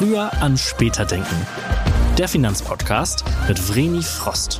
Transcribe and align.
Früher 0.00 0.32
an 0.42 0.56
später 0.56 1.04
denken. 1.04 1.46
Der 2.16 2.26
Finanzpodcast 2.26 3.22
mit 3.46 3.58
Vreni 3.58 4.00
Frost. 4.00 4.58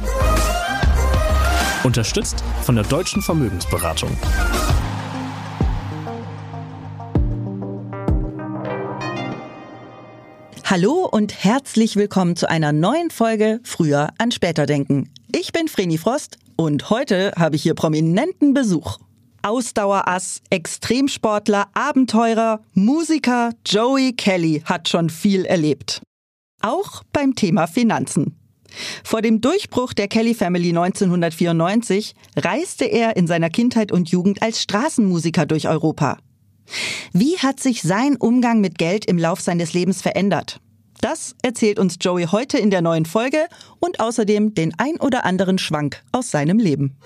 Unterstützt 1.82 2.44
von 2.60 2.74
der 2.74 2.84
Deutschen 2.84 3.22
Vermögensberatung. 3.22 4.10
Hallo 10.66 11.08
und 11.10 11.42
herzlich 11.42 11.96
willkommen 11.96 12.36
zu 12.36 12.50
einer 12.50 12.72
neuen 12.72 13.08
Folge 13.08 13.60
Früher 13.64 14.10
an 14.18 14.32
später 14.32 14.66
denken. 14.66 15.08
Ich 15.34 15.52
bin 15.52 15.68
Vreni 15.68 15.96
Frost 15.96 16.36
und 16.56 16.90
heute 16.90 17.32
habe 17.38 17.56
ich 17.56 17.62
hier 17.62 17.72
prominenten 17.72 18.52
Besuch. 18.52 18.98
Ausdauerass, 19.42 20.42
Extremsportler, 20.50 21.68
Abenteurer, 21.74 22.60
Musiker 22.74 23.50
Joey 23.66 24.12
Kelly 24.12 24.62
hat 24.64 24.88
schon 24.88 25.10
viel 25.10 25.44
erlebt. 25.44 26.02
Auch 26.62 27.02
beim 27.12 27.34
Thema 27.34 27.66
Finanzen. 27.66 28.36
Vor 29.02 29.22
dem 29.22 29.40
Durchbruch 29.40 29.92
der 29.92 30.08
Kelly 30.08 30.34
Family 30.34 30.68
1994 30.68 32.14
reiste 32.36 32.84
er 32.84 33.16
in 33.16 33.26
seiner 33.26 33.50
Kindheit 33.50 33.92
und 33.92 34.10
Jugend 34.10 34.42
als 34.42 34.62
Straßenmusiker 34.62 35.46
durch 35.46 35.68
Europa. 35.68 36.18
Wie 37.12 37.38
hat 37.38 37.60
sich 37.60 37.82
sein 37.82 38.16
Umgang 38.16 38.60
mit 38.60 38.78
Geld 38.78 39.06
im 39.06 39.18
Lauf 39.18 39.40
seines 39.40 39.72
Lebens 39.72 40.02
verändert? 40.02 40.60
Das 41.00 41.34
erzählt 41.42 41.78
uns 41.78 41.96
Joey 42.00 42.26
heute 42.26 42.58
in 42.58 42.70
der 42.70 42.82
neuen 42.82 43.06
Folge 43.06 43.48
und 43.80 44.00
außerdem 44.00 44.54
den 44.54 44.74
ein 44.78 45.00
oder 45.00 45.24
anderen 45.24 45.58
Schwank 45.58 46.02
aus 46.12 46.30
seinem 46.30 46.58
Leben. 46.58 46.96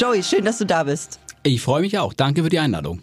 Joey, 0.00 0.22
schön, 0.22 0.46
dass 0.46 0.56
du 0.56 0.64
da 0.64 0.84
bist. 0.84 1.20
Ich 1.42 1.60
freue 1.60 1.82
mich 1.82 1.98
auch. 1.98 2.14
Danke 2.14 2.42
für 2.42 2.48
die 2.48 2.58
Einladung. 2.58 3.02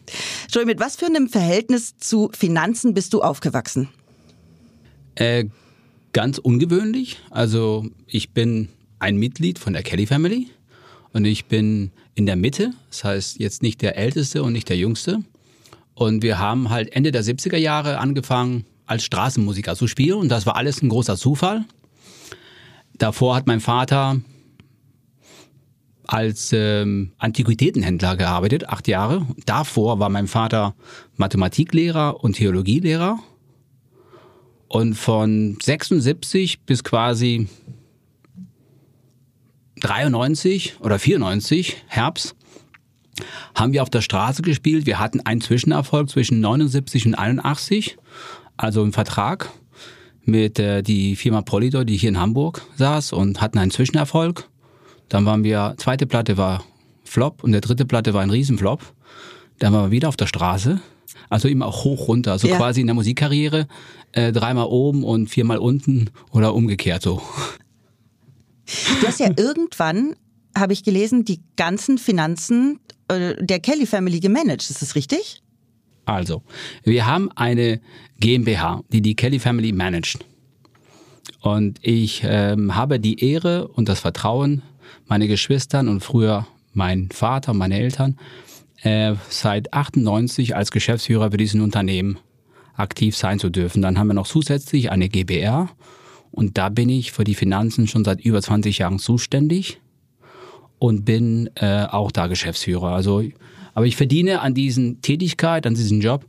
Joey, 0.50 0.66
mit 0.66 0.80
was 0.80 0.96
für 0.96 1.06
einem 1.06 1.30
Verhältnis 1.30 1.96
zu 2.00 2.32
Finanzen 2.36 2.96
bist 2.96 3.14
du 3.14 3.22
aufgewachsen? 3.22 3.90
Äh, 5.14 5.46
ganz 6.12 6.40
ungewöhnlich. 6.40 7.20
Also 7.30 7.86
ich 8.08 8.32
bin 8.32 8.70
ein 8.98 9.18
Mitglied 9.18 9.60
von 9.60 9.74
der 9.74 9.84
Kelly 9.84 10.08
Family 10.08 10.50
und 11.14 11.26
ich 11.26 11.46
bin 11.46 11.92
in 12.16 12.26
der 12.26 12.36
Mitte. 12.36 12.74
Das 12.90 13.04
heißt 13.04 13.40
jetzt 13.40 13.62
nicht 13.62 13.84
der 13.84 13.96
Älteste 13.96 14.42
und 14.42 14.54
nicht 14.54 14.68
der 14.68 14.78
Jüngste. 14.78 15.20
Und 15.94 16.24
wir 16.24 16.40
haben 16.40 16.72
halt 16.72 16.92
Ende 16.94 17.12
der 17.12 17.24
70er 17.24 17.58
Jahre 17.58 18.00
angefangen, 18.00 18.66
als 18.88 19.04
Straßenmusiker 19.04 19.76
zu 19.76 19.86
spielen. 19.86 20.18
Und 20.18 20.30
das 20.30 20.48
war 20.48 20.56
alles 20.56 20.82
ein 20.82 20.90
großer 20.90 21.16
Zufall. 21.16 21.64
Davor 22.98 23.36
hat 23.36 23.46
mein 23.46 23.60
Vater 23.60 24.20
als 26.08 26.52
ähm, 26.54 27.12
Antiquitätenhändler 27.18 28.16
gearbeitet, 28.16 28.70
acht 28.70 28.88
Jahre. 28.88 29.26
Davor 29.46 30.00
war 30.00 30.10
mein 30.10 30.28
Vater 30.28 30.74
Mathematiklehrer 31.16 32.24
und 32.24 32.38
Theologielehrer. 32.38 33.20
Und 34.70 34.96
von 34.96 35.58
76 35.62 36.62
bis 36.62 36.84
quasi 36.84 37.48
93 39.80 40.78
oder 40.80 41.00
94, 41.00 41.78
Herbst, 41.88 42.36
haben 43.56 43.74
wir 43.74 43.84
auf 43.84 43.90
der 43.90 44.02
Straße 44.02 44.42
gespielt. 44.42 44.86
Wir 44.86 45.00
hatten 45.00 45.22
einen 45.22 45.42
Zwischenerfolg 45.42 46.10
zwischen 46.10 46.40
79 46.40 47.06
und 47.08 47.16
81, 47.16 47.98
also 48.58 48.82
einen 48.82 48.94
Vertrag 48.94 49.50
mit 50.24 50.60
äh, 50.60 50.84
die 50.84 51.16
Firma 51.16 51.42
Polydor, 51.42 51.86
die 51.86 51.98
hier 51.98 52.10
in 52.10 52.20
Hamburg 52.20 52.62
saß 52.76 53.14
und 53.14 53.42
hatten 53.42 53.58
einen 53.58 53.72
Zwischenerfolg. 53.72 54.50
Dann 55.10 55.26
waren 55.26 55.44
wir, 55.44 55.76
zweite 55.78 56.06
Platte 56.06 56.38
war 56.38 56.64
Flop 57.04 57.44
und 57.44 57.52
der 57.52 57.62
dritte 57.62 57.86
Platte 57.86 58.14
war 58.14 58.22
ein 58.22 58.30
Riesenflop. 58.30 58.82
Dann 59.60 59.74
waren 59.74 59.86
wir 59.86 59.92
wieder 59.92 60.10
auf 60.10 60.18
der 60.18 60.28
Straße. 60.28 60.82
Also 61.30 61.48
immer 61.48 61.66
auch 61.66 61.84
hoch 61.84 62.08
runter. 62.08 62.34
Also 62.34 62.48
ja. 62.48 62.58
quasi 62.58 62.82
in 62.82 62.88
der 62.88 62.96
Musikkarriere 62.96 63.68
äh, 64.12 64.32
dreimal 64.32 64.68
oben 64.68 65.04
und 65.04 65.30
viermal 65.30 65.58
unten 65.58 66.10
oder 66.32 66.54
umgekehrt 66.54 67.02
so. 67.02 67.22
Du 69.02 69.08
hast 69.08 69.20
ja 69.20 69.30
irgendwann, 69.36 70.16
habe 70.56 70.74
ich 70.74 70.84
gelesen, 70.84 71.24
die 71.24 71.40
ganzen 71.56 71.98
Finanzen 71.98 72.80
äh, 73.08 73.36
der 73.44 73.60
Kelly 73.60 73.86
Family 73.86 74.20
gemanagt. 74.20 74.70
Ist 74.70 74.82
das 74.82 74.96
richtig? 74.96 75.42
Also, 76.06 76.42
wir 76.84 77.06
haben 77.06 77.32
eine 77.36 77.82
GmbH, 78.20 78.82
die 78.92 79.02
die 79.02 79.16
Kelly 79.16 79.40
Family 79.40 79.72
managt. 79.72 80.20
Und 81.42 81.80
ich 81.82 82.22
ähm, 82.26 82.76
habe 82.76 83.00
die 83.00 83.20
Ehre 83.24 83.68
und 83.68 83.90
das 83.90 84.00
Vertrauen, 84.00 84.64
meine 85.08 85.28
Geschwistern 85.28 85.88
und 85.88 86.02
früher 86.02 86.48
mein 86.74 87.10
Vater 87.12 87.54
meine 87.54 87.80
Eltern 87.80 88.18
äh, 88.84 89.16
seit 89.30 89.74
98 89.74 90.56
als 90.56 90.72
Geschäftsführer 90.72 91.32
für 91.32 91.38
diesen 91.38 91.62
Unternehmen 91.62 92.20
aktiv 92.76 93.18
sein 93.18 93.40
zu 93.40 93.50
dürfen. 93.50 93.82
Dann 93.82 93.98
haben 93.98 94.08
wir 94.08 94.14
noch 94.14 94.28
zusätzlich 94.28 94.92
eine 94.92 95.10
GBR 95.10 95.70
und 96.32 96.58
da 96.58 96.70
bin 96.70 96.90
ich 96.90 97.12
für 97.12 97.24
die 97.24 97.36
Finanzen 97.36 97.88
schon 97.88 98.06
seit 98.06 98.22
über 98.22 98.42
20 98.42 98.78
Jahren 98.78 99.00
zuständig 99.00 99.80
und 100.78 101.06
bin 101.06 101.50
äh, 101.56 101.86
auch 101.86 102.12
da 102.12 102.28
Geschäftsführer. 102.28 102.90
Also, 102.90 103.24
aber 103.74 103.86
ich 103.86 103.96
verdiene 103.96 104.42
an 104.42 104.54
diesen 104.54 105.02
Tätigkeit, 105.02 105.66
an 105.66 105.74
diesem 105.74 106.02
Job 106.02 106.26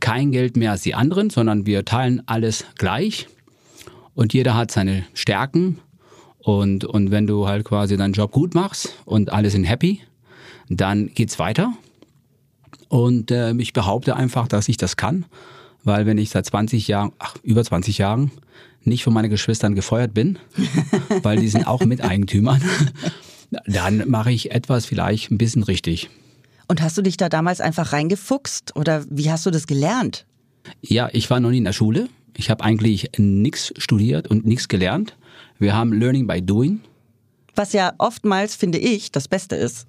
kein 0.00 0.30
Geld 0.30 0.56
mehr 0.56 0.70
als 0.70 0.82
die 0.82 0.94
anderen, 0.94 1.28
sondern 1.28 1.66
wir 1.66 1.84
teilen 1.84 2.22
alles 2.26 2.64
gleich 2.78 3.26
und 4.14 4.32
jeder 4.32 4.54
hat 4.54 4.70
seine 4.70 5.04
Stärken 5.12 5.78
und, 6.42 6.84
und 6.84 7.10
wenn 7.10 7.26
du 7.26 7.46
halt 7.46 7.64
quasi 7.64 7.96
deinen 7.96 8.12
Job 8.12 8.32
gut 8.32 8.54
machst 8.54 8.94
und 9.04 9.32
alle 9.32 9.50
sind 9.50 9.64
happy, 9.64 10.00
dann 10.68 11.10
geht's 11.14 11.38
weiter. 11.38 11.72
Und 12.88 13.30
äh, 13.30 13.52
ich 13.54 13.72
behaupte 13.72 14.16
einfach, 14.16 14.48
dass 14.48 14.68
ich 14.68 14.76
das 14.76 14.96
kann, 14.96 15.24
weil 15.84 16.04
wenn 16.04 16.18
ich 16.18 16.30
seit 16.30 16.46
20 16.46 16.88
Jahren, 16.88 17.12
ach, 17.18 17.36
über 17.42 17.64
20 17.64 17.98
Jahren 17.98 18.30
nicht 18.84 19.04
von 19.04 19.14
meinen 19.14 19.30
Geschwistern 19.30 19.74
gefeuert 19.74 20.12
bin, 20.14 20.38
weil 21.22 21.38
die 21.38 21.48
sind 21.48 21.66
auch 21.66 21.84
Miteigentümern, 21.84 22.60
dann 23.66 24.08
mache 24.08 24.32
ich 24.32 24.50
etwas 24.50 24.84
vielleicht 24.84 25.30
ein 25.30 25.38
bisschen 25.38 25.62
richtig. 25.62 26.10
Und 26.68 26.82
hast 26.82 26.98
du 26.98 27.02
dich 27.02 27.16
da 27.16 27.28
damals 27.28 27.60
einfach 27.60 27.92
reingefuchst 27.92 28.74
oder 28.76 29.04
wie 29.08 29.30
hast 29.30 29.46
du 29.46 29.50
das 29.50 29.66
gelernt? 29.66 30.26
Ja, 30.80 31.08
ich 31.12 31.30
war 31.30 31.40
noch 31.40 31.50
nie 31.50 31.58
in 31.58 31.64
der 31.64 31.72
Schule. 31.72 32.08
Ich 32.36 32.50
habe 32.50 32.64
eigentlich 32.64 33.10
nichts 33.18 33.72
studiert 33.76 34.28
und 34.28 34.46
nichts 34.46 34.68
gelernt. 34.68 35.14
Wir 35.62 35.76
haben 35.76 35.92
Learning 35.92 36.26
by 36.26 36.42
Doing. 36.42 36.80
Was 37.54 37.72
ja 37.72 37.92
oftmals, 37.98 38.56
finde 38.56 38.78
ich, 38.78 39.12
das 39.12 39.28
Beste 39.28 39.54
ist. 39.54 39.86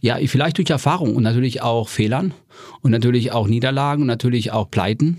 Ja, 0.00 0.16
vielleicht 0.26 0.58
durch 0.58 0.68
Erfahrung 0.68 1.14
und 1.14 1.22
natürlich 1.22 1.62
auch 1.62 1.88
Fehlern 1.88 2.34
und 2.80 2.90
natürlich 2.90 3.30
auch 3.30 3.46
Niederlagen 3.46 4.02
und 4.02 4.08
natürlich 4.08 4.50
auch 4.50 4.68
Pleiten. 4.68 5.18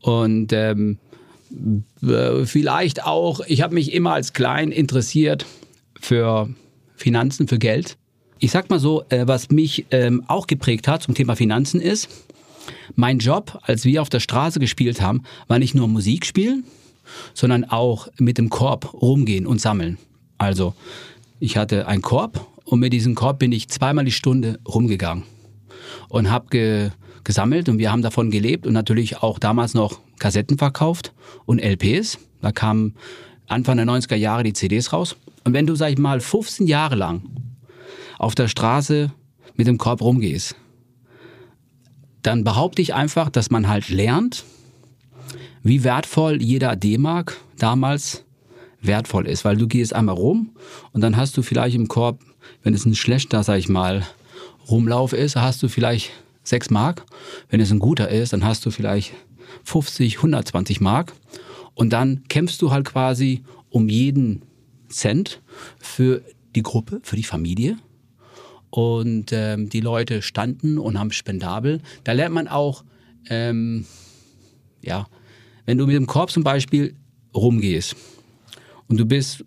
Und 0.00 0.54
ähm, 0.54 0.98
vielleicht 2.44 3.04
auch, 3.04 3.40
ich 3.46 3.60
habe 3.60 3.74
mich 3.74 3.92
immer 3.92 4.14
als 4.14 4.32
klein 4.32 4.72
interessiert 4.72 5.44
für 6.00 6.48
Finanzen, 6.96 7.46
für 7.46 7.58
Geld. 7.58 7.98
Ich 8.38 8.50
sag 8.50 8.70
mal 8.70 8.80
so, 8.80 9.04
äh, 9.10 9.26
was 9.26 9.50
mich 9.50 9.84
ähm, 9.90 10.24
auch 10.26 10.46
geprägt 10.46 10.88
hat 10.88 11.02
zum 11.02 11.14
Thema 11.14 11.36
Finanzen 11.36 11.82
ist, 11.82 12.08
mein 12.96 13.18
Job, 13.18 13.58
als 13.62 13.84
wir 13.84 14.00
auf 14.00 14.08
der 14.08 14.20
Straße 14.20 14.58
gespielt 14.58 15.02
haben, 15.02 15.22
war 15.48 15.58
nicht 15.58 15.74
nur 15.74 15.86
Musik 15.86 16.24
spielen, 16.24 16.64
sondern 17.34 17.64
auch 17.64 18.08
mit 18.18 18.38
dem 18.38 18.50
Korb 18.50 18.94
rumgehen 18.94 19.46
und 19.46 19.60
sammeln. 19.60 19.98
Also 20.38 20.74
ich 21.40 21.56
hatte 21.56 21.86
einen 21.86 22.02
Korb 22.02 22.46
und 22.64 22.80
mit 22.80 22.92
diesem 22.92 23.14
Korb 23.14 23.38
bin 23.38 23.52
ich 23.52 23.68
zweimal 23.68 24.04
die 24.04 24.12
Stunde 24.12 24.58
rumgegangen 24.66 25.24
und 26.08 26.30
habe 26.30 26.46
ge 26.50 26.90
gesammelt 27.24 27.70
und 27.70 27.78
wir 27.78 27.90
haben 27.90 28.02
davon 28.02 28.30
gelebt 28.30 28.66
und 28.66 28.74
natürlich 28.74 29.22
auch 29.22 29.38
damals 29.38 29.72
noch 29.72 30.00
Kassetten 30.18 30.58
verkauft 30.58 31.14
und 31.46 31.58
LPs. 31.58 32.18
Da 32.42 32.52
kamen 32.52 32.94
Anfang 33.46 33.78
der 33.78 33.86
90er 33.86 34.14
Jahre 34.14 34.42
die 34.42 34.52
CDs 34.52 34.92
raus. 34.92 35.16
Und 35.42 35.54
wenn 35.54 35.66
du, 35.66 35.74
sag 35.74 35.90
ich 35.90 35.98
mal, 35.98 36.20
15 36.20 36.66
Jahre 36.66 36.96
lang 36.96 37.22
auf 38.18 38.34
der 38.34 38.48
Straße 38.48 39.10
mit 39.56 39.66
dem 39.66 39.78
Korb 39.78 40.02
rumgehst, 40.02 40.54
dann 42.22 42.44
behaupte 42.44 42.82
ich 42.82 42.94
einfach, 42.94 43.28
dass 43.28 43.50
man 43.50 43.68
halt 43.68 43.88
lernt, 43.88 44.44
wie 45.64 45.82
wertvoll 45.82 46.40
jeder 46.40 46.76
D-Mark 46.76 47.36
damals 47.58 48.24
wertvoll 48.80 49.26
ist, 49.26 49.44
weil 49.44 49.56
du 49.56 49.66
gehst 49.66 49.94
einmal 49.94 50.14
rum 50.14 50.50
und 50.92 51.00
dann 51.00 51.16
hast 51.16 51.36
du 51.36 51.42
vielleicht 51.42 51.74
im 51.74 51.88
Korb, 51.88 52.20
wenn 52.62 52.74
es 52.74 52.84
ein 52.84 52.94
schlechter, 52.94 53.42
sag 53.42 53.58
ich 53.58 53.68
mal, 53.68 54.06
Rumlauf 54.68 55.12
ist, 55.12 55.36
hast 55.36 55.62
du 55.62 55.68
vielleicht 55.68 56.12
6 56.44 56.70
Mark. 56.70 57.04
Wenn 57.48 57.60
es 57.60 57.70
ein 57.70 57.78
guter 57.78 58.08
ist, 58.08 58.32
dann 58.32 58.44
hast 58.44 58.64
du 58.64 58.70
vielleicht 58.70 59.12
50, 59.64 60.18
120 60.18 60.80
Mark. 60.80 61.12
Und 61.74 61.92
dann 61.92 62.24
kämpfst 62.28 62.62
du 62.62 62.70
halt 62.70 62.84
quasi 62.84 63.42
um 63.70 63.88
jeden 63.88 64.42
Cent 64.88 65.42
für 65.78 66.22
die 66.54 66.62
Gruppe, 66.62 67.00
für 67.02 67.16
die 67.16 67.24
Familie. 67.24 67.78
Und 68.70 69.32
ähm, 69.32 69.68
die 69.68 69.80
Leute 69.80 70.22
standen 70.22 70.78
und 70.78 70.98
haben 70.98 71.12
spendabel. 71.12 71.80
Da 72.04 72.12
lernt 72.12 72.34
man 72.34 72.48
auch, 72.48 72.84
ähm, 73.28 73.86
ja, 74.82 75.06
wenn 75.66 75.78
du 75.78 75.86
mit 75.86 75.94
dem 75.96 76.06
Korb 76.06 76.30
zum 76.30 76.42
Beispiel 76.44 76.94
rumgehst 77.34 77.96
und 78.88 78.98
du 78.98 79.06
bist 79.06 79.44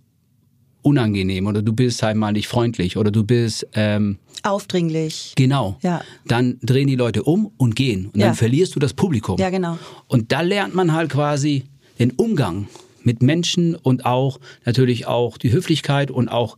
unangenehm 0.81 1.47
oder 1.47 1.61
du 1.61 1.73
bist 1.73 2.01
halt 2.03 2.15
mal 2.17 2.31
nicht 2.31 2.47
freundlich 2.47 2.97
oder 2.97 3.11
du 3.11 3.23
bist 3.23 3.67
ähm, 3.73 4.17
Aufdringlich. 4.43 5.33
Genau. 5.35 5.77
Ja. 5.81 6.01
Dann 6.27 6.59
drehen 6.61 6.87
die 6.87 6.95
Leute 6.95 7.23
um 7.23 7.51
und 7.57 7.75
gehen. 7.75 8.05
Und 8.13 8.17
Ja. 8.19 8.27
dann 8.27 8.35
verlierst 8.35 8.75
du 8.75 8.79
das 8.79 8.93
Publikum. 8.93 9.37
Ja, 9.39 9.49
genau. 9.49 9.77
Und 10.07 10.31
da 10.31 10.41
lernt 10.41 10.75
man 10.75 10.93
halt 10.93 11.09
quasi 11.09 11.63
den 11.99 12.11
Umgang 12.11 12.67
mit 13.03 13.21
Menschen 13.23 13.75
und 13.75 14.05
auch 14.05 14.39
natürlich 14.63 15.07
auch 15.07 15.37
die 15.37 15.51
Höflichkeit 15.51 16.11
und 16.11 16.29
auch 16.29 16.55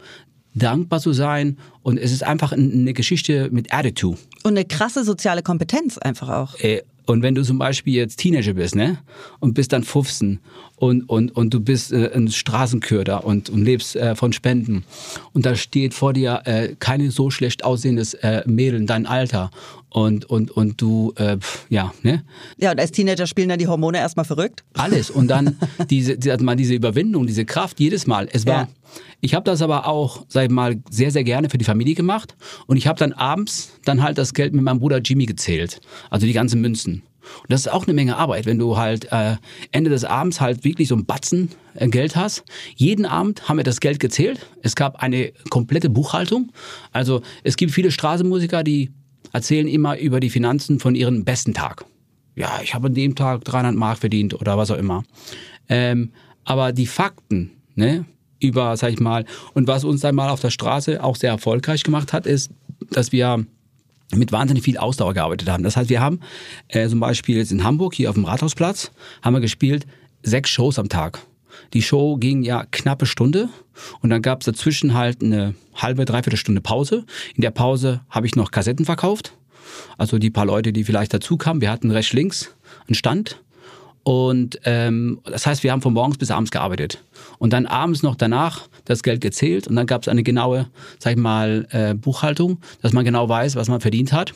dankbar 0.54 1.00
zu 1.00 1.14
sein. 1.14 1.58
Und 1.82 1.98
es 1.98 2.12
ist 2.12 2.22
einfach 2.24 2.52
ein- 2.52 2.72
eine 2.72 2.94
Geschichte 2.94 3.50
mit 3.52 3.74
Attitude. 3.74 4.20
Und 4.44 4.52
eine 4.58 4.66
krasse 4.66 5.04
soziale 5.06 5.42
Kompetenz 5.42 5.98
einfach 5.98 6.30
auch. 6.30 6.60
Äh, 6.60 6.82
Und 7.10 7.24
wenn 7.24 7.34
du 7.34 7.42
zum 7.42 7.58
Beispiel 7.58 7.96
jetzt 7.96 8.18
Teenager 8.18 8.54
bist, 8.54 8.76
ne, 8.76 9.00
und 9.40 9.56
bist 9.56 9.74
dann 9.74 9.84
15 9.84 10.40
und, 10.80 11.04
und, 11.10 11.36
und 11.36 11.54
du 11.54 11.60
bist 11.60 11.92
äh, 11.92 12.10
ein 12.14 12.30
Straßenköder 12.30 13.24
und, 13.26 13.50
und 13.50 13.64
lebst 13.64 13.96
äh, 13.96 14.16
von 14.16 14.34
Spenden 14.34 14.84
und 15.34 15.46
da 15.46 15.56
steht 15.56 15.94
vor 15.94 16.14
dir 16.14 16.42
äh, 16.46 16.76
keine 16.80 17.12
so 17.12 17.30
schlecht 17.30 17.64
aussehendes 17.64 18.14
äh, 18.16 18.44
Mädel 18.48 18.80
in 18.80 18.88
deinem 18.88 19.06
Alter 19.06 19.52
und, 19.90 20.26
und, 20.26 20.52
und 20.52 20.80
du, 20.82 21.14
äh, 21.18 21.38
pf, 21.38 21.66
ja, 21.70 21.94
ne, 22.04 22.24
Ja, 22.58 22.72
und 22.72 22.80
als 22.80 22.92
Teenager 22.92 23.28
spielen 23.28 23.50
dann 23.50 23.60
die 23.60 23.68
Hormone 23.68 23.98
erstmal 23.98 24.26
verrückt. 24.26 24.64
alles 24.74 25.10
und 25.10 25.28
dann 25.28 25.58
diese, 25.90 26.18
die- 26.18 26.32
also 26.32 26.46
mal 26.46 26.56
diese 26.56 26.74
Überwindung, 26.76 27.28
diese 27.28 27.46
Kraft 27.46 27.80
jedes 27.80 28.06
Mal. 28.08 28.30
Es 28.32 28.46
war, 28.46 28.54
Ja. 28.64 28.68
ich 29.22 29.34
habe 29.36 29.44
das 29.46 29.62
aber 29.62 29.88
auch, 29.88 30.26
sag 30.30 30.46
ich 30.46 30.52
mal, 30.52 30.78
sehr, 30.90 31.12
sehr 31.12 31.24
gerne 31.24 31.50
für 31.50 31.58
die 31.58 31.66
Familie 31.66 31.96
gemacht 31.96 32.36
und 32.68 32.78
ich 32.78 32.88
habe 32.88 33.00
dann 33.00 33.14
abends 33.14 33.72
dann 33.86 34.02
halt 34.04 34.18
das 34.18 34.34
Geld 34.34 34.54
mit 34.54 34.64
meinem 34.64 34.80
Bruder 34.80 35.00
Jimmy 35.00 35.26
gezählt, 35.26 35.82
also 36.10 36.26
die 36.26 36.34
ganzen 36.34 36.62
Münzen. 36.62 37.02
Und 37.42 37.52
das 37.52 37.62
ist 37.62 37.68
auch 37.72 37.86
eine 37.86 37.94
Menge 37.94 38.18
Arbeit, 38.18 38.46
wenn 38.46 38.60
du 38.60 38.78
halt 38.78 39.12
äh, 39.12 39.38
Ende 39.72 39.90
des 39.90 40.04
Abends 40.04 40.42
halt 40.42 40.64
wirklich 40.64 40.88
so 40.88 40.96
ein 40.96 41.06
Batzen 41.06 41.50
äh, 41.76 41.88
Geld 41.88 42.16
hast. 42.16 42.44
Jeden 42.76 43.06
Abend 43.06 43.48
haben 43.48 43.58
wir 43.58 43.64
das 43.64 43.80
Geld 43.80 44.00
gezählt. 44.00 44.48
Es 44.62 44.76
gab 44.76 44.98
eine 44.98 45.32
komplette 45.50 45.90
Buchhaltung. 45.90 46.52
Also 46.92 47.22
es 47.44 47.58
gibt 47.58 47.72
viele 47.72 47.92
Straßenmusiker, 47.92 48.64
die 48.64 48.92
erzählen 49.32 49.68
immer 49.68 49.98
über 50.00 50.20
die 50.20 50.30
Finanzen 50.30 50.80
von 50.80 50.96
ihrem 50.96 51.24
besten 51.24 51.54
Tag 51.54 51.86
ja, 52.40 52.62
ich 52.64 52.74
habe 52.74 52.88
an 52.88 52.94
dem 52.94 53.16
Tag 53.16 53.44
300 53.44 53.76
Mark 53.76 54.00
verdient 54.00 54.34
oder 54.34 54.58
was 54.58 54.72
auch 54.72 54.78
immer. 54.78 55.04
Ähm, 55.68 56.14
aber 56.46 56.72
die 56.72 56.88
Fakten, 56.88 57.52
ne, 57.76 58.06
über, 58.40 58.78
sag 58.78 58.94
ich 58.94 59.00
mal, 59.02 59.26
und 59.54 59.68
was 59.68 59.84
uns 59.84 60.00
dann 60.00 60.16
mal 60.16 60.30
auf 60.30 60.40
der 60.40 60.50
Straße 60.50 61.04
auch 61.04 61.18
sehr 61.18 61.32
erfolgreich 61.32 61.84
gemacht 61.84 62.14
hat, 62.14 62.26
ist, 62.26 62.52
dass 62.92 63.12
wir 63.12 63.46
mit 64.16 64.32
wahnsinnig 64.32 64.64
viel 64.64 64.78
Ausdauer 64.78 65.14
gearbeitet 65.14 65.50
haben. 65.50 65.64
Das 65.64 65.78
heißt, 65.78 65.90
wir 65.90 66.02
haben 66.02 66.20
äh, 66.68 66.88
zum 66.88 67.00
Beispiel 67.00 67.38
jetzt 67.38 67.52
in 67.52 67.64
Hamburg, 67.64 67.94
hier 67.94 68.10
auf 68.10 68.16
dem 68.16 68.26
Rathausplatz, 68.26 68.92
haben 69.22 69.34
wir 69.34 69.42
gespielt 69.42 69.86
sechs 70.24 70.50
Shows 70.50 70.80
am 70.80 70.90
Tag. 70.90 71.20
Die 71.74 71.82
Show 71.82 72.18
ging 72.18 72.44
ja 72.44 72.66
knappe 72.72 73.06
Stunde 73.06 73.50
und 74.02 74.10
dann 74.10 74.22
gab 74.22 74.42
es 74.42 74.46
dazwischen 74.46 74.94
halt 74.94 75.22
eine 75.22 75.56
halbe, 75.76 76.06
dreiviertel 76.06 76.38
Stunde 76.38 76.62
Pause. 76.62 77.06
In 77.36 77.42
der 77.42 77.52
Pause 77.52 78.02
habe 78.10 78.26
ich 78.26 78.36
noch 78.36 78.52
Kassetten 78.52 78.86
verkauft. 78.86 79.34
Also 79.98 80.18
die 80.18 80.30
paar 80.30 80.46
Leute, 80.46 80.74
die 80.74 80.84
vielleicht 80.84 81.14
dazu 81.14 81.38
kamen. 81.38 81.62
Wir 81.62 81.72
hatten 81.72 81.92
rechts 81.92 82.14
links 82.14 82.56
einen 82.88 82.96
Stand. 82.96 83.42
Und 84.04 84.60
ähm, 84.64 85.20
das 85.26 85.46
heißt, 85.46 85.64
wir 85.64 85.72
haben 85.72 85.82
von 85.82 85.94
morgens 85.94 86.18
bis 86.18 86.32
abends 86.32 86.52
gearbeitet. 86.52 87.04
Und 87.38 87.54
dann 87.54 87.66
abends 87.66 88.02
noch 88.02 88.16
danach 88.16 88.68
das 88.86 89.04
Geld 89.04 89.22
gezählt. 89.22 89.68
Und 89.68 89.76
dann 89.76 89.88
gab 89.88 90.02
es 90.02 90.08
eine 90.08 90.24
genaue, 90.24 90.68
sag 91.00 91.12
ich 91.12 91.18
mal, 91.18 91.68
äh, 91.72 91.94
Buchhaltung, 91.94 92.60
dass 92.82 92.94
man 92.94 93.06
genau 93.06 93.28
weiß, 93.30 93.56
was 93.56 93.68
man 93.68 93.82
verdient 93.82 94.14
hat. 94.14 94.34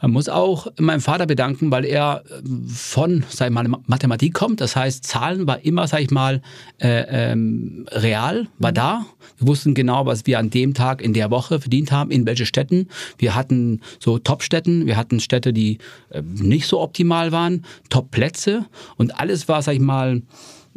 Man 0.00 0.10
muss 0.10 0.28
auch 0.28 0.66
meinem 0.78 1.00
Vater 1.00 1.26
bedanken, 1.26 1.70
weil 1.70 1.84
er 1.84 2.22
äh, 2.26 2.48
von, 2.68 3.24
sag 3.28 3.48
ich 3.48 3.54
mal, 3.54 3.66
Mathematik 3.86 4.34
kommt. 4.34 4.60
Das 4.60 4.76
heißt, 4.76 5.04
Zahlen 5.04 5.46
war 5.46 5.64
immer, 5.64 5.86
sag 5.88 6.00
ich 6.00 6.10
mal, 6.10 6.42
äh, 6.78 7.32
ähm, 7.32 7.86
real, 7.90 8.48
war 8.58 8.72
da. 8.72 9.06
Wir 9.38 9.48
wussten 9.48 9.74
genau, 9.74 10.06
was 10.06 10.26
wir 10.26 10.38
an 10.38 10.50
dem 10.50 10.74
Tag 10.74 11.02
in 11.02 11.14
der 11.14 11.30
Woche 11.30 11.60
verdient 11.60 11.92
haben, 11.92 12.10
in 12.10 12.26
welche 12.26 12.46
Städten. 12.46 12.88
Wir 13.18 13.34
hatten 13.34 13.80
so 13.98 14.18
Top-Städten, 14.18 14.86
wir 14.86 14.96
hatten 14.96 15.20
Städte, 15.20 15.52
die 15.52 15.78
äh, 16.10 16.22
nicht 16.22 16.66
so 16.66 16.80
optimal 16.80 17.32
waren, 17.32 17.64
Top-Plätze 17.88 18.66
und 18.96 19.18
alles 19.18 19.48
war, 19.48 19.62
sag 19.62 19.74
ich 19.74 19.80
mal, 19.80 20.22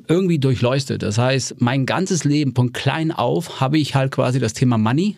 irgendwie 0.08 0.40
durchleuchtet. 0.40 1.04
Das 1.04 1.18
heißt, 1.18 1.56
mein 1.60 1.86
ganzes 1.86 2.24
Leben 2.24 2.56
von 2.56 2.72
klein 2.72 3.12
auf 3.12 3.60
habe 3.60 3.78
ich 3.78 3.96
halt 3.96 4.12
quasi 4.12 4.40
das 4.40 4.54
Thema 4.54 4.78
Money 4.78 5.18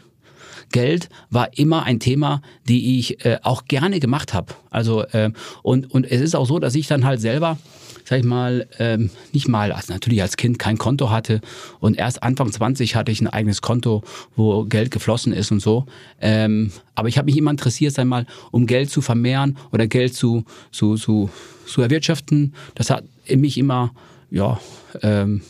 Geld 0.72 1.10
war 1.30 1.58
immer 1.58 1.84
ein 1.84 2.00
Thema, 2.00 2.42
die 2.68 3.00
ich 3.00 3.26
äh, 3.26 3.40
auch 3.44 3.66
gerne 3.66 4.00
gemacht 4.00 4.34
habe. 4.34 4.54
Also 4.70 5.04
äh, 5.04 5.32
und 5.64 5.92
und 5.92 6.10
es 6.10 6.22
ist 6.22 6.36
auch 6.36 6.46
so, 6.46 6.60
dass 6.60 6.76
ich 6.76 6.88
dann 6.88 7.06
halt 7.06 7.22
selber, 7.22 7.58
sag 8.06 8.20
ich 8.20 8.26
mal, 8.26 8.68
ähm, 8.80 9.10
nicht 9.34 9.48
mal, 9.48 9.72
also 9.72 9.94
natürlich 9.94 10.22
als 10.22 10.38
Kind 10.38 10.60
kein 10.60 10.78
Konto 10.78 11.10
hatte 11.10 11.42
und 11.80 11.98
erst 11.98 12.24
Anfang 12.24 12.52
20 12.52 12.96
hatte 12.96 13.12
ich 13.12 13.22
ein 13.22 13.28
eigenes 13.28 13.62
Konto, 13.62 14.04
wo 14.36 14.66
Geld 14.66 14.92
geflossen 14.92 15.34
ist 15.34 15.52
und 15.52 15.60
so. 15.60 15.86
Ähm, 16.20 16.72
aber 16.96 17.08
ich 17.08 17.18
habe 17.18 17.26
mich 17.26 17.38
immer 17.38 17.52
interessiert, 17.52 17.94
sag 17.94 18.04
ich 18.04 18.10
mal, 18.10 18.26
um 18.52 18.66
Geld 18.66 18.90
zu 18.90 19.02
vermehren 19.02 19.58
oder 19.72 19.88
Geld 19.88 20.14
zu 20.14 20.46
zu 20.72 20.96
zu, 20.96 21.30
zu 21.66 21.82
erwirtschaften. 21.82 22.54
Das 22.76 22.90
hat 22.90 23.04
mich 23.30 23.58
immer 23.58 23.94
ja 24.30 24.60
ähm, 25.02 25.42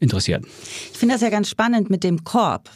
interessiert. 0.00 0.44
Ich 0.92 0.98
finde 0.98 1.14
das 1.14 1.22
ja 1.22 1.30
ganz 1.30 1.48
spannend 1.48 1.90
mit 1.90 2.04
dem 2.04 2.24
Korb. 2.24 2.70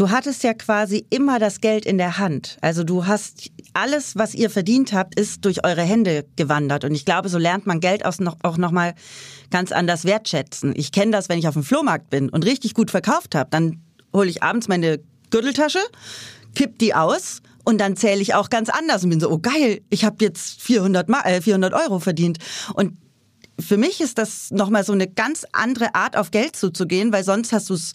Du 0.00 0.08
hattest 0.08 0.44
ja 0.44 0.54
quasi 0.54 1.04
immer 1.10 1.38
das 1.38 1.60
Geld 1.60 1.84
in 1.84 1.98
der 1.98 2.16
Hand. 2.16 2.56
Also 2.62 2.84
du 2.84 3.06
hast 3.06 3.50
alles, 3.74 4.16
was 4.16 4.34
ihr 4.34 4.48
verdient 4.48 4.94
habt, 4.94 5.20
ist 5.20 5.44
durch 5.44 5.62
eure 5.62 5.82
Hände 5.82 6.24
gewandert. 6.36 6.86
Und 6.86 6.94
ich 6.94 7.04
glaube, 7.04 7.28
so 7.28 7.36
lernt 7.36 7.66
man 7.66 7.80
Geld 7.80 8.06
auch 8.06 8.18
noch, 8.18 8.38
auch 8.42 8.56
noch 8.56 8.70
mal 8.70 8.94
ganz 9.50 9.72
anders 9.72 10.06
wertschätzen. 10.06 10.72
Ich 10.74 10.90
kenne 10.90 11.10
das, 11.10 11.28
wenn 11.28 11.38
ich 11.38 11.46
auf 11.48 11.52
dem 11.52 11.64
Flohmarkt 11.64 12.08
bin 12.08 12.30
und 12.30 12.46
richtig 12.46 12.72
gut 12.72 12.90
verkauft 12.90 13.34
habe, 13.34 13.50
dann 13.50 13.82
hole 14.14 14.30
ich 14.30 14.42
abends 14.42 14.68
meine 14.68 15.00
Gürteltasche, 15.28 15.80
kipp 16.54 16.78
die 16.78 16.94
aus 16.94 17.42
und 17.66 17.78
dann 17.78 17.94
zähle 17.94 18.22
ich 18.22 18.32
auch 18.32 18.48
ganz 18.48 18.70
anders 18.70 19.04
und 19.04 19.10
bin 19.10 19.20
so, 19.20 19.30
oh 19.30 19.38
geil, 19.38 19.82
ich 19.90 20.06
habe 20.06 20.16
jetzt 20.20 20.62
400, 20.62 21.10
Ma 21.10 21.20
äh, 21.26 21.42
400 21.42 21.74
Euro 21.74 21.98
verdient. 21.98 22.38
Und 22.72 22.96
für 23.60 23.76
mich 23.76 24.00
ist 24.00 24.18
das 24.18 24.50
nochmal 24.50 24.84
so 24.84 24.92
eine 24.92 25.06
ganz 25.06 25.44
andere 25.52 25.94
Art, 25.94 26.16
auf 26.16 26.30
Geld 26.30 26.56
zuzugehen, 26.56 27.12
weil 27.12 27.24
sonst 27.24 27.52
hast 27.52 27.68
du 27.68 27.74
es 27.74 27.92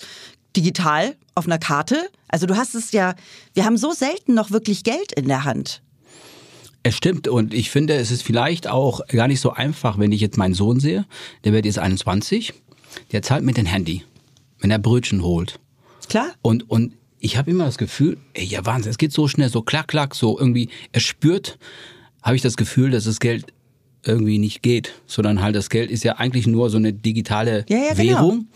digital 0.55 1.15
auf 1.35 1.45
einer 1.45 1.59
Karte. 1.59 2.09
Also 2.27 2.45
du 2.45 2.55
hast 2.55 2.75
es 2.75 2.91
ja, 2.91 3.15
wir 3.53 3.65
haben 3.65 3.77
so 3.77 3.91
selten 3.91 4.33
noch 4.33 4.51
wirklich 4.51 4.83
Geld 4.83 5.11
in 5.11 5.27
der 5.27 5.43
Hand. 5.43 5.81
Es 6.83 6.95
stimmt 6.95 7.27
und 7.27 7.53
ich 7.53 7.71
finde, 7.71 7.95
es 7.95 8.11
ist 8.11 8.21
vielleicht 8.21 8.67
auch 8.67 9.05
gar 9.07 9.27
nicht 9.27 9.39
so 9.39 9.51
einfach, 9.51 9.97
wenn 9.97 10.11
ich 10.11 10.21
jetzt 10.21 10.37
meinen 10.37 10.53
Sohn 10.53 10.79
sehe, 10.79 11.05
der 11.43 11.51
wird 11.51 11.65
jetzt 11.65 11.79
21, 11.79 12.53
der 13.11 13.23
zahlt 13.23 13.43
mit 13.43 13.57
dem 13.57 13.65
Handy, 13.65 14.03
wenn 14.59 14.69
er 14.69 14.77
Brötchen 14.77 15.23
holt. 15.23 15.59
Klar? 16.07 16.27
Und, 16.43 16.69
und 16.69 16.93
ich 17.19 17.37
habe 17.37 17.49
immer 17.49 17.65
das 17.65 17.79
Gefühl, 17.79 18.17
ey, 18.33 18.45
ja 18.45 18.65
Wahnsinn, 18.67 18.91
es 18.91 18.99
geht 18.99 19.11
so 19.11 19.27
schnell, 19.27 19.49
so 19.49 19.63
klack, 19.63 19.87
klack, 19.87 20.13
so 20.13 20.37
irgendwie, 20.37 20.69
er 20.91 20.99
spürt, 20.99 21.57
habe 22.21 22.35
ich 22.35 22.43
das 22.43 22.55
Gefühl, 22.55 22.91
dass 22.91 23.05
das 23.05 23.19
Geld 23.19 23.47
irgendwie 24.05 24.37
nicht 24.37 24.61
geht, 24.61 24.93
sondern 25.05 25.41
halt 25.41 25.55
das 25.55 25.69
Geld 25.69 25.89
ist 25.91 26.03
ja 26.03 26.13
eigentlich 26.13 26.47
nur 26.47 26.69
so 26.69 26.77
eine 26.77 26.93
digitale 26.93 27.65
Ja, 27.67 27.77
ja, 27.77 27.93
genau. 27.93 27.97
Währung, 27.97 28.47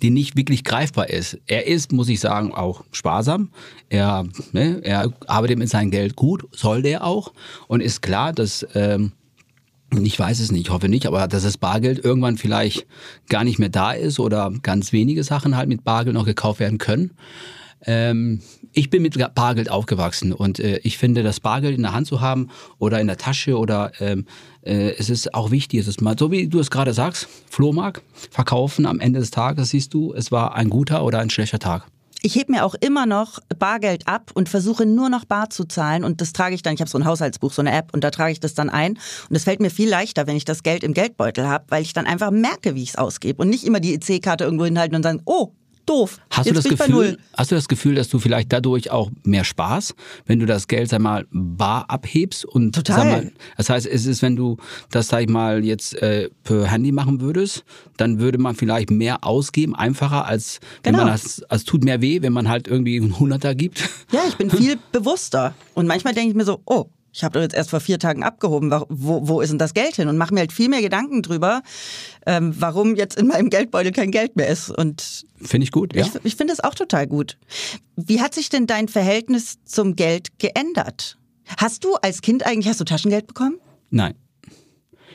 die 0.00 0.10
nicht 0.10 0.36
wirklich 0.36 0.64
greifbar 0.64 1.10
ist. 1.10 1.38
Er 1.46 1.66
ist, 1.66 1.92
muss 1.92 2.08
ich 2.08 2.20
sagen, 2.20 2.52
auch 2.52 2.84
sparsam. 2.92 3.50
Er, 3.88 4.24
ne, 4.52 4.80
er 4.82 5.12
arbeitet 5.26 5.58
mit 5.58 5.68
seinem 5.68 5.90
Geld 5.90 6.16
gut, 6.16 6.44
soll 6.52 6.82
der 6.82 7.04
auch. 7.04 7.32
Und 7.68 7.80
ist 7.80 8.02
klar, 8.02 8.32
dass 8.32 8.66
ähm, 8.74 9.12
ich 10.02 10.18
weiß 10.18 10.40
es 10.40 10.50
nicht, 10.50 10.66
ich 10.66 10.70
hoffe 10.70 10.88
nicht, 10.88 11.06
aber 11.06 11.28
dass 11.28 11.42
das 11.42 11.58
Bargeld 11.58 12.04
irgendwann 12.04 12.38
vielleicht 12.38 12.86
gar 13.28 13.44
nicht 13.44 13.58
mehr 13.58 13.68
da 13.68 13.92
ist 13.92 14.18
oder 14.18 14.52
ganz 14.62 14.92
wenige 14.92 15.22
Sachen 15.24 15.56
halt 15.56 15.68
mit 15.68 15.84
Bargeld 15.84 16.14
noch 16.14 16.24
gekauft 16.24 16.60
werden 16.60 16.78
können. 16.78 17.12
Ähm, 17.84 18.40
ich 18.72 18.90
bin 18.90 19.02
mit 19.02 19.16
Bargeld 19.34 19.70
aufgewachsen 19.70 20.32
und 20.32 20.58
äh, 20.58 20.78
ich 20.82 20.98
finde, 20.98 21.22
das 21.22 21.40
Bargeld 21.40 21.76
in 21.76 21.82
der 21.82 21.92
Hand 21.92 22.06
zu 22.06 22.20
haben 22.20 22.48
oder 22.78 23.00
in 23.00 23.06
der 23.06 23.18
Tasche 23.18 23.58
oder 23.58 23.92
ähm, 24.00 24.26
äh, 24.62 24.94
es 24.98 25.10
ist 25.10 25.34
auch 25.34 25.50
wichtig, 25.50 25.80
es 25.80 25.88
ist 25.88 26.00
mal, 26.00 26.18
so 26.18 26.30
wie 26.30 26.48
du 26.48 26.58
es 26.58 26.70
gerade 26.70 26.92
sagst, 26.94 27.28
Flohmarkt, 27.50 28.02
verkaufen 28.30 28.86
am 28.86 29.00
Ende 29.00 29.20
des 29.20 29.30
Tages 29.30 29.70
siehst 29.70 29.92
du, 29.94 30.14
es 30.14 30.32
war 30.32 30.54
ein 30.54 30.70
guter 30.70 31.04
oder 31.04 31.18
ein 31.18 31.30
schlechter 31.30 31.58
Tag. 31.58 31.86
Ich 32.24 32.36
heb 32.36 32.48
mir 32.48 32.64
auch 32.64 32.76
immer 32.80 33.04
noch 33.04 33.40
Bargeld 33.58 34.06
ab 34.06 34.30
und 34.34 34.48
versuche 34.48 34.86
nur 34.86 35.08
noch 35.08 35.24
bar 35.24 35.50
zu 35.50 35.64
zahlen 35.64 36.04
und 36.04 36.20
das 36.20 36.32
trage 36.32 36.54
ich 36.54 36.62
dann, 36.62 36.74
ich 36.74 36.80
habe 36.80 36.88
so 36.88 36.96
ein 36.96 37.04
Haushaltsbuch, 37.04 37.52
so 37.52 37.62
eine 37.62 37.72
App 37.72 37.92
und 37.92 38.04
da 38.04 38.12
trage 38.12 38.30
ich 38.30 38.38
das 38.38 38.54
dann 38.54 38.70
ein 38.70 38.92
und 39.28 39.34
es 39.34 39.42
fällt 39.42 39.60
mir 39.60 39.70
viel 39.70 39.88
leichter, 39.88 40.28
wenn 40.28 40.36
ich 40.36 40.44
das 40.44 40.62
Geld 40.62 40.84
im 40.84 40.94
Geldbeutel 40.94 41.48
habe, 41.48 41.64
weil 41.68 41.82
ich 41.82 41.94
dann 41.94 42.06
einfach 42.06 42.30
merke, 42.30 42.76
wie 42.76 42.84
ich 42.84 42.90
es 42.90 42.96
ausgebe 42.96 43.42
und 43.42 43.48
nicht 43.48 43.64
immer 43.64 43.80
die 43.80 43.94
EC-Karte 43.94 44.44
irgendwo 44.44 44.64
hinhalten 44.64 44.94
und 44.94 45.02
sagen, 45.02 45.20
oh, 45.24 45.52
doof, 45.92 46.18
Hast 46.30 46.46
jetzt 46.46 46.64
du 46.64 46.70
das 46.70 46.78
Gefühl, 46.78 47.18
hast 47.36 47.50
du 47.50 47.54
das 47.54 47.68
Gefühl, 47.68 47.94
dass 47.94 48.08
du 48.08 48.18
vielleicht 48.18 48.52
dadurch 48.52 48.90
auch 48.90 49.10
mehr 49.24 49.44
Spaß, 49.44 49.94
wenn 50.26 50.38
du 50.38 50.46
das 50.46 50.66
Geld, 50.68 50.88
sag 50.88 51.00
mal, 51.00 51.26
bar 51.30 51.88
abhebst 51.90 52.44
und 52.44 52.74
Total. 52.74 52.96
Sag 52.96 53.06
mal, 53.06 53.32
das 53.56 53.68
heißt, 53.70 53.86
es 53.86 54.06
ist, 54.06 54.22
wenn 54.22 54.36
du 54.36 54.56
das, 54.90 55.08
sag 55.08 55.22
ich 55.22 55.28
mal, 55.28 55.64
jetzt 55.64 55.94
äh, 56.02 56.30
per 56.44 56.70
Handy 56.70 56.92
machen 56.92 57.20
würdest, 57.20 57.64
dann 57.96 58.18
würde 58.18 58.38
man 58.38 58.54
vielleicht 58.54 58.90
mehr 58.90 59.24
ausgeben, 59.24 59.74
einfacher 59.74 60.24
als 60.26 60.60
wenn 60.82 60.92
Genau. 60.94 61.04
man 61.04 61.12
das, 61.12 61.42
also 61.44 61.64
tut 61.64 61.84
mehr 61.84 62.00
weh, 62.00 62.22
wenn 62.22 62.32
man 62.32 62.48
halt 62.48 62.68
irgendwie 62.68 62.96
einen 63.00 63.18
Hunderter 63.18 63.54
gibt. 63.54 63.88
Ja, 64.12 64.20
ich 64.28 64.36
bin 64.36 64.50
viel 64.62 64.78
bewusster 64.92 65.54
und 65.74 65.86
manchmal 65.86 66.14
denke 66.14 66.30
ich 66.30 66.36
mir 66.36 66.44
so, 66.44 66.60
oh, 66.64 66.86
ich 67.12 67.22
habe 67.22 67.34
doch 67.34 67.42
jetzt 67.42 67.54
erst 67.54 67.70
vor 67.70 67.80
vier 67.80 67.98
Tagen 67.98 68.22
abgehoben, 68.22 68.70
wo, 68.88 69.28
wo 69.28 69.40
ist 69.42 69.50
denn 69.50 69.58
das 69.58 69.74
Geld 69.74 69.96
hin? 69.96 70.08
Und 70.08 70.16
mache 70.16 70.32
mir 70.32 70.40
halt 70.40 70.52
viel 70.52 70.68
mehr 70.68 70.80
Gedanken 70.80 71.22
drüber, 71.22 71.62
ähm, 72.26 72.54
warum 72.58 72.96
jetzt 72.96 73.18
in 73.18 73.26
meinem 73.26 73.50
Geldbeutel 73.50 73.92
kein 73.92 74.10
Geld 74.10 74.36
mehr 74.36 74.48
ist. 74.48 74.70
Und 74.70 75.26
finde 75.40 75.64
ich 75.64 75.72
gut, 75.72 75.94
ja. 75.94 76.06
Ich, 76.06 76.24
ich 76.24 76.36
finde 76.36 76.54
es 76.54 76.60
auch 76.60 76.74
total 76.74 77.06
gut. 77.06 77.36
Wie 77.96 78.20
hat 78.22 78.34
sich 78.34 78.48
denn 78.48 78.66
dein 78.66 78.88
Verhältnis 78.88 79.58
zum 79.64 79.94
Geld 79.94 80.38
geändert? 80.38 81.18
Hast 81.58 81.84
du 81.84 81.94
als 81.96 82.22
Kind 82.22 82.46
eigentlich, 82.46 82.68
hast 82.68 82.80
du 82.80 82.84
Taschengeld 82.84 83.26
bekommen? 83.26 83.58
Nein. 83.90 84.14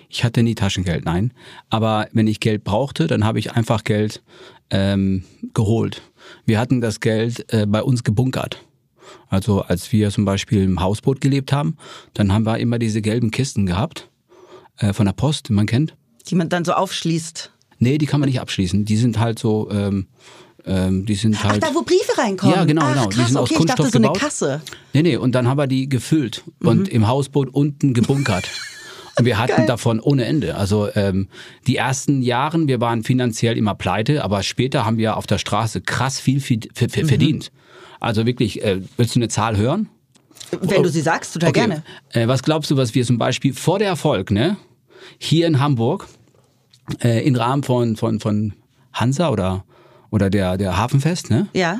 Ich 0.10 0.24
hatte 0.24 0.44
nie 0.44 0.56
Taschengeld, 0.56 1.04
nein. 1.04 1.34
Aber 1.70 2.08
wenn 2.13 2.27
ich 2.27 2.39
Geld 2.39 2.63
brauchte, 2.63 3.08
dann 3.08 3.25
habe 3.25 3.39
ich 3.39 3.54
einfach 3.54 3.84
Geld 3.84 4.24
ähm, 4.70 5.24
geholt. 5.54 6.01
Wir 6.46 6.60
hatten 6.60 6.80
das 6.80 7.00
Geld 7.00 7.51
äh, 7.51 7.66
bei 7.66 7.82
uns 7.82 8.04
gebunkert. 8.04 8.67
Also 9.30 9.62
als 9.62 9.92
wir 9.92 10.10
zum 10.12 10.26
Beispiel 10.26 10.64
im 10.64 10.80
Hausboot 10.82 11.22
gelebt 11.22 11.52
haben, 11.52 11.78
dann 12.14 12.32
haben 12.34 12.46
wir 12.46 12.58
immer 12.60 12.80
diese 12.80 13.02
gelben 13.02 13.32
Kisten 13.32 13.66
gehabt 13.66 14.10
äh, 14.78 14.94
von 14.94 15.06
der 15.06 15.14
Post, 15.14 15.50
die 15.50 15.54
man 15.54 15.66
kennt. 15.66 15.96
Die 16.30 16.36
man 16.36 16.50
dann 16.50 16.66
so 16.66 16.74
aufschließt. 16.74 17.52
Nee, 17.80 17.98
die 17.98 18.06
kann 18.06 18.20
man 18.20 18.28
nicht 18.30 18.42
abschließen. 18.42 18.86
Die 18.86 18.98
sind 18.98 19.20
halt 19.20 19.38
so, 19.40 19.70
ähm, 19.72 20.08
ähm, 20.66 21.06
die 21.06 21.16
sind 21.16 21.42
halt. 21.44 21.64
Ach, 21.64 21.70
da 21.70 21.76
wo 21.76 21.82
Briefe 21.84 22.18
reinkommen. 22.18 22.56
Ja, 22.56 22.66
genau, 22.66 22.82
Ach, 22.84 22.94
genau. 22.94 23.06
Krass, 23.10 23.16
die 23.16 23.24
sind 23.24 23.38
okay, 23.38 23.54
aus 23.54 23.58
Kunststoff 23.58 23.86
ich 23.88 23.92
dachte, 23.92 23.92
so 23.92 24.00
gebaut. 24.00 24.18
eine 24.18 24.20
Kasse. 24.26 24.62
Nee, 24.94 25.02
nee, 25.04 25.18
und 25.18 25.34
dann 25.34 25.48
haben 25.48 25.58
wir 25.58 25.68
die 25.68 25.88
gefüllt 25.88 26.44
und 26.62 26.80
Mhm. 26.80 26.86
im 26.86 27.08
Hausboot 27.08 27.50
unten 27.54 27.94
gebunkert. 27.94 28.50
Und 29.20 29.26
wir 29.26 29.40
hatten 29.40 29.56
Geil. 29.58 29.66
davon 29.66 30.00
ohne 30.00 30.26
Ende. 30.26 30.56
Also 30.56 30.90
ähm, 30.94 31.28
die 31.66 31.76
ersten 31.76 32.22
Jahren, 32.22 32.68
wir 32.68 32.80
waren 32.82 33.04
finanziell 33.04 33.58
immer 33.58 33.74
pleite, 33.74 34.24
aber 34.24 34.44
später 34.44 34.86
haben 34.86 34.98
wir 34.98 35.18
auf 35.18 35.26
der 35.26 35.40
Straße 35.40 35.82
krass 35.82 36.20
viel, 36.20 36.40
viel, 36.40 36.60
viel, 36.76 36.90
viel 36.90 37.04
Mhm. 37.04 37.08
verdient. 37.08 37.52
Also 38.00 38.25
wirklich, 38.25 38.63
äh, 38.63 38.82
willst 38.98 39.16
du 39.16 39.20
eine 39.20 39.27
Zahl 39.27 39.58
hören? 39.58 39.89
Wenn 40.62 40.84
du 40.84 40.89
sie 40.89 41.01
sagst, 41.01 41.34
total 41.34 41.50
Okay. 41.50 41.60
gerne. 41.60 41.84
Äh, 42.12 42.27
was 42.27 42.44
glaubst 42.44 42.72
du, 42.72 42.77
was 42.77 42.94
wir 42.96 43.04
zum 43.06 43.18
Beispiel 43.18 43.54
vor 43.54 43.80
der 43.80 43.88
Erfolg, 43.89 44.32
ne, 44.32 44.56
hier 45.20 45.48
in 45.48 45.60
Hamburg, 45.60 46.08
äh, 47.04 47.25
im 47.27 47.36
Rahmen 47.36 47.63
von, 47.63 47.96
von, 47.98 48.20
von 48.20 48.54
Hansa 48.94 49.30
oder, 49.30 49.66
oder 50.10 50.30
der, 50.30 50.58
der 50.58 50.77
Hafenfest, 50.77 51.30
ne, 51.30 51.48
Ja, 51.54 51.80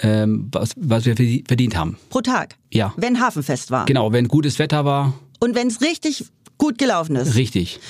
ähm, 0.00 0.48
was, 0.52 0.72
was 0.76 1.04
wir 1.04 1.14
verdie- 1.16 1.44
verdient 1.46 1.76
haben? 1.76 1.98
pro 2.08 2.20
Tag. 2.20 2.56
Ja. 2.72 2.94
Wenn 2.96 3.20
Hafenfest 3.20 3.70
war. 3.70 3.84
Genau, 3.86 4.12
wenn 4.12 4.28
gutes 4.28 4.58
Wetter 4.58 4.84
war, 4.84 5.12
Und 5.40 5.54
wenn 5.54 5.66
es 5.68 5.80
richtig 5.80 6.24
gut 6.56 6.78
gelaufen 6.78 7.16
ist. 7.16 7.34
richtig. 7.34 7.80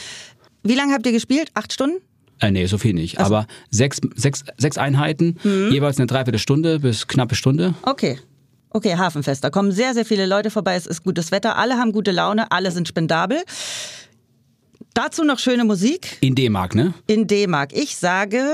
Wie 0.64 0.74
lange 0.74 0.94
habt 0.94 1.06
ihr 1.06 1.12
gespielt? 1.12 1.50
Acht 1.54 1.72
Stunden? 1.72 1.96
Äh, 2.40 2.50
nee, 2.50 2.66
so 2.66 2.78
viel 2.78 2.94
nicht. 2.94 3.18
Also 3.18 3.34
Aber 3.34 3.46
sechs, 3.70 4.00
sechs, 4.14 4.44
sechs 4.58 4.78
Einheiten, 4.78 5.36
Mhm. 5.42 5.70
jeweils 5.72 5.98
eine 5.98 6.06
Dreiviertelstunde 6.06 6.80
bis 6.80 7.06
knappe 7.08 7.34
Stunde. 7.34 7.74
Okay. 7.82 8.18
Okay, 8.70 8.96
Hafenfest. 8.96 9.42
Da 9.42 9.50
kommen 9.50 9.72
sehr, 9.72 9.94
sehr 9.94 10.04
viele 10.04 10.26
Leute 10.26 10.50
vorbei. 10.50 10.74
Es 10.76 10.86
ist 10.86 11.02
gutes 11.02 11.32
Wetter. 11.32 11.56
Alle 11.56 11.78
haben 11.78 11.90
gute 11.92 12.10
Laune. 12.10 12.50
Alle 12.52 12.70
sind 12.70 12.86
spendabel. 12.86 13.38
Dazu 14.94 15.24
noch 15.24 15.38
schöne 15.38 15.64
Musik 15.64 16.18
In 16.20 16.34
D-Mark, 16.34 16.74
ne? 16.74 16.92
in 17.06 17.26
D-Mark. 17.26 17.72
Ich 17.72 17.96
sage. 17.96 18.44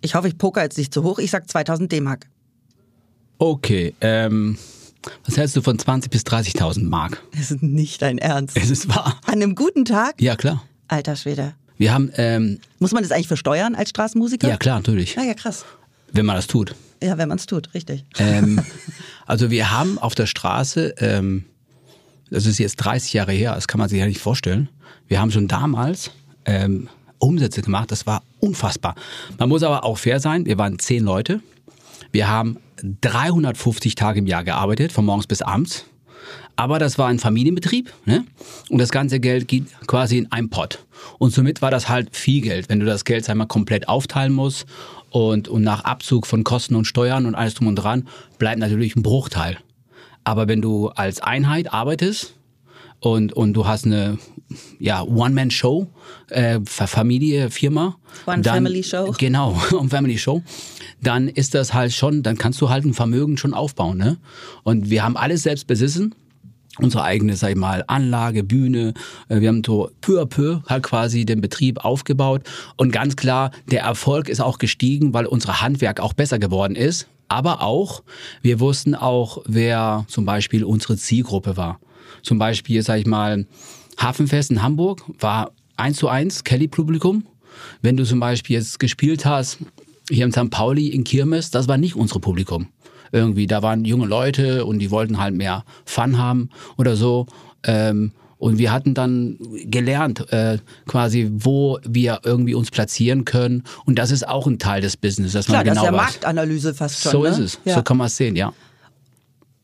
Ich 0.00 0.14
hoffe, 0.14 0.28
ich 0.28 0.38
poker 0.38 0.62
jetzt 0.62 0.78
nicht 0.78 0.92
zu 0.92 1.02
hoch. 1.04 1.18
Ich 1.18 1.30
sag 1.30 1.48
2000 1.48 1.90
D-Mark. 1.92 2.26
Okay, 3.38 3.94
ähm, 4.00 4.56
was 5.26 5.36
hältst 5.36 5.56
du 5.56 5.62
von 5.62 5.78
20.000 5.78 6.10
bis 6.10 6.22
30.000 6.22 6.84
Mark? 6.88 7.22
Das 7.36 7.50
ist 7.50 7.62
nicht 7.62 8.02
dein 8.02 8.18
Ernst. 8.18 8.56
Es 8.56 8.70
ist 8.70 8.88
wahr. 8.88 9.20
An 9.26 9.34
einem 9.34 9.54
guten 9.54 9.84
Tag? 9.84 10.20
Ja, 10.20 10.36
klar. 10.36 10.62
Alter 10.92 11.16
Schwede. 11.16 11.54
Wir 11.78 11.94
haben, 11.94 12.12
ähm, 12.16 12.60
Muss 12.78 12.92
man 12.92 13.02
das 13.02 13.12
eigentlich 13.12 13.28
versteuern 13.28 13.74
als 13.74 13.90
Straßenmusiker? 13.90 14.46
ja 14.48 14.56
klar, 14.58 14.76
natürlich, 14.76 15.14
Ja, 15.14 15.22
ja, 15.22 15.34
krass. 15.34 15.64
wenn 16.12 16.26
man 16.26 16.36
das 16.36 16.46
tut. 16.46 16.74
Ja, 17.02 17.16
wenn 17.18 17.28
man 17.28 17.38
es 17.38 17.46
tut, 17.46 17.72
richtig. 17.74 18.04
Ähm, 18.18 18.60
also 19.26 19.50
wir 19.50 19.70
haben 19.70 19.98
auf 19.98 20.14
der 20.14 20.26
Straße, 20.26 20.94
ähm, 20.98 21.44
das 22.30 22.44
ist 22.46 22.58
jetzt 22.58 22.76
30 22.76 23.14
Jahre 23.14 23.32
her, 23.32 23.54
das 23.54 23.66
kann 23.68 23.78
man 23.78 23.88
sich 23.88 23.98
ja 23.98 24.06
nicht 24.06 24.20
vorstellen. 24.20 24.68
Wir 25.08 25.18
haben 25.20 25.30
schon 25.30 25.48
damals 25.48 26.10
ähm, 26.44 26.88
Umsätze 27.18 27.62
gemacht, 27.62 27.90
das 27.90 28.06
war 28.06 28.22
unfassbar. 28.40 28.94
Man 29.38 29.48
muss 29.48 29.62
aber 29.62 29.84
auch 29.84 29.96
fair 29.98 30.20
sein, 30.20 30.44
wir 30.46 30.58
waren 30.58 30.78
zehn 30.78 31.04
Leute. 31.04 31.40
Wir 32.12 32.28
haben 32.28 32.58
350 33.00 33.94
Tage 33.94 34.18
im 34.18 34.26
Jahr 34.26 34.44
gearbeitet, 34.44 34.92
von 34.92 35.04
morgens 35.06 35.26
bis 35.26 35.40
abends. 35.40 35.86
Aber 36.56 36.78
das 36.78 36.98
war 36.98 37.08
ein 37.08 37.18
Familienbetrieb 37.18 37.92
ne? 38.04 38.24
und 38.68 38.78
das 38.78 38.90
ganze 38.90 39.20
Geld 39.20 39.48
geht 39.48 39.64
quasi 39.86 40.18
in 40.18 40.30
einen 40.30 40.50
Pot. 40.50 40.84
Und 41.18 41.32
somit 41.32 41.62
war 41.62 41.70
das 41.70 41.88
halt 41.88 42.14
viel 42.14 42.42
Geld, 42.42 42.68
wenn 42.68 42.78
du 42.78 42.86
das 42.86 43.04
Geld 43.04 43.28
einmal 43.28 43.46
komplett 43.46 43.88
aufteilen 43.88 44.32
musst 44.32 44.66
und, 45.10 45.48
und 45.48 45.62
nach 45.62 45.84
Abzug 45.84 46.26
von 46.26 46.44
Kosten 46.44 46.76
und 46.76 46.84
Steuern 46.84 47.26
und 47.26 47.34
alles 47.34 47.54
drum 47.54 47.66
und 47.68 47.76
dran 47.76 48.06
bleibt 48.38 48.58
natürlich 48.58 48.96
ein 48.96 49.02
Bruchteil. 49.02 49.58
Aber 50.24 50.46
wenn 50.46 50.62
du 50.62 50.88
als 50.88 51.20
Einheit 51.20 51.72
arbeitest 51.72 52.34
und, 53.00 53.32
und 53.32 53.54
du 53.54 53.66
hast 53.66 53.86
eine 53.86 54.18
ja, 54.78 55.02
One-Man-Show, 55.02 55.88
äh, 56.28 56.60
Fa- 56.64 56.86
Familie, 56.86 57.50
Firma. 57.50 57.96
One 58.26 58.42
dann, 58.42 58.54
Family 58.54 58.82
Show. 58.84 59.12
Genau, 59.18 59.56
One 59.72 59.88
Family 59.88 60.18
Show. 60.18 60.42
Dann 61.00 61.28
ist 61.28 61.54
das 61.54 61.74
halt 61.74 61.92
schon, 61.92 62.22
dann 62.22 62.38
kannst 62.38 62.60
du 62.60 62.68
halt 62.68 62.84
ein 62.84 62.94
Vermögen 62.94 63.36
schon 63.38 63.54
aufbauen. 63.54 63.98
Ne? 63.98 64.18
Und 64.62 64.90
wir 64.90 65.02
haben 65.02 65.16
alles 65.16 65.42
selbst 65.42 65.66
besessen. 65.66 66.14
Unsere 66.78 67.04
eigene, 67.04 67.36
sag 67.36 67.50
ich 67.50 67.56
mal, 67.56 67.84
Anlage, 67.86 68.44
Bühne. 68.44 68.94
Äh, 69.28 69.40
Wir 69.40 69.48
haben 69.48 69.62
so 69.64 69.90
peu 70.00 70.22
à 70.22 70.26
peu 70.26 70.60
halt 70.66 70.82
quasi 70.82 71.26
den 71.26 71.40
Betrieb 71.40 71.84
aufgebaut. 71.84 72.42
Und 72.76 72.92
ganz 72.92 73.14
klar, 73.16 73.50
der 73.70 73.82
Erfolg 73.82 74.28
ist 74.28 74.40
auch 74.40 74.58
gestiegen, 74.58 75.12
weil 75.12 75.26
unser 75.26 75.60
Handwerk 75.60 76.00
auch 76.00 76.14
besser 76.14 76.38
geworden 76.38 76.74
ist. 76.74 77.08
Aber 77.28 77.62
auch, 77.62 78.02
wir 78.40 78.60
wussten 78.60 78.94
auch, 78.94 79.42
wer 79.46 80.04
zum 80.08 80.24
Beispiel 80.24 80.64
unsere 80.64 80.96
Zielgruppe 80.96 81.56
war. 81.56 81.78
Zum 82.22 82.38
Beispiel, 82.38 82.82
sag 82.82 83.00
ich 83.00 83.06
mal, 83.06 83.46
Hafenfest 83.98 84.50
in 84.50 84.62
Hamburg 84.62 85.02
war 85.20 85.52
eins 85.76 85.98
zu 85.98 86.08
eins 86.08 86.44
Kelly-Publikum. 86.44 87.26
Wenn 87.82 87.96
du 87.96 88.04
zum 88.04 88.20
Beispiel 88.20 88.56
jetzt 88.56 88.78
gespielt 88.78 89.24
hast, 89.26 89.58
hier 90.10 90.24
in 90.24 90.32
St. 90.32 90.50
Pauli 90.50 90.88
in 90.88 91.04
Kirmes, 91.04 91.50
das 91.50 91.68
war 91.68 91.76
nicht 91.76 91.96
unsere 91.96 92.20
Publikum. 92.20 92.68
Irgendwie, 93.12 93.46
da 93.46 93.62
waren 93.62 93.84
junge 93.84 94.06
Leute 94.06 94.64
und 94.64 94.80
die 94.80 94.90
wollten 94.90 95.18
halt 95.18 95.34
mehr 95.34 95.64
Fun 95.84 96.18
haben 96.18 96.50
oder 96.76 96.96
so. 96.96 97.26
Ähm, 97.64 98.12
und 98.38 98.58
wir 98.58 98.72
hatten 98.72 98.92
dann 98.94 99.38
gelernt, 99.66 100.32
äh, 100.32 100.58
quasi, 100.88 101.30
wo 101.32 101.78
wir 101.84 102.22
irgendwie 102.24 102.54
uns 102.54 102.72
platzieren 102.72 103.24
können. 103.24 103.62
Und 103.84 104.00
das 104.00 104.10
ist 104.10 104.26
auch 104.26 104.48
ein 104.48 104.58
Teil 104.58 104.80
des 104.80 104.96
Business, 104.96 105.32
dass 105.32 105.46
Klar, 105.46 105.58
man 105.58 105.66
das 105.66 105.74
genau 105.74 105.84
ist 105.84 105.92
ja 105.92 105.98
weiß. 105.98 106.12
Marktanalyse 106.14 106.74
fast 106.74 107.02
schon. 107.02 107.12
So 107.12 107.22
ne? 107.22 107.28
ist 107.28 107.38
es. 107.38 107.60
Ja. 107.64 107.76
So 107.76 107.82
kann 107.84 107.98
man 107.98 108.08
es 108.08 108.16
sehen, 108.16 108.34
ja. 108.34 108.52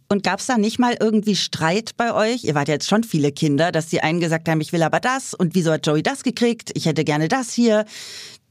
Und 0.09 0.23
gab 0.23 0.41
es 0.41 0.47
da 0.47 0.57
nicht 0.57 0.79
mal 0.79 0.97
irgendwie 0.99 1.37
Streit 1.37 1.97
bei 1.97 2.15
euch? 2.15 2.45
Ihr 2.45 2.55
wart 2.55 2.69
ja 2.69 2.75
jetzt 2.75 2.89
schon 2.89 3.05
viele 3.05 3.31
Kinder, 3.31 3.73
dass 3.73 3.89
die 3.89 4.01
einen 4.01 4.21
gesagt 4.21 4.49
haben, 4.49 4.61
ich 4.61 4.73
will 4.73 4.83
aber 4.83 5.01
das 5.01 5.35
und 5.35 5.55
wieso 5.55 5.73
hat 5.73 5.87
Joey 5.87 6.03
das 6.03 6.23
gekriegt? 6.23 6.71
Ich 6.75 6.87
hätte 6.87 7.05
gerne 7.05 7.29
das 7.29 7.53
hier. 7.53 7.85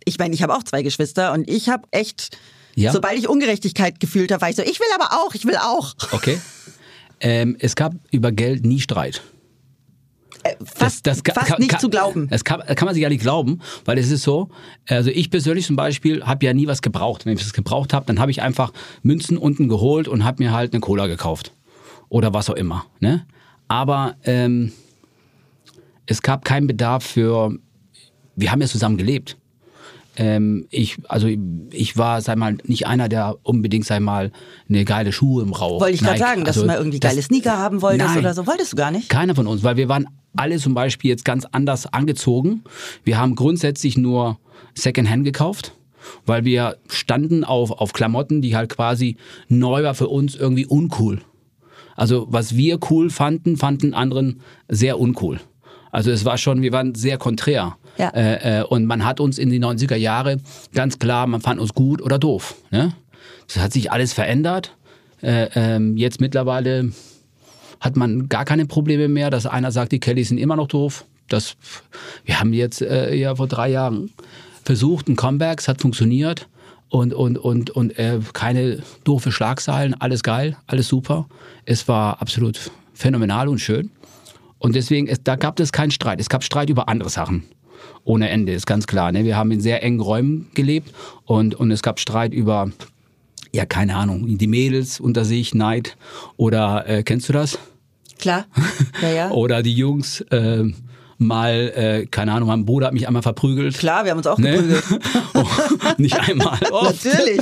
Ich 0.06 0.20
meine, 0.20 0.36
ich 0.36 0.44
habe 0.44 0.54
auch 0.54 0.63
zwei 0.63 0.84
Geschwister 0.84 1.34
und 1.34 1.50
ich 1.50 1.70
habe 1.70 1.88
echt, 1.92 2.38
Ja. 2.79 2.91
sobald 2.91 3.17
ich 3.17 3.27
Ungerechtigkeit 3.27 4.00
gefühlt 4.00 4.31
habe, 4.31 4.41
war 4.41 4.50
ich 4.50 4.55
so, 4.55 4.62
ich 4.62 4.79
will 4.79 4.88
aber 4.96 5.13
auch, 5.24 5.34
ich 5.34 5.46
will 5.46 5.57
auch. 5.57 5.96
Okay. 6.12 6.39
Ähm, 7.19 7.55
es 7.60 7.75
gab 7.75 7.93
über 8.12 8.31
Geld 8.31 8.65
nie 8.65 8.79
Streit. 8.79 9.22
Fast, 10.63 11.03
ka- 11.03 11.13
fast 11.34 11.48
kann- 11.48 11.60
nicht 11.60 11.72
kann, 11.72 11.79
zu 11.79 11.89
glauben. 11.89 12.27
Das 12.29 12.43
kann, 12.43 12.62
kann 12.62 12.86
man 12.86 12.93
sich 12.93 13.01
gar 13.01 13.10
nicht 13.10 13.22
glauben, 13.22 13.60
weil 13.86 13.98
es 13.98 14.12
ist 14.12 14.22
so, 14.24 14.50
also 14.88 15.10
ich 15.10 15.29
persönlich 15.29 15.65
zum 15.65 15.75
Beispiel 15.75 16.24
habe 16.24 16.46
ja 16.46 16.53
nie 16.53 16.67
was 16.67 16.81
gebraucht. 16.81 17.25
Wenn 17.25 17.36
ich 17.36 17.43
was 17.43 17.51
gebraucht 17.53 17.93
habe, 17.93 18.05
dann 18.05 18.19
habe 18.19 18.31
ich 18.31 18.41
einfach 18.41 18.72
Münzen 19.01 19.38
unten 19.38 19.67
geholt 19.67 20.07
und 20.07 20.24
habe 20.24 20.43
mir 20.43 20.53
halt 20.53 20.74
eine 20.74 20.79
Cola 20.79 21.07
gekauft. 21.07 21.51
Oder 22.10 22.34
was 22.34 22.50
auch 22.50 22.55
immer. 22.55 22.86
Ne? 23.00 23.25
Aber 23.67 24.15
ähm, 24.24 24.72
es 26.05 26.22
gab 26.22 26.46
keinen 26.46 26.67
Bedarf 26.67 27.03
für, 27.03 27.57
wir 28.36 28.51
haben 28.51 28.62
ja 28.62 28.67
zusammen 28.67 28.98
gelebt. 28.98 29.36
Ähm, 30.19 30.65
ich, 30.71 30.97
also 31.07 31.27
ich 31.71 31.95
war, 31.95 32.21
sag 32.21 32.38
mal, 32.38 32.57
nicht 32.63 32.88
einer, 32.88 33.07
der 33.07 33.38
unbedingt, 33.43 33.86
sag 33.86 34.01
mal, 34.01 34.31
eine 34.67 34.83
geile 34.83 35.12
Schuhe 35.12 35.43
im 35.43 35.53
Rauch. 35.53 35.79
Wollte 35.79 35.93
ich 35.93 36.01
gerade 36.01 36.17
sagen, 36.17 36.43
dass 36.43 36.57
Also 36.57 36.62
du 36.62 36.67
mal 36.67 36.77
irgendwie 36.77 37.00
geile 37.00 37.21
Sneaker 37.21 37.57
haben 37.57 37.83
wolltest 37.83 38.09
Nein. 38.09 38.19
oder 38.19 38.33
so. 38.33 38.47
Wolltest 38.47 38.74
du 38.74 38.77
gar 38.77 38.89
nicht? 38.89 39.09
Keiner 39.09 39.36
von 39.36 39.45
uns, 39.45 39.63
weil 39.63 39.77
wir 39.77 39.89
waren 39.89 40.07
alle 40.36 40.57
zum 40.57 40.74
Beispiel 40.74 41.09
jetzt 41.12 41.24
ganz 41.24 41.45
anders 41.51 41.91
angezogen. 41.93 42.63
Wir 43.03 43.19
haben 43.19 43.36
grundsätzlich 43.36 43.95
nur 43.95 44.39
Secondhand 44.74 45.24
gekauft, 45.24 45.74
weil 46.25 46.45
wir 46.45 46.77
standen 46.88 47.43
auf, 47.43 47.71
auf 47.71 47.93
Klamotten, 47.93 48.41
die 48.41 48.55
halt 48.55 48.69
quasi 48.69 49.17
neu 49.50 49.83
war 49.83 49.93
für 49.93 50.07
uns 50.07 50.36
irgendwie 50.36 50.65
uncool. 50.65 51.21
Also 51.95 52.25
was 52.29 52.55
wir 52.55 52.79
cool 52.89 53.12
fanden, 53.12 53.57
fanden 53.57 53.93
anderen 53.93 54.41
sehr 54.67 55.00
uncool. 55.00 55.39
Also 55.91 56.12
es 56.12 56.25
war 56.25 56.38
schon, 56.38 56.62
wir 56.62 56.71
waren 56.71 56.95
sehr 56.95 57.17
konträr. 57.17 57.77
Ja. 57.98 58.10
Äh, 58.10 58.60
äh, 58.60 58.63
und 58.63 58.86
man 58.86 59.06
hat 59.06 59.20
uns 59.20 59.38
in 59.38 59.50
die 59.50 59.60
90er 59.60 59.96
Jahre 59.96 60.38
ganz 60.74 61.00
klar, 61.00 61.27
man 61.27 61.42
fand 61.42 61.60
uns 61.60 61.74
gut 61.74 62.01
oder 62.01 62.20
doof. 62.20 62.56
Ne? 62.72 62.94
Das 63.48 63.58
hat 63.58 63.74
sich 63.74 63.92
alles 63.92 64.13
verändert. 64.13 64.75
Äh, 65.22 65.50
ähm, 65.56 65.98
jetzt 65.98 66.22
mittlerweile 66.22 66.92
hat 67.80 67.96
man 67.96 68.30
gar 68.30 68.46
keine 68.46 68.66
Probleme 68.66 69.08
mehr, 69.08 69.30
dass 69.30 69.46
einer 69.46 69.72
sagt, 69.72 69.92
die 69.92 70.00
Kellys 70.00 70.30
sind 70.30 70.38
immer 70.38 70.56
noch 70.56 70.68
doof. 70.68 71.06
Das, 71.27 71.56
wir 72.25 72.39
haben 72.39 72.54
jetzt 72.54 72.82
äh, 72.82 73.13
ja 73.16 73.36
vor 73.36 73.48
drei 73.48 73.70
Jahren 73.70 74.12
versucht, 74.63 75.08
ein 75.08 75.16
Comeback, 75.16 75.60
es 75.60 75.68
hat 75.68 75.82
funktioniert. 75.82 76.48
und, 76.89 77.13
und, 77.13 77.38
und, 77.38 77.70
und 77.72 78.00
äh, 78.00 78.20
keine 78.34 78.82
doofe 79.04 79.32
Schlagzeilen, 79.32 79.94
alles 80.00 80.24
geil, 80.24 80.56
alles 80.68 80.88
super. 80.88 81.27
Es 81.66 81.88
war 81.88 82.22
absolut 82.22 82.72
phänomenal 82.94 83.48
und 83.48 83.60
schön. 83.60 83.92
Und 84.60 84.75
deswegen, 84.75 85.08
es, 85.08 85.22
da 85.24 85.36
gab 85.36 85.60
es 85.60 85.72
keinen 85.72 85.92
Streit. 85.92 86.20
Es 86.20 86.30
gab 86.30 86.44
Streit 86.44 86.70
über 86.70 86.89
andere 86.89 87.10
Sachen. 87.10 87.44
Ohne 88.03 88.29
Ende, 88.29 88.53
ist 88.53 88.65
ganz 88.67 88.88
klar. 88.88 89.12
Ne? 89.12 89.24
Wir 89.25 89.36
haben 89.38 89.51
in 89.51 89.62
sehr 89.62 89.84
engen 89.84 90.00
Räumen 90.00 90.48
gelebt 90.53 90.93
und, 91.25 91.55
und 91.55 91.72
es 91.72 91.81
gab 91.84 92.00
Streit 92.00 92.34
über, 92.34 92.69
ja, 93.53 93.65
keine 93.65 93.96
Ahnung, 93.96 94.38
die 94.38 94.48
Mädels 94.48 95.00
unter 95.00 95.25
sich, 95.25 95.53
Neid 95.53 95.98
oder, 96.38 96.88
äh, 96.88 97.03
kennst 97.03 97.27
du 97.29 97.34
das? 97.34 97.57
Klar. 98.19 98.46
Ja, 99.01 99.10
ja. 99.10 99.31
Oder 99.31 99.62
die 99.62 99.74
Jungs, 99.75 100.22
äh, 100.31 100.63
mal, 101.19 101.53
äh, 101.75 102.05
keine 102.07 102.31
Ahnung, 102.34 102.48
mein 102.48 102.65
Bruder 102.65 102.88
hat 102.88 102.93
mich 102.93 103.07
einmal 103.07 103.22
verprügelt. 103.22 103.77
Klar, 103.77 104.05
wir 104.05 104.12
haben 104.12 104.17
uns 104.17 104.27
auch 104.27 104.38
Ne? 104.39 104.51
geprügelt. 104.51 104.84
Oh, 105.36 105.46
nicht 105.98 106.19
einmal. 106.19 106.57
oft. 106.72 107.05
Natürlich. 107.05 107.41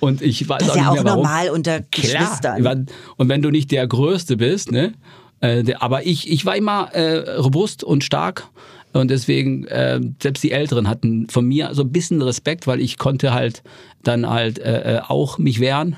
Und 0.00 0.22
ich 0.22 0.48
weiß 0.48 0.58
Das 0.58 0.68
ist 0.68 0.72
auch 0.72 0.76
ja 0.76 0.82
nicht 0.82 0.88
auch 0.90 0.94
mehr 0.94 1.04
warum. 1.04 1.22
normal 1.24 1.50
unter 1.50 1.80
Klar. 1.80 2.22
Geschwistern. 2.22 2.86
Und 3.16 3.28
wenn 3.28 3.42
du 3.42 3.50
nicht 3.50 3.70
der 3.70 3.86
Größte 3.86 4.36
bist, 4.36 4.72
ne? 4.72 4.94
Äh, 5.40 5.62
der, 5.62 5.82
aber 5.82 6.06
ich, 6.06 6.30
ich 6.30 6.46
war 6.46 6.56
immer 6.56 6.88
äh, 6.94 7.36
robust 7.36 7.84
und 7.84 8.02
stark. 8.04 8.48
Und 8.92 9.10
deswegen, 9.10 9.66
äh, 9.66 10.00
selbst 10.20 10.42
die 10.42 10.52
Älteren 10.52 10.88
hatten 10.88 11.28
von 11.28 11.46
mir 11.46 11.74
so 11.74 11.82
ein 11.82 11.92
bisschen 11.92 12.20
Respekt, 12.20 12.66
weil 12.66 12.80
ich 12.80 12.98
konnte 12.98 13.32
halt 13.32 13.62
dann 14.02 14.28
halt 14.28 14.58
äh, 14.58 14.96
äh, 14.96 15.00
auch 15.00 15.38
mich 15.38 15.60
wehren 15.60 15.96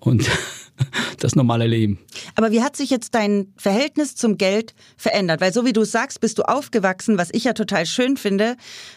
und 0.00 0.28
das 1.20 1.34
normale 1.34 1.66
Leben. 1.66 1.98
Aber 2.34 2.50
wie 2.50 2.62
hat 2.62 2.76
sich 2.76 2.90
jetzt 2.90 3.14
dein 3.14 3.52
Verhältnis 3.56 4.16
zum 4.16 4.36
Geld 4.36 4.74
verändert? 4.96 5.40
Weil 5.40 5.52
so 5.52 5.64
wie 5.64 5.72
du 5.72 5.84
sagst, 5.84 6.20
bist 6.20 6.38
du 6.38 6.42
aufgewachsen, 6.42 7.16
was 7.16 7.30
ich 7.32 7.44
ja 7.44 7.54
total 7.54 7.86
schön 7.86 8.16
finde, 8.16 8.56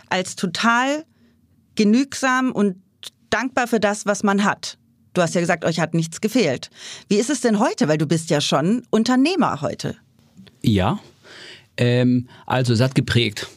als 0.10 0.36
total 0.36 1.06
genügsam 1.76 2.52
und 2.52 2.76
dankbar 3.30 3.68
für 3.68 3.80
das, 3.80 4.06
was 4.06 4.24
man 4.24 4.44
hat. 4.44 4.78
Du 5.14 5.22
hast 5.22 5.34
ja 5.34 5.42
gesagt, 5.42 5.66
euch 5.66 5.80
hat 5.80 5.94
nichts 5.94 6.22
gefehlt. 6.22 6.70
Wie 7.08 7.16
ist 7.16 7.30
es 7.30 7.42
denn 7.42 7.60
heute? 7.60 7.88
Weil 7.88 7.98
du 7.98 8.06
bist 8.06 8.30
ja 8.30 8.42
schon 8.42 8.84
Unternehmer 8.90 9.62
heute. 9.62 9.96
Ja, 10.62 11.00
ähm, 11.80 12.28
also 12.46 12.74
es 12.74 12.82
hat 12.82 12.94
geprägt. 12.94 13.48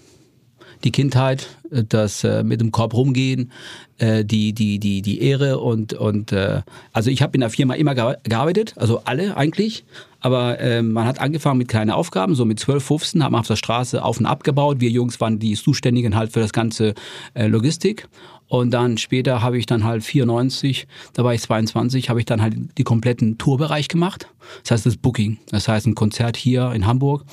Die 0.85 0.91
Kindheit, 0.91 1.49
äh, 1.71 1.85
das 1.89 2.25
äh, 2.25 2.43
mit 2.43 2.61
dem 2.61 2.73
Korb 2.73 2.95
rumgehen, 2.95 3.53
äh, 3.99 4.25
die, 4.25 4.53
die, 4.53 4.79
die, 4.79 5.03
die 5.03 5.21
Ehre 5.23 5.59
und, 5.59 5.93
und 5.93 6.33
äh, 6.33 6.63
also 6.93 7.11
ich 7.11 7.23
habe 7.23 7.35
in 7.35 7.41
der 7.41 7.51
Firma 7.51 7.75
immer 7.75 7.93
gea- 7.93 8.17
gearbeitet, 8.25 8.75
also 8.77 9.03
alle 9.05 9.37
eigentlich, 9.37 9.85
aber 10.21 10.59
äh, 10.61 10.83
man 10.83 11.07
hat 11.07 11.21
angefangen 11.21 11.59
mit 11.59 11.69
kleinen 11.69 11.91
Aufgaben, 11.91 12.35
so 12.35 12.45
mit 12.45 12.59
12, 12.59 12.83
15 12.85 13.23
haben 13.23 13.33
wir 13.33 13.41
auf 13.41 13.47
der 13.47 13.57
Straße 13.57 14.03
auf 14.03 14.19
und 14.19 14.27
ab 14.27 14.45
gebaut. 14.45 14.81
Wir 14.81 14.91
Jungs 14.91 15.21
waren 15.21 15.39
die 15.39 15.55
Zuständigen 15.55 16.17
halt 16.17 16.33
für 16.33 16.41
das 16.41 16.53
ganze 16.53 16.95
äh, 17.35 17.47
Logistik. 17.47 18.09
Und 18.53 18.71
dann 18.73 18.99
später 18.99 19.41
habe 19.41 19.57
ich 19.57 19.65
dann 19.65 19.83
halt 19.83 20.05
94, 20.05 20.87
da 21.15 21.25
war 21.25 21.33
ich 21.33 21.41
22, 21.41 22.11
habe 22.11 22.21
ich 22.21 22.27
dann 22.27 22.43
halt 22.43 22.55
die 22.77 22.85
kompletten 22.85 23.39
Tourbereich 23.39 23.89
gemacht. 23.89 24.29
Das 24.61 24.73
heißt 24.73 24.85
das 24.85 24.99
Booking. 24.99 25.39
Das 25.49 25.69
heißt 25.69 25.87
ein 25.87 25.95
Konzert 25.95 26.37
hier 26.37 26.71
in 26.73 26.87
Hamburg, 26.87 27.25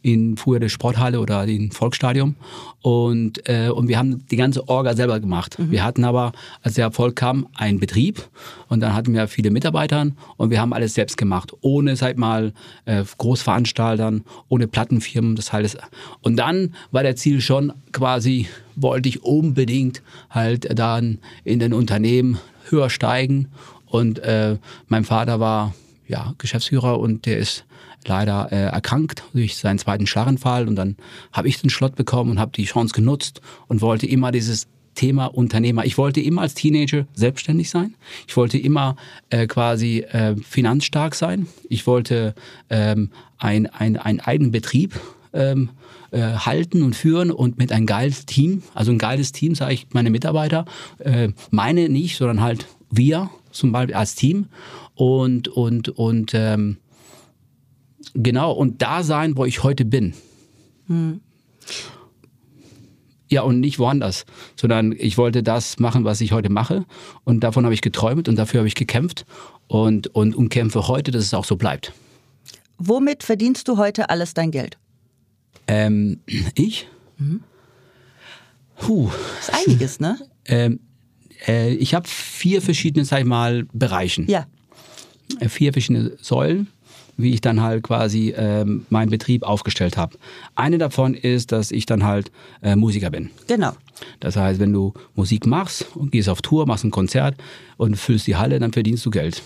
in 0.00 0.38
früher 0.38 0.60
der 0.60 0.70
Sporthalle 0.70 1.20
oder 1.20 1.44
in 1.44 1.72
Volksstadion. 1.72 2.36
Und, 2.80 3.46
äh, 3.50 3.68
und 3.68 3.88
wir 3.88 3.98
haben 3.98 4.26
die 4.28 4.36
ganze 4.36 4.66
Orga 4.66 4.94
selber 4.94 5.20
gemacht. 5.20 5.58
Wir 5.58 5.84
hatten 5.84 6.04
aber, 6.04 6.32
als 6.62 6.76
der 6.76 6.86
Erfolg 6.86 7.16
kam, 7.16 7.48
einen 7.54 7.78
Betrieb 7.78 8.26
und 8.68 8.80
dann 8.80 8.94
hatten 8.94 9.12
wir 9.12 9.28
viele 9.28 9.50
Mitarbeiter 9.50 10.06
und 10.38 10.48
wir 10.48 10.58
haben 10.58 10.72
alles 10.72 10.94
selbst 10.94 11.18
gemacht. 11.18 11.52
Ohne, 11.60 11.96
sag 11.96 12.16
mal, 12.16 12.54
äh, 12.86 13.04
Großveranstaltern, 13.18 14.24
ohne 14.48 14.68
Plattenfirmen, 14.68 15.36
das 15.36 15.52
alles. 15.52 15.76
Und 16.22 16.36
dann 16.36 16.74
war 16.92 17.02
der 17.02 17.14
Ziel 17.14 17.42
schon 17.42 17.74
quasi, 17.92 18.48
wollte 18.76 19.08
ich 19.08 19.22
unbedingt 19.22 20.02
halt 20.30 20.78
dann 20.78 21.18
in 21.44 21.58
den 21.58 21.72
Unternehmen 21.72 22.38
höher 22.68 22.90
steigen. 22.90 23.48
Und 23.86 24.18
äh, 24.20 24.56
mein 24.88 25.04
Vater 25.04 25.40
war 25.40 25.74
ja 26.08 26.34
Geschäftsführer 26.38 26.98
und 26.98 27.26
der 27.26 27.38
ist 27.38 27.64
leider 28.06 28.50
äh, 28.50 28.64
erkrankt 28.66 29.22
durch 29.32 29.56
seinen 29.56 29.78
zweiten 29.78 30.06
Schlaganfall 30.06 30.66
und 30.66 30.76
dann 30.76 30.96
habe 31.32 31.48
ich 31.48 31.60
den 31.60 31.70
Schlott 31.70 31.94
bekommen 31.94 32.32
und 32.32 32.40
habe 32.40 32.52
die 32.52 32.64
Chance 32.64 32.94
genutzt 32.94 33.40
und 33.68 33.80
wollte 33.80 34.06
immer 34.06 34.32
dieses 34.32 34.66
Thema 34.94 35.26
Unternehmer. 35.26 35.84
Ich 35.84 35.96
wollte 35.96 36.20
immer 36.20 36.42
als 36.42 36.54
Teenager 36.54 37.06
selbstständig 37.14 37.70
sein. 37.70 37.94
Ich 38.26 38.36
wollte 38.36 38.58
immer 38.58 38.96
äh, 39.30 39.46
quasi 39.46 40.00
äh, 40.00 40.36
finanzstark 40.36 41.14
sein. 41.14 41.46
Ich 41.68 41.86
wollte 41.86 42.34
ähm, 42.68 43.10
ein, 43.38 43.66
ein, 43.66 43.96
einen 43.96 44.20
eigenen 44.20 44.52
Betrieb 44.52 44.98
ähm, 45.32 45.70
äh, 46.10 46.20
halten 46.20 46.82
und 46.82 46.94
führen 46.94 47.30
und 47.30 47.58
mit 47.58 47.72
ein 47.72 47.86
geiles 47.86 48.26
Team, 48.26 48.62
also 48.74 48.92
ein 48.92 48.98
geiles 48.98 49.32
Team, 49.32 49.54
sage 49.54 49.74
ich 49.74 49.86
meine 49.92 50.10
Mitarbeiter, 50.10 50.64
äh, 50.98 51.28
meine 51.50 51.88
nicht, 51.88 52.16
sondern 52.16 52.40
halt 52.40 52.66
wir 52.90 53.30
zum 53.50 53.72
Beispiel 53.72 53.94
als 53.94 54.14
Team 54.14 54.46
und 54.94 55.48
und 55.48 55.88
und 55.88 56.32
ähm, 56.34 56.78
genau 58.14 58.52
und 58.52 58.82
da 58.82 59.02
sein, 59.02 59.36
wo 59.36 59.44
ich 59.44 59.62
heute 59.62 59.84
bin. 59.84 60.14
Ja, 63.28 63.42
und 63.42 63.60
nicht 63.60 63.78
woanders, 63.78 64.26
sondern 64.56 64.92
ich 64.92 65.16
wollte 65.16 65.42
das 65.42 65.78
machen, 65.78 66.04
was 66.04 66.20
ich 66.20 66.32
heute 66.32 66.50
mache. 66.50 66.84
Und 67.24 67.40
davon 67.40 67.64
habe 67.64 67.72
ich 67.72 67.80
geträumt 67.80 68.28
und 68.28 68.36
dafür 68.36 68.58
habe 68.58 68.68
ich 68.68 68.74
gekämpft 68.74 69.24
und, 69.68 70.08
und, 70.08 70.34
und 70.34 70.50
kämpfe 70.50 70.86
heute, 70.86 71.12
dass 71.12 71.24
es 71.24 71.32
auch 71.32 71.46
so 71.46 71.56
bleibt. 71.56 71.94
Womit 72.76 73.22
verdienst 73.22 73.68
du 73.68 73.78
heute 73.78 74.10
alles 74.10 74.34
dein 74.34 74.50
Geld? 74.50 74.76
Ähm, 75.66 76.20
ich? 76.54 76.88
Puh, 78.76 79.10
Das 79.38 79.48
ist 79.48 79.68
einiges, 79.68 80.00
ne? 80.00 80.18
ähm, 80.46 80.80
äh, 81.46 81.72
ich 81.74 81.94
habe 81.94 82.08
vier 82.08 82.60
verschiedene, 82.62 83.04
sag 83.04 83.20
ich 83.20 83.24
mal, 83.26 83.64
Bereichen. 83.72 84.26
Ja. 84.28 84.46
Äh, 85.40 85.48
Vier 85.48 85.72
verschiedene 85.72 86.12
Säulen, 86.20 86.66
wie 87.16 87.32
ich 87.32 87.40
dann 87.40 87.60
halt 87.62 87.84
quasi 87.84 88.34
ähm, 88.36 88.86
meinen 88.90 89.10
Betrieb 89.10 89.44
aufgestellt 89.44 89.96
habe. 89.96 90.18
Eine 90.56 90.78
davon 90.78 91.14
ist, 91.14 91.52
dass 91.52 91.70
ich 91.70 91.86
dann 91.86 92.04
halt 92.04 92.32
äh, 92.62 92.74
Musiker 92.76 93.10
bin. 93.10 93.30
Genau. 93.46 93.72
Das 94.18 94.34
heißt, 94.36 94.58
wenn 94.58 94.72
du 94.72 94.92
Musik 95.14 95.46
machst 95.46 95.86
und 95.94 96.10
gehst 96.10 96.28
auf 96.28 96.42
Tour, 96.42 96.66
machst 96.66 96.84
ein 96.84 96.90
Konzert 96.90 97.36
und 97.76 97.96
füllst 97.96 98.26
die 98.26 98.34
Halle, 98.36 98.58
dann 98.58 98.72
verdienst 98.72 99.06
du 99.06 99.10
Geld. 99.10 99.42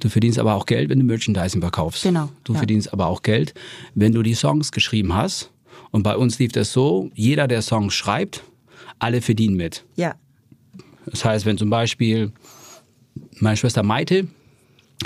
Du 0.00 0.08
verdienst 0.08 0.38
aber 0.38 0.54
auch 0.54 0.64
Geld, 0.64 0.88
wenn 0.88 0.98
du 0.98 1.04
Merchandising 1.04 1.60
verkaufst. 1.60 2.02
Genau, 2.02 2.30
Du 2.44 2.54
ja. 2.54 2.58
verdienst 2.58 2.92
aber 2.94 3.06
auch 3.06 3.22
Geld, 3.22 3.52
wenn 3.94 4.12
du 4.12 4.22
die 4.22 4.34
Songs 4.34 4.72
geschrieben 4.72 5.14
hast. 5.14 5.49
Und 5.90 6.02
bei 6.02 6.16
uns 6.16 6.38
lief 6.38 6.52
das 6.52 6.72
so, 6.72 7.10
jeder, 7.14 7.48
der 7.48 7.62
Songs 7.62 7.94
schreibt, 7.94 8.44
alle 8.98 9.20
verdienen 9.22 9.56
mit. 9.56 9.84
Ja. 9.96 10.14
Das 11.06 11.24
heißt, 11.24 11.46
wenn 11.46 11.58
zum 11.58 11.70
Beispiel 11.70 12.32
meine 13.38 13.56
Schwester 13.56 13.82
Maite 13.82 14.28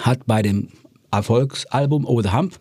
hat 0.01 0.27
bei 0.27 0.43
dem 0.43 0.69
Erfolgsalbum 1.11 2.05
Over 2.05 2.23
the 2.23 2.31
Hump 2.33 2.59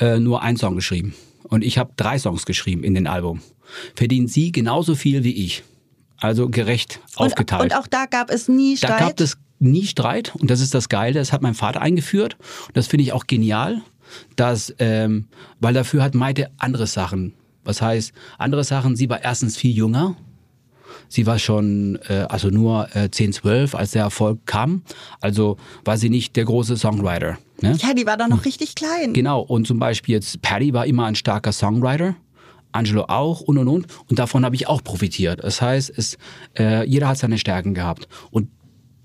äh, 0.00 0.18
nur 0.18 0.42
einen 0.42 0.56
Song 0.56 0.74
geschrieben. 0.74 1.14
Und 1.44 1.62
ich 1.64 1.78
habe 1.78 1.92
drei 1.96 2.18
Songs 2.18 2.44
geschrieben 2.46 2.82
in 2.84 2.94
den 2.94 3.06
Album. 3.06 3.40
Verdient 3.94 4.30
sie 4.30 4.52
genauso 4.52 4.94
viel 4.94 5.24
wie 5.24 5.44
ich. 5.44 5.62
Also 6.18 6.48
gerecht 6.48 7.00
Und, 7.16 7.26
aufgeteilt. 7.26 7.62
und 7.62 7.74
auch 7.78 7.86
da 7.86 8.06
gab 8.06 8.30
es 8.30 8.48
nie 8.48 8.76
Da 8.76 8.88
Streit. 8.88 9.00
gab 9.00 9.20
es 9.20 9.36
nie 9.58 9.86
Streit 9.86 10.34
und 10.36 10.50
das 10.50 10.60
ist 10.60 10.74
das 10.74 10.88
Geile, 10.88 11.18
das 11.18 11.32
hat 11.32 11.42
mein 11.42 11.54
Vater 11.54 11.80
eingeführt 11.80 12.36
und 12.68 12.76
das 12.76 12.86
finde 12.86 13.04
ich 13.04 13.12
auch 13.12 13.26
genial, 13.26 13.82
dass, 14.36 14.74
ähm, 14.78 15.26
weil 15.60 15.74
dafür 15.74 16.02
hat 16.02 16.14
Maite 16.14 16.50
andere 16.58 16.86
Sachen. 16.86 17.34
Was 17.64 17.82
heißt, 17.82 18.12
andere 18.38 18.64
Sachen, 18.64 18.96
sie 18.96 19.08
war 19.08 19.22
erstens 19.22 19.56
viel 19.56 19.74
jünger, 19.76 20.16
sie 21.08 21.26
war 21.26 21.38
schon, 21.38 21.98
äh, 22.08 22.26
also 22.28 22.48
nur 22.48 22.94
äh, 22.94 23.10
10, 23.10 23.32
12, 23.32 23.74
als 23.74 23.92
der 23.92 24.02
Erfolg 24.02 24.46
kam, 24.46 24.82
also 25.20 25.56
war 25.84 25.96
sie 25.96 26.10
nicht 26.10 26.36
der 26.36 26.44
große 26.44 26.76
Songwriter. 26.76 27.38
Ne? 27.60 27.76
ja, 27.80 27.94
die 27.94 28.06
war 28.06 28.16
doch 28.16 28.28
noch 28.28 28.44
richtig 28.44 28.74
klein. 28.74 29.12
Genau, 29.12 29.40
und 29.40 29.66
zum 29.66 29.78
Beispiel 29.78 30.14
jetzt 30.14 30.42
Paddy 30.42 30.72
war 30.72 30.86
immer 30.86 31.06
ein 31.06 31.14
starker 31.14 31.52
Songwriter, 31.52 32.16
Angelo 32.72 33.04
auch 33.08 33.40
und 33.40 33.58
und 33.58 33.68
und. 33.68 33.86
Und 34.08 34.18
davon 34.18 34.44
habe 34.44 34.56
ich 34.56 34.66
auch 34.66 34.82
profitiert. 34.82 35.42
Das 35.44 35.62
heißt, 35.62 35.92
es, 35.96 36.18
äh, 36.58 36.84
jeder 36.88 37.08
hat 37.08 37.18
seine 37.18 37.38
Stärken 37.38 37.72
gehabt. 37.72 38.08
Und 38.30 38.48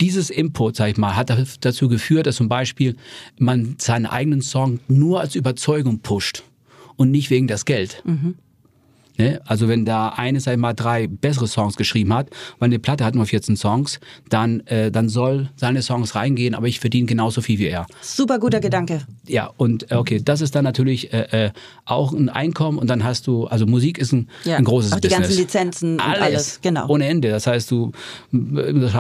dieses 0.02 0.30
Input, 0.30 0.76
sag 0.76 0.90
ich 0.90 0.98
mal, 0.98 1.16
hat 1.16 1.32
dazu 1.62 1.88
geführt, 1.88 2.26
dass 2.26 2.38
zum 2.38 2.50
Beispiel 2.50 2.96
man 3.38 3.76
seinen 3.78 4.06
eigenen 4.06 4.42
Song 4.42 4.80
nur 4.88 5.20
als 5.20 5.36
Überzeugung 5.36 6.00
pusht 6.00 6.44
und 6.96 7.12
nicht 7.12 7.30
wegen 7.30 7.48
das 7.48 7.66
Geld. 7.66 8.02
Ne? 9.20 9.42
Also 9.46 9.68
wenn 9.68 9.84
da 9.84 10.10
eine, 10.10 10.40
sag 10.40 10.54
ich 10.54 10.58
mal, 10.60 10.74
drei 10.74 11.08
bessere 11.08 11.46
Songs 11.48 11.76
geschrieben 11.76 12.14
hat, 12.14 12.30
weil 12.58 12.68
eine 12.68 12.80
Platte 12.80 13.04
hat 13.04 13.16
nur 13.16 13.26
14 13.26 13.58
Songs, 13.58 14.00
dann, 14.30 14.62
äh, 14.62 14.92
dann 14.92 15.10
soll 15.10 15.50
seine 15.58 15.82
Songs 15.82 16.16
reingehen, 16.16 16.56
aber 16.56 16.68
ich 16.68 16.80
verdiene 16.80 17.06
genauso 17.06 17.42
viel 17.42 17.60
wie 17.60 17.68
er. 17.68 17.86
Super 18.02 18.40
guter 18.40 18.62
Gedanke. 18.62 19.02
Ja, 19.28 19.52
und 19.58 19.92
äh, 19.92 19.96
okay, 19.96 20.22
das 20.24 20.40
ist 20.40 20.56
dann 20.56 20.64
natürlich 20.64 21.12
äh, 21.12 21.48
äh, 21.48 21.52
auch 21.84 22.14
ein 22.14 22.30
Einkommen 22.30 22.78
und 22.78 22.90
dann 22.90 23.04
hast 23.04 23.28
du, 23.28 23.46
also 23.48 23.66
Musik 23.66 23.98
ist 23.98 24.14
ein, 24.14 24.30
Ja, 24.46 24.56
ein 24.56 24.64
großes 24.64 24.94
auch 24.94 25.00
die 25.02 25.10
Business. 25.10 25.28
ganzen 25.28 25.38
Lizenzen 25.42 25.94
und 25.96 26.00
alles, 26.02 26.60
genau. 26.62 26.88
Ohne 26.88 27.06
Ende. 27.06 27.30
Das 27.30 27.46
heißt, 27.46 27.70
du 27.70 27.92
äh, 28.32 28.38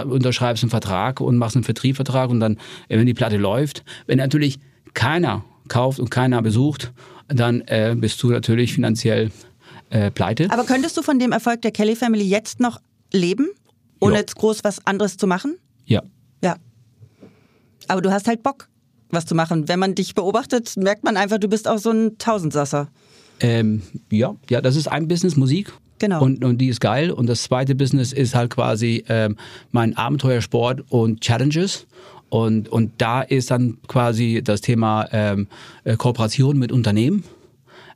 unterschreibst 0.03 0.63
einen 0.63 0.69
Vertrag 0.69 1.21
und 1.21 1.37
machst 1.37 1.55
einen 1.55 1.63
Vertriebsvertrag 1.63 2.29
und 2.29 2.41
dann, 2.41 2.57
wenn 2.89 3.05
die 3.05 3.13
Platte 3.13 3.37
läuft, 3.37 3.85
wenn 4.05 4.17
natürlich 4.17 4.59
keiner 4.93 5.45
kauft 5.69 5.99
und 5.99 6.11
keiner 6.11 6.41
besucht, 6.41 6.91
dann 7.29 7.61
äh, 7.67 7.95
bist 7.97 8.21
du 8.21 8.31
natürlich 8.31 8.73
finanziell 8.73 9.31
äh, 9.89 10.11
pleite. 10.11 10.47
Aber 10.51 10.63
könntest 10.65 10.97
du 10.97 11.01
von 11.01 11.19
dem 11.19 11.31
Erfolg 11.31 11.61
der 11.61 11.71
Kelly 11.71 11.95
Family 11.95 12.23
jetzt 12.23 12.59
noch 12.59 12.79
leben? 13.11 13.49
ohne 13.99 14.13
Ja. 14.13 14.19
jetzt 14.19 14.35
groß 14.35 14.63
was 14.63 14.85
anderes 14.85 15.17
zu 15.17 15.27
machen? 15.27 15.57
Ja. 15.85 16.03
Ja. 16.43 16.55
Aber 17.87 18.01
du 18.01 18.11
hast 18.11 18.27
halt 18.27 18.43
Bock, 18.43 18.69
was 19.09 19.25
zu 19.25 19.35
machen. 19.35 19.67
Wenn 19.67 19.79
man 19.79 19.95
dich 19.95 20.15
beobachtet, 20.15 20.77
merkt 20.77 21.03
man 21.03 21.17
einfach, 21.17 21.37
du 21.37 21.47
bist 21.47 21.67
auch 21.67 21.79
so 21.79 21.91
ein 21.91 22.17
Tausendsasser. 22.17 22.89
Ähm, 23.41 23.81
ja, 24.11 24.35
ja, 24.49 24.61
das 24.61 24.75
ist 24.75 24.87
ein 24.87 25.07
Business, 25.07 25.35
Musik. 25.35 25.71
Genau. 25.99 26.21
Und, 26.23 26.45
und 26.45 26.59
die 26.59 26.67
ist 26.69 26.79
geil. 26.79 27.11
Und 27.11 27.27
das 27.27 27.43
zweite 27.43 27.75
Business 27.75 28.13
ist 28.13 28.35
halt 28.35 28.51
quasi 28.51 29.03
ähm, 29.09 29.35
mein 29.71 29.97
Abenteuersport 29.97 30.83
und 30.89 31.21
Challenges. 31.21 31.87
Und, 32.29 32.69
und 32.69 32.93
da 32.99 33.21
ist 33.21 33.51
dann 33.51 33.79
quasi 33.87 34.41
das 34.43 34.61
Thema 34.61 35.07
ähm, 35.11 35.47
äh, 35.83 35.97
Kooperation 35.97 36.57
mit 36.57 36.71
Unternehmen, 36.71 37.23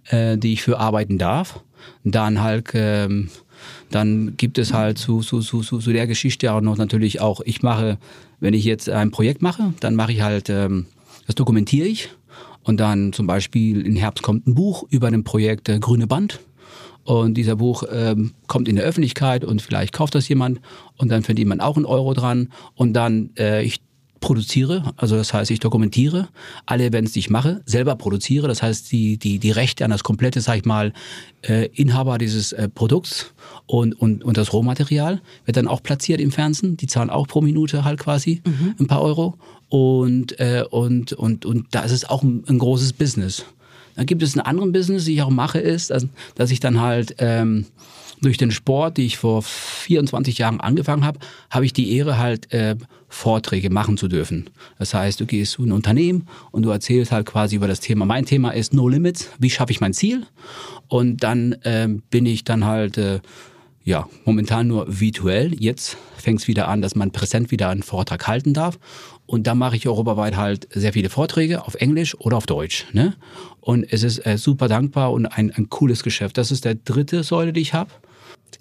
äh, 0.10 0.38
die 0.38 0.54
ich 0.54 0.64
für 0.64 0.80
arbeiten 0.80 1.18
darf. 1.18 1.62
Dann 2.04 2.42
halt, 2.42 2.72
ähm, 2.74 3.30
dann 3.90 4.36
gibt 4.38 4.58
es 4.58 4.74
halt 4.74 4.98
zu, 4.98 5.22
zu, 5.22 5.42
zu, 5.42 5.62
zu, 5.62 5.80
der 5.80 6.08
Geschichte 6.08 6.54
auch 6.54 6.62
noch 6.62 6.78
natürlich 6.78 7.22
auch, 7.22 7.42
ich 7.46 7.62
mache, 7.62 7.98
wenn 8.40 8.54
ich 8.54 8.66
jetzt 8.66 8.90
ein 8.90 9.12
Projekt 9.12 9.42
mache, 9.42 9.74
dann 9.80 9.96
mache 9.96 10.12
ich 10.12 10.22
halt, 10.22 10.50
ähm, 10.50 10.88
das 11.26 11.36
dokumentiere 11.36 11.88
ich. 11.88 12.10
Und 12.64 12.80
dann 12.80 13.12
zum 13.12 13.28
Beispiel 13.28 13.86
im 13.86 13.96
Herbst 13.96 14.24
kommt 14.24 14.48
ein 14.48 14.56
Buch 14.56 14.86
über 14.90 15.08
ein 15.08 15.24
Projekt 15.24 15.70
äh, 15.70 15.80
Grüne 15.80 16.08
Band. 16.08 16.40
Und 17.04 17.34
dieser 17.34 17.58
Buch 17.58 17.84
ähm, 17.92 18.34
kommt 18.48 18.70
in 18.70 18.78
der 18.78 18.86
Öffentlichkeit 18.86 19.44
und 19.44 19.62
vielleicht 19.62 19.92
kauft 19.94 20.16
das 20.16 20.30
jemand 20.30 20.62
und 20.98 21.10
dann 21.10 21.24
verdient 21.24 21.50
man 21.50 21.60
auch 21.60 21.76
einen 21.76 21.86
Euro 21.86 22.14
dran. 22.14 22.50
Und 22.76 22.94
dann 22.94 23.32
äh, 23.38 23.64
ich 23.64 23.82
produziere, 24.24 24.94
also 24.96 25.18
das 25.18 25.34
heißt, 25.34 25.52
ich 25.52 25.60
dokumentiere 25.60 26.30
alle 26.66 26.86
Events, 26.86 27.12
die 27.12 27.20
ich 27.20 27.30
mache, 27.30 27.62
selber 27.66 27.98
produziere. 27.98 28.48
Das 28.48 28.64
heißt, 28.64 28.90
die, 28.90 29.18
die, 29.18 29.38
die 29.38 29.52
Rechte 29.52 29.84
an 29.84 29.92
das 29.92 30.02
komplette, 30.02 30.40
sag 30.40 30.56
ich 30.56 30.66
mal, 30.66 30.94
äh, 31.42 31.68
Inhaber 31.74 32.18
dieses 32.18 32.54
äh, 32.54 32.70
Produkts 32.70 33.34
und, 33.68 33.94
und, 34.00 34.24
und 34.24 34.38
das 34.38 34.54
Rohmaterial 34.54 35.22
wird 35.44 35.58
dann 35.58 35.68
auch 35.68 35.84
platziert 35.84 36.22
im 36.22 36.32
Fernsehen. 36.32 36.78
Die 36.78 36.88
zahlen 36.88 37.10
auch 37.10 37.28
pro 37.28 37.42
Minute 37.42 37.84
halt 37.84 38.00
quasi 38.00 38.42
ein 38.80 38.88
paar 38.88 39.02
Euro. 39.02 39.36
Und, 39.68 40.40
äh, 40.40 40.64
und, 40.70 41.12
und, 41.12 41.46
und 41.46 41.68
da 41.72 41.82
ist 41.82 41.92
es 41.92 42.06
auch 42.06 42.24
ein, 42.24 42.46
ein 42.48 42.60
großes 42.60 42.94
Business. 42.94 43.44
Dann 43.96 44.06
gibt 44.06 44.24
es 44.24 44.38
einen 44.38 44.46
anderen 44.46 44.72
Business, 44.72 45.04
die 45.04 45.16
ich 45.16 45.22
auch 45.22 45.30
mache, 45.32 45.60
ist, 45.60 45.90
dass, 45.90 46.08
dass 46.36 46.50
ich 46.50 46.62
dann 46.62 46.80
halt 46.80 47.16
ähm, 47.18 47.66
durch 48.22 48.38
den 48.38 48.52
Sport, 48.52 48.96
die 48.96 49.06
ich 49.06 49.18
vor 49.18 49.44
24 49.44 50.38
Jahren 50.38 50.62
angefangen 50.62 51.06
habe, 51.06 51.20
habe 51.50 51.66
ich 51.66 51.74
die 51.74 51.96
Ehre 51.96 52.18
halt 52.18 52.54
äh, 52.54 52.78
Vorträge 53.14 53.70
machen 53.70 53.98
zu 53.98 54.08
dürfen. 54.08 54.50
Das 54.80 54.94
heißt, 54.94 55.20
du 55.20 55.26
gehst 55.26 55.54
zu 55.54 55.62
einem 55.62 55.74
Unternehmen 55.74 56.28
und 56.52 56.64
du 56.64 56.70
erzählst 56.70 57.12
halt 57.12 57.26
quasi 57.26 57.56
über 57.56 57.68
das 57.68 57.80
Thema. 57.80 58.06
Mein 58.06 58.26
Thema 58.26 58.52
ist 58.52 58.74
No 58.74 58.88
Limits. 58.90 59.30
Wie 59.40 59.50
schaffe 59.50 59.72
ich 59.72 59.80
mein 59.80 59.94
Ziel? 59.94 60.26
Und 60.88 61.24
dann 61.24 61.56
ähm, 61.64 62.04
bin 62.10 62.26
ich 62.26 62.44
dann 62.44 62.66
halt 62.66 62.98
äh, 62.98 63.20
ja, 63.84 64.08
momentan 64.26 64.68
nur 64.68 64.86
virtuell. 64.88 65.54
Jetzt 65.60 65.98
fängt 66.18 66.40
es 66.40 66.48
wieder 66.48 66.68
an, 66.68 66.82
dass 66.82 66.96
man 66.96 67.12
präsent 67.12 67.52
wieder 67.52 67.70
einen 67.70 67.84
Vortrag 67.84 68.28
halten 68.28 68.54
darf. 68.54 68.80
Und 69.26 69.46
da 69.46 69.56
mache 69.56 69.76
ich 69.76 69.88
europaweit 69.88 70.38
halt 70.38 70.68
sehr 70.72 70.94
viele 70.94 71.10
Vorträge 71.10 71.66
auf 71.66 71.76
Englisch 71.76 72.16
oder 72.16 72.38
auf 72.38 72.46
Deutsch. 72.46 72.86
Ne? 72.94 73.16
Und 73.60 73.86
es 73.92 74.04
ist 74.04 74.26
äh, 74.26 74.38
super 74.38 74.68
dankbar 74.68 75.12
und 75.12 75.26
ein, 75.26 75.52
ein 75.52 75.70
cooles 75.70 76.04
Geschäft. 76.04 76.38
Das 76.38 76.52
ist 76.52 76.66
der 76.66 76.76
dritte 76.76 77.24
Säule, 77.24 77.54
die 77.54 77.62
ich 77.62 77.74
habe. 77.74 77.92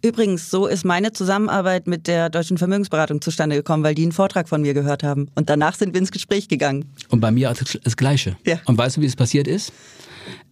Übrigens, 0.02 0.50
so 0.50 0.66
ist 0.66 0.84
meine 0.84 1.12
Zusammenarbeit 1.12 1.86
mit 1.86 2.06
der 2.06 2.30
Deutschen 2.30 2.58
Vermögensberatung 2.58 3.20
zustande 3.20 3.56
gekommen, 3.56 3.84
weil 3.84 3.94
die 3.94 4.02
einen 4.02 4.12
Vortrag 4.12 4.48
von 4.48 4.62
mir 4.62 4.74
gehört 4.74 5.02
haben. 5.02 5.28
Und 5.34 5.50
danach 5.50 5.74
sind 5.74 5.94
wir 5.94 6.00
ins 6.00 6.12
Gespräch 6.12 6.48
gegangen. 6.48 6.86
Und 7.08 7.20
bei 7.20 7.30
mir 7.30 7.48
das, 7.48 7.78
das 7.82 7.96
Gleiche. 7.96 8.36
Ja. 8.46 8.58
Und 8.64 8.78
weißt 8.78 8.96
du, 8.96 9.00
wie 9.00 9.06
es 9.06 9.16
passiert 9.16 9.48
ist? 9.48 9.72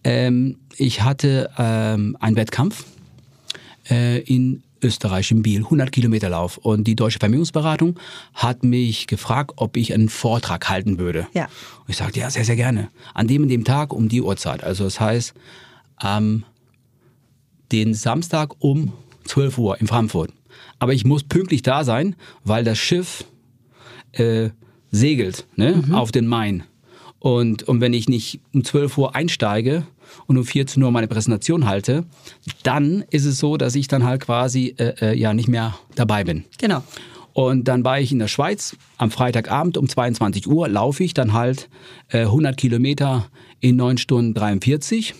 Ähm, 0.03 0.57
ich 0.77 1.01
hatte 1.01 1.49
ähm, 1.57 2.17
einen 2.19 2.35
Wettkampf 2.35 2.85
äh, 3.89 4.19
in 4.19 4.63
Österreich, 4.83 5.31
in 5.31 5.43
Biel, 5.43 5.59
100 5.59 5.91
Kilometer 5.91 6.29
Lauf. 6.29 6.57
Und 6.57 6.85
die 6.85 6.95
Deutsche 6.95 7.19
Vermögensberatung 7.19 7.99
hat 8.33 8.63
mich 8.63 9.07
gefragt, 9.07 9.53
ob 9.57 9.77
ich 9.77 9.93
einen 9.93 10.09
Vortrag 10.09 10.69
halten 10.69 10.97
würde. 10.97 11.27
Ja. 11.33 11.45
Und 11.45 11.89
ich 11.89 11.97
sagte, 11.97 12.19
ja, 12.19 12.29
sehr, 12.29 12.45
sehr 12.45 12.55
gerne. 12.55 12.89
An 13.13 13.27
dem 13.27 13.43
und 13.43 13.49
dem 13.49 13.63
Tag 13.63 13.93
um 13.93 14.09
die 14.09 14.21
Uhrzeit. 14.21 14.63
Also 14.63 14.83
das 14.83 14.99
heißt, 14.99 15.33
am 15.95 16.43
den 17.71 17.93
Samstag 17.93 18.55
um 18.59 18.91
12 19.31 19.57
Uhr 19.57 19.79
in 19.79 19.87
Frankfurt. 19.87 20.31
Aber 20.77 20.93
ich 20.93 21.05
muss 21.05 21.23
pünktlich 21.23 21.61
da 21.61 21.83
sein, 21.85 22.15
weil 22.43 22.63
das 22.65 22.77
Schiff 22.77 23.23
äh, 24.11 24.49
segelt 24.91 25.47
ne, 25.55 25.83
auf 25.93 26.11
den 26.11 26.27
Main. 26.27 26.63
Und, 27.19 27.63
und 27.63 27.79
wenn 27.79 27.93
ich 27.93 28.09
nicht 28.09 28.41
um 28.53 28.65
12 28.65 28.97
Uhr 28.97 29.15
einsteige 29.15 29.85
und 30.25 30.37
um 30.37 30.43
14 30.43 30.83
Uhr 30.83 30.91
meine 30.91 31.07
Präsentation 31.07 31.65
halte, 31.65 32.03
dann 32.63 33.05
ist 33.09 33.25
es 33.25 33.37
so, 33.37 33.55
dass 33.55 33.75
ich 33.75 33.87
dann 33.87 34.03
halt 34.03 34.21
quasi 34.21 34.75
äh, 34.77 34.95
äh, 35.11 35.17
ja 35.17 35.33
nicht 35.33 35.47
mehr 35.47 35.75
dabei 35.95 36.25
bin. 36.25 36.43
Genau. 36.57 36.83
Und 37.31 37.69
dann 37.69 37.85
war 37.85 38.01
ich 38.01 38.11
in 38.11 38.19
der 38.19 38.27
Schweiz. 38.27 38.75
Am 38.97 39.11
Freitagabend 39.11 39.77
um 39.77 39.87
22 39.87 40.47
Uhr 40.47 40.67
laufe 40.67 41.03
ich 41.03 41.13
dann 41.13 41.31
halt 41.31 41.69
äh, 42.09 42.21
100 42.21 42.57
Kilometer 42.57 43.29
in 43.61 43.77
9 43.77 43.97
Stunden 43.97 44.33
43. 44.33 45.13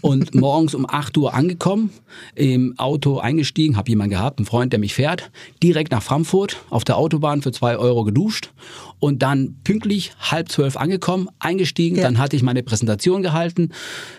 Und 0.00 0.34
morgens 0.34 0.74
um 0.74 0.86
8 0.88 1.16
Uhr 1.16 1.32
angekommen, 1.34 1.90
im 2.34 2.74
Auto 2.78 3.18
eingestiegen, 3.18 3.76
habe 3.76 3.88
jemanden 3.90 4.10
gehabt, 4.14 4.38
einen 4.38 4.46
Freund, 4.46 4.72
der 4.72 4.80
mich 4.80 4.94
fährt, 4.94 5.30
direkt 5.62 5.92
nach 5.92 6.02
Frankfurt, 6.02 6.56
auf 6.70 6.84
der 6.84 6.96
Autobahn 6.96 7.42
für 7.42 7.52
2 7.52 7.76
Euro 7.78 8.04
geduscht 8.04 8.50
und 8.98 9.22
dann 9.22 9.56
pünktlich 9.64 10.12
halb 10.18 10.50
zwölf 10.50 10.76
angekommen, 10.76 11.28
eingestiegen, 11.38 11.96
Ja. 11.96 12.02
dann 12.04 12.18
hatte 12.18 12.34
ich 12.36 12.42
meine 12.42 12.62
Präsentation 12.62 13.22
gehalten 13.22 13.70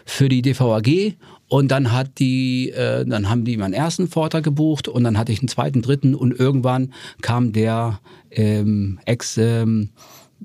für 0.06 0.30
die 0.30 0.42
DVAG 0.42 1.16
und 1.50 1.70
dann 1.72 1.92
hat 1.92 2.20
die, 2.20 2.70
äh, 2.72 3.06
dann 3.06 3.30
haben 3.30 3.44
die 3.44 3.58
meinen 3.58 3.74
ersten 3.74 4.08
Vortrag 4.08 4.44
gebucht 4.44 4.88
und 4.88 5.04
dann 5.04 5.18
hatte 5.18 5.32
ich 5.32 5.40
einen 5.40 5.50
zweiten, 5.50 5.82
dritten 5.82 6.16
und 6.16 6.38
irgendwann 6.40 6.94
kam 7.22 7.52
der 7.52 8.00
ähm, 8.32 9.00
Ex 9.06 9.38
ähm, 9.38 9.90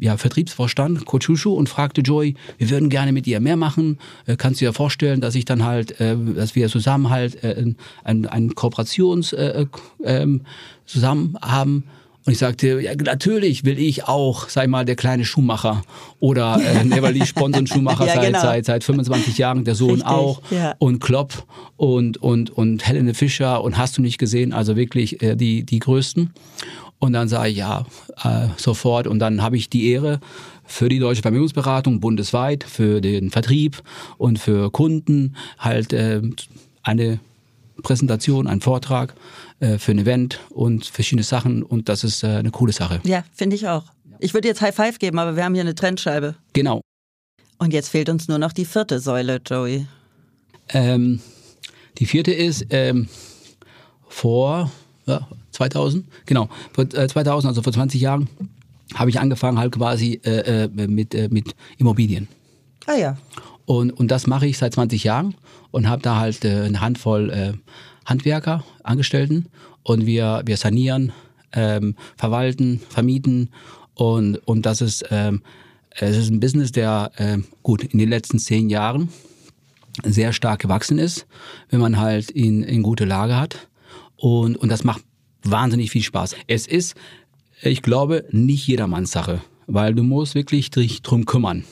ja, 0.01 0.17
Vertriebsvorstand 0.17 1.05
Kochushu 1.05 1.53
und 1.53 1.69
fragte 1.69 2.01
Joy, 2.01 2.35
wir 2.59 2.71
würden 2.71 2.89
gerne 2.89 3.13
mit 3.13 3.27
dir 3.27 3.41
mehr 3.41 3.57
machen. 3.57 3.99
Äh, 4.27 4.37
kannst 4.37 4.61
du 4.61 4.67
dir 4.67 4.73
vorstellen, 4.73 5.21
dass 5.21 5.35
ich 5.35 5.45
dann 5.45 5.65
halt, 5.65 6.01
äh, 6.01 6.17
dass 6.37 6.55
wir 6.55 6.69
zusammen 6.69 7.11
halt 7.11 7.43
äh, 7.43 7.75
ein, 8.05 8.27
ein 8.27 8.55
Kooperations 8.55 9.33
äh, 9.33 9.67
ähm, 10.05 10.43
zusammen 10.87 11.37
haben? 11.43 11.85
Und 12.29 12.33
ich 12.33 12.39
sagte, 12.41 12.79
ja, 12.83 12.93
natürlich 12.95 13.65
will 13.65 13.79
ich 13.79 14.05
auch, 14.05 14.49
ich 14.49 14.69
mal, 14.69 14.85
der 14.85 14.97
kleine 14.97 15.25
Schuhmacher 15.25 15.81
oder 16.21 16.61
äh, 16.63 16.85
Neverly 16.85 17.25
sponsern 17.25 17.67
Schuhmacher 17.67 18.07
Ja, 18.07 18.17
seit, 18.17 18.27
genau. 18.27 18.41
seit, 18.43 18.67
seit 18.67 18.85
25 18.85 19.39
Jahren, 19.39 19.65
der 19.65 19.75
Sohn 19.75 19.93
Richtig, 19.93 20.09
auch 20.09 20.43
ja. 20.51 20.75
und 20.79 20.99
Klopp 20.99 21.47
und, 21.79 22.19
und, 22.19 22.51
und 22.51 22.87
Helene 22.87 23.15
Fischer 23.15 23.65
und 23.65 23.79
hast 23.79 23.97
du 23.97 24.03
nicht 24.03 24.19
gesehen, 24.19 24.53
also 24.53 24.77
wirklich 24.77 25.23
äh, 25.23 25.37
die, 25.37 25.65
die 25.65 25.79
größten. 25.79 26.35
Und 26.99 27.13
dann 27.13 27.29
sage 27.29 27.51
ich 27.51 27.57
ja, 27.57 27.87
äh, 28.23 28.49
sofort. 28.57 29.07
Und 29.07 29.19
dann 29.19 29.43
habe 29.43 29.57
ich 29.57 29.71
die 29.71 29.91
Ehre 29.91 30.21
für 30.65 30.89
die 30.89 30.99
Deutsche 30.99 31.23
Vermögensberatung 31.23 32.01
bundesweit, 32.01 32.65
für 32.65 33.01
den 33.01 33.31
Vertrieb 33.31 33.83
und 34.19 34.39
für 34.39 34.71
Kunden 34.71 35.37
halt 35.59 35.93
äh, 35.93 36.21
eine 36.83 37.21
Präsentation, 37.83 38.47
einen 38.47 38.61
Vortrag 38.61 39.15
äh, 39.61 39.79
für 39.79 39.93
ein 39.93 39.99
Event 39.99 40.41
und 40.51 40.87
verschiedene 40.87 41.23
Sachen. 41.23 41.63
Und 41.63 41.89
das 41.89 42.05
ist 42.05 42.25
äh, 42.25 42.29
eine 42.29 42.51
coole 42.51 42.73
Sache. 42.73 43.01
Ja, 43.05 43.25
finde 43.35 43.57
ich 43.57 43.69
auch. 43.69 43.85
Ich 44.19 44.35
würde 44.35 44.49
jetzt 44.49 44.61
High 44.61 44.75
Five 44.75 44.99
geben, 44.99 45.19
aber 45.19 45.37
wir 45.37 45.45
haben 45.45 45.55
hier 45.55 45.63
eine 45.63 45.75
Trennscheibe. 45.75 46.35
Genau. 46.53 46.81
Und 47.59 47.73
jetzt 47.73 47.89
fehlt 47.89 48.09
uns 48.09 48.29
nur 48.29 48.39
noch 48.39 48.53
die 48.53 48.65
vierte 48.65 48.99
Säule, 48.99 49.41
Joey. 49.45 49.87
Ähm, 50.71 51.21
die 51.99 52.07
vierte 52.07 52.33
ist 52.33 52.67
ähm, 52.71 53.09
vor 54.09 54.71
ja, 55.07 55.27
2000, 55.59 56.07
genau, 56.25 56.49
vor 56.73 56.85
äh, 56.95 57.09
2000, 57.09 57.49
also 57.49 57.63
vor 57.63 57.73
20 57.73 58.01
Jahren, 58.01 58.29
habe 58.95 59.11
ich 59.11 59.21
angefangen 59.21 59.59
halt 59.59 59.73
quasi 59.73 60.21
äh, 60.25 60.65
äh, 60.65 60.89
mit, 60.89 61.15
äh, 61.15 61.29
mit 61.31 61.55
Immobilien. 61.77 62.29
Ah 62.87 62.97
ja. 62.97 63.17
Und, 63.67 63.91
und 63.91 64.11
das 64.11 64.27
mache 64.27 64.47
ich 64.47 64.57
seit 64.57 64.73
20 64.73 65.05
Jahren 65.05 65.35
und 65.73 65.89
habe 65.89 66.01
da 66.01 66.17
halt 66.17 66.45
äh, 66.45 66.63
eine 66.63 66.81
Handvoll 66.81 67.31
äh, 67.31 67.53
Handwerker, 68.07 68.65
Angestellten 68.83 69.47
und 69.83 70.07
wir, 70.07 70.43
wir 70.47 70.57
sanieren, 70.57 71.13
ähm, 71.53 71.97
verwalten, 72.17 72.81
vermieten 72.89 73.51
und, 73.95 74.37
und 74.37 74.65
das 74.65 74.81
ist, 74.81 75.05
ähm, 75.11 75.43
es 75.91 76.17
ist 76.17 76.31
ein 76.31 76.41
Business, 76.41 76.73
der 76.73 77.11
ähm, 77.19 77.45
gut 77.63 77.83
in 77.83 77.99
den 77.99 78.09
letzten 78.09 78.39
zehn 78.39 78.71
Jahren 78.71 79.09
sehr 80.05 80.33
stark 80.33 80.61
gewachsen 80.61 80.99
ist, 80.99 81.27
wenn 81.69 81.81
man 81.81 81.99
halt 81.99 82.31
in, 82.31 82.63
in 82.63 82.83
gute 82.83 83.05
Lage 83.05 83.37
hat 83.37 83.69
und, 84.17 84.57
und 84.57 84.71
das 84.71 84.85
macht 84.85 85.03
wahnsinnig 85.43 85.91
viel 85.91 86.03
Spaß. 86.03 86.37
Es 86.47 86.67
ist, 86.67 86.95
ich 87.63 87.83
glaube, 87.83 88.25
nicht 88.31 88.67
jedermanns 88.67 89.11
Sache, 89.11 89.41
weil 89.67 89.95
du 89.95 90.03
musst 90.03 90.35
wirklich 90.35 90.71
dich 90.71 91.03
drum 91.03 91.25
kümmern. 91.27 91.65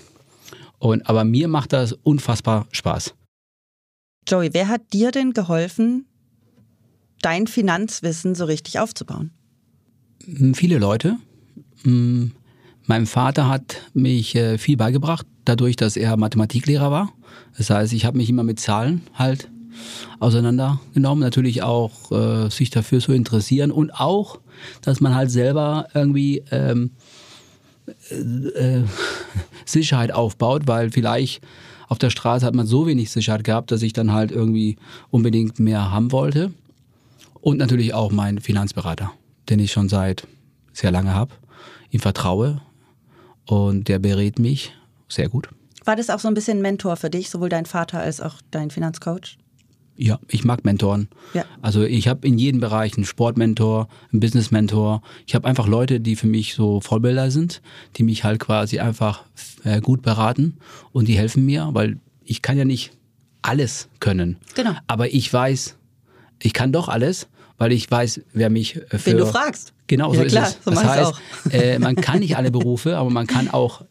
Und, 0.79 1.09
aber 1.09 1.24
mir 1.24 1.48
macht 1.48 1.72
das 1.72 1.92
unfassbar 1.92 2.66
Spaß. 2.72 3.14
Joey, 4.29 4.50
wer 4.52 4.68
hat 4.68 4.92
dir 4.92 5.11
denn 5.11 5.33
geholfen, 5.33 6.07
dein 7.22 7.46
Finanzwissen 7.46 8.35
so 8.35 8.44
richtig 8.44 8.79
aufzubauen? 8.79 9.31
Mm, 10.26 10.52
Viele 10.52 10.79
Leute. 10.79 11.16
Mm, 11.85 12.26
Mein 12.87 13.07
Vater 13.07 13.48
hat 13.48 13.83
mich 13.94 14.35
äh, 14.35 14.59
viel 14.59 14.76
beigebracht, 14.76 15.26
dadurch, 15.44 15.76
dass 15.76 15.96
er 15.96 16.16
Mathematiklehrer 16.16 16.90
war. 16.90 17.12
Das 17.57 17.70
heißt, 17.70 17.92
ich 17.92 18.05
habe 18.05 18.16
mich 18.18 18.29
immer 18.29 18.42
mit 18.42 18.61
Zahlen 18.61 19.02
halt 19.14 19.48
auseinandergenommen. 20.21 21.23
Natürlich 21.23 21.62
auch 21.62 22.11
äh, 22.12 22.51
sich 22.51 22.71
dafür 22.71 23.01
zu 23.01 23.12
interessieren 23.12 23.71
und 23.71 23.91
auch, 23.93 24.41
dass 24.83 25.01
man 25.01 25.15
halt 25.15 25.31
selber 25.31 25.89
irgendwie 25.95 26.43
ähm, 26.51 26.93
äh, 28.11 28.83
Sicherheit 29.65 30.12
aufbaut, 30.12 30.62
weil 30.67 30.91
vielleicht 30.91 31.43
auf 31.89 31.99
der 31.99 32.11
Straße 32.11 32.45
hat 32.45 32.55
man 32.55 32.67
so 32.67 32.87
wenig 32.87 33.11
Sicherheit 33.11 33.45
gehabt, 33.45 33.71
dass 33.71 33.83
ich 33.83 33.93
dann 33.93 34.12
halt 34.12 34.33
irgendwie 34.33 34.77
unbedingt 35.11 35.59
mehr 35.59 35.91
haben 35.91 36.12
wollte. 36.12 36.53
Und 37.41 37.59
natürlich 37.59 37.95
auch 37.95 38.11
mein 38.11 38.41
Finanzberater, 38.41 39.12
den 39.49 39.61
ich 39.61 39.71
schon 39.71 39.89
seit 39.89 40.27
sehr 40.73 40.91
lange 40.91 41.15
habe, 41.15 41.33
ihm 41.91 42.01
vertraue 42.01 42.61
und 43.47 43.87
der 43.87 44.01
berät 44.01 44.39
mich 44.39 44.73
sehr 45.09 45.29
gut. 45.29 45.49
War 45.85 45.95
das 45.95 46.11
auch 46.11 46.19
so 46.19 46.27
ein 46.27 46.35
bisschen 46.35 46.61
Mentor 46.61 46.97
für 46.97 47.11
dich, 47.11 47.31
sowohl 47.31 47.49
dein 47.49 47.65
Vater 47.65 48.01
als 48.01 48.21
auch 48.21 48.35
dein 48.51 48.71
Finanzcoach? 48.71 49.39
Ja, 49.98 50.18
ich 50.28 50.44
mag 50.44 50.64
Mentoren. 50.64 51.09
Ja. 51.32 51.44
Also 51.62 51.82
ich 51.82 52.09
habe 52.09 52.26
in 52.26 52.38
jedem 52.38 52.61
Bereich 52.61 52.96
einen 52.96 53.06
Sportmentor, 53.06 53.88
einen 54.12 54.20
Businessmentor. 54.20 55.02
Ich 55.26 55.35
habe 55.35 55.48
einfach 55.48 55.66
Leute, 55.66 56.00
die 56.00 56.16
für 56.16 56.26
mich 56.26 56.54
so 56.54 56.80
Vorbilder 56.80 57.30
sind, 57.30 57.62
die 57.96 58.02
mich 58.02 58.24
halt 58.24 58.40
quasi 58.40 58.78
einfach 58.78 59.24
äh, 59.64 59.80
gut 59.80 60.02
beraten 60.02 60.59
und 60.92 61.09
die 61.09 61.16
helfen 61.16 61.46
mir, 61.46 61.70
weil 61.72 61.98
ich 62.24 62.42
kann 62.42 62.59
ja 62.59 62.64
nicht 62.64 62.92
alles 63.42 63.88
können. 64.00 64.37
Genau. 64.54 64.72
Aber 64.87 65.12
ich 65.12 65.32
weiß, 65.32 65.76
ich 66.42 66.52
kann 66.52 66.72
doch 66.72 66.88
alles, 66.88 67.28
weil 67.56 67.72
ich 67.72 67.90
weiß, 67.90 68.20
wer 68.35 68.50
mich 68.50 68.76
äh, 68.76 68.98
für... 68.98 69.12
Wenn 69.12 69.18
du 69.18 69.26
fragst. 69.26 69.72
Genau, 69.87 70.12
so 70.12 70.20
ja, 70.20 70.26
ist 70.26 70.32
klar, 70.32 70.48
es. 70.48 70.59
So 70.64 70.70
das 70.72 70.85
heißt, 70.85 71.12
äh, 71.52 71.78
man 71.78 71.96
kann 71.96 72.18
nicht 72.18 72.37
alle 72.37 72.50
Berufe, 72.50 72.98
aber 72.98 73.09
man 73.09 73.26
kann 73.26 73.48
auch 73.48 73.85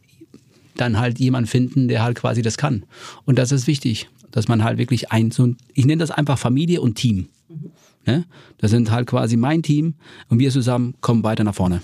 dann 0.75 0.99
halt 0.99 1.19
jemanden 1.19 1.47
finden, 1.47 1.87
der 1.87 2.03
halt 2.03 2.17
quasi 2.17 2.41
das 2.41 2.57
kann. 2.57 2.83
Und 3.23 3.39
das 3.39 3.51
ist 3.51 3.65
wichtig 3.65 4.09
dass 4.35 4.49
man 4.49 4.65
halt 4.65 4.77
wirklich 4.77 5.13
ein, 5.13 5.31
so 5.31 5.55
ich 5.73 5.85
nenne 5.85 6.01
das 6.01 6.11
einfach 6.11 6.37
Familie 6.37 6.81
und 6.81 6.95
Team. 6.95 7.29
Mhm. 7.47 7.71
Ne? 8.05 8.25
Das 8.57 8.69
sind 8.69 8.91
halt 8.91 9.07
quasi 9.07 9.37
mein 9.37 9.63
Team 9.63 9.95
und 10.27 10.39
wir 10.39 10.51
zusammen 10.51 10.93
kommen 10.99 11.23
weiter 11.23 11.45
nach 11.45 11.55
vorne. 11.55 11.81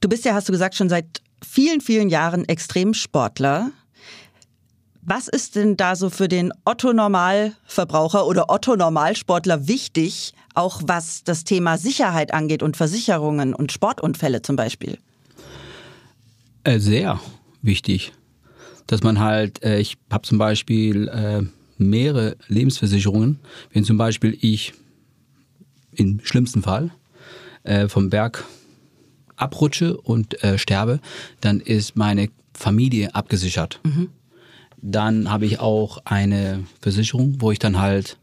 Du 0.00 0.10
bist 0.10 0.26
ja, 0.26 0.34
hast 0.34 0.46
du 0.46 0.52
gesagt, 0.52 0.74
schon 0.74 0.90
seit 0.90 1.22
vielen, 1.42 1.80
vielen 1.80 2.10
Jahren 2.10 2.44
Extremsportler. 2.44 3.70
Was 5.00 5.26
ist 5.26 5.56
denn 5.56 5.78
da 5.78 5.96
so 5.96 6.10
für 6.10 6.28
den 6.28 6.52
Otto-Normalverbraucher 6.66 8.26
oder 8.26 8.50
Otto-Normalsportler 8.50 9.66
wichtig, 9.66 10.34
auch 10.52 10.82
was 10.84 11.24
das 11.24 11.44
Thema 11.44 11.78
Sicherheit 11.78 12.34
angeht 12.34 12.62
und 12.62 12.76
Versicherungen 12.76 13.54
und 13.54 13.72
Sportunfälle 13.72 14.42
zum 14.42 14.56
Beispiel? 14.56 14.98
Äh, 16.64 16.78
sehr 16.78 17.20
wichtig 17.62 18.12
dass 18.86 19.02
man 19.02 19.20
halt, 19.20 19.62
äh, 19.62 19.78
ich 19.78 19.96
habe 20.10 20.26
zum 20.26 20.38
Beispiel 20.38 21.08
äh, 21.08 21.42
mehrere 21.78 22.36
Lebensversicherungen. 22.48 23.40
Wenn 23.72 23.84
zum 23.84 23.98
Beispiel 23.98 24.36
ich 24.40 24.72
im 25.92 26.20
schlimmsten 26.22 26.62
Fall 26.62 26.90
äh, 27.64 27.88
vom 27.88 28.10
Berg 28.10 28.44
abrutsche 29.36 29.96
und 29.96 30.42
äh, 30.42 30.58
sterbe, 30.58 31.00
dann 31.40 31.60
ist 31.60 31.96
meine 31.96 32.28
Familie 32.54 33.14
abgesichert. 33.14 33.80
Mhm. 33.84 34.08
Dann 34.80 35.30
habe 35.30 35.46
ich 35.46 35.58
auch 35.58 35.98
eine 36.04 36.64
Versicherung, 36.80 37.36
wo 37.40 37.50
ich 37.50 37.58
dann 37.58 37.78
halt 37.78 38.18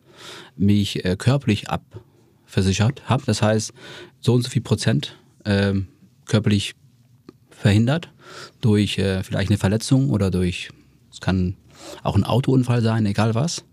mich 0.56 1.04
äh, 1.04 1.15
körperlich 1.17 1.69
abversichert 1.69 3.10
habe. 3.10 3.23
Das 3.26 3.41
heißt, 3.41 3.73
so 4.19 4.34
und 4.34 4.43
so 4.43 4.49
viel 4.49 4.62
Prozent 4.62 5.17
äh, 5.43 5.73
körperlich 6.26 6.76
verhindert 7.63 8.10
durch 8.60 8.97
äh, 8.97 9.23
vielleicht 9.23 9.49
eine 9.49 9.58
Verletzung 9.58 10.10
oder 10.10 10.30
durch, 10.32 10.69
es 11.10 11.21
kann 11.21 11.56
auch 12.04 12.17
ein 12.17 12.26
Autounfall 12.26 12.82
sein, 12.82 13.06
egal 13.06 13.36
was. 13.36 13.63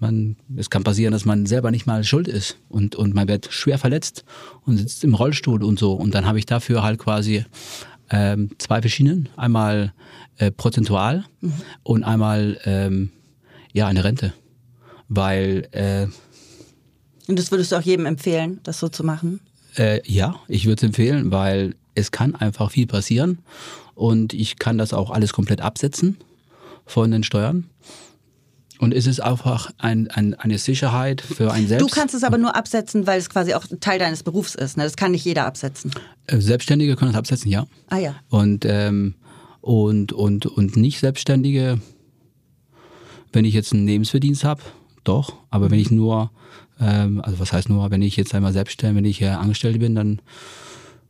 Man, 0.00 0.34
es 0.56 0.68
kann 0.68 0.82
passieren, 0.82 1.12
dass 1.12 1.24
man 1.24 1.46
selber 1.46 1.70
nicht 1.70 1.86
mal 1.86 2.02
schuld 2.02 2.26
ist 2.26 2.56
und, 2.68 2.96
und 2.96 3.14
man 3.14 3.28
wird 3.28 3.46
schwer 3.52 3.78
verletzt 3.78 4.24
und 4.66 4.78
sitzt 4.78 5.04
im 5.04 5.14
Rollstuhl 5.14 5.62
und 5.62 5.78
so. 5.78 5.92
Und 5.92 6.12
dann 6.14 6.26
habe 6.26 6.40
ich 6.40 6.46
dafür 6.46 6.82
halt 6.82 6.98
quasi 6.98 7.44
ähm, 8.10 8.50
zwei 8.58 8.80
verschiedenen. 8.80 9.28
Einmal 9.36 9.92
äh, 10.38 10.50
prozentual 10.50 11.24
mhm. 11.40 11.52
und 11.84 12.02
einmal 12.02 12.58
ähm, 12.64 13.10
ja 13.72 13.86
eine 13.86 14.02
Rente. 14.02 14.32
Weil 15.08 15.68
äh, 15.70 16.06
und 17.28 17.38
das 17.38 17.52
würdest 17.52 17.70
du 17.70 17.76
auch 17.76 17.82
jedem 17.82 18.06
empfehlen, 18.06 18.58
das 18.64 18.80
so 18.80 18.88
zu 18.88 19.04
machen? 19.04 19.38
Äh, 19.76 20.00
ja, 20.04 20.40
ich 20.48 20.66
würde 20.66 20.80
es 20.80 20.82
empfehlen, 20.82 21.30
weil 21.30 21.76
es 21.94 22.10
kann 22.10 22.34
einfach 22.34 22.70
viel 22.70 22.86
passieren 22.86 23.38
und 23.94 24.32
ich 24.32 24.58
kann 24.58 24.78
das 24.78 24.92
auch 24.92 25.10
alles 25.10 25.32
komplett 25.32 25.60
absetzen 25.60 26.16
von 26.86 27.10
den 27.10 27.22
Steuern. 27.22 27.68
Und 28.80 28.94
es 28.94 29.06
ist 29.06 29.20
einfach 29.20 29.70
ein, 29.76 30.08
ein, 30.08 30.32
eine 30.32 30.56
Sicherheit 30.56 31.20
für 31.20 31.52
einen 31.52 31.68
selbst. 31.68 31.86
Du 31.86 31.94
kannst 31.94 32.14
es 32.14 32.24
aber 32.24 32.38
nur 32.38 32.56
absetzen, 32.56 33.06
weil 33.06 33.18
es 33.18 33.28
quasi 33.28 33.52
auch 33.52 33.66
Teil 33.80 33.98
deines 33.98 34.22
Berufs 34.22 34.54
ist. 34.54 34.78
Ne? 34.78 34.84
Das 34.84 34.96
kann 34.96 35.12
nicht 35.12 35.24
jeder 35.24 35.44
absetzen. 35.44 35.90
Äh, 36.26 36.40
Selbstständige 36.40 36.96
können 36.96 37.10
es 37.10 37.16
absetzen, 37.16 37.50
ja. 37.50 37.66
Ah 37.90 37.98
ja. 37.98 38.14
Und, 38.30 38.64
ähm, 38.64 39.16
und, 39.60 40.14
und, 40.14 40.46
und 40.46 40.78
nicht 40.78 40.98
Selbstständige, 40.98 41.78
wenn 43.34 43.44
ich 43.44 43.52
jetzt 43.52 43.74
einen 43.74 43.86
Lebensverdienst 43.86 44.44
habe, 44.44 44.62
doch. 45.04 45.34
Aber 45.50 45.70
wenn 45.70 45.78
ich 45.78 45.90
nur, 45.90 46.30
ähm, 46.80 47.20
also 47.20 47.38
was 47.38 47.52
heißt 47.52 47.68
nur, 47.68 47.90
wenn 47.90 48.00
ich 48.00 48.16
jetzt 48.16 48.34
einmal 48.34 48.54
selbstständig, 48.54 48.96
wenn 48.96 49.10
ich 49.10 49.20
äh, 49.20 49.26
Angestellte 49.26 49.78
bin, 49.78 49.94
dann 49.94 50.22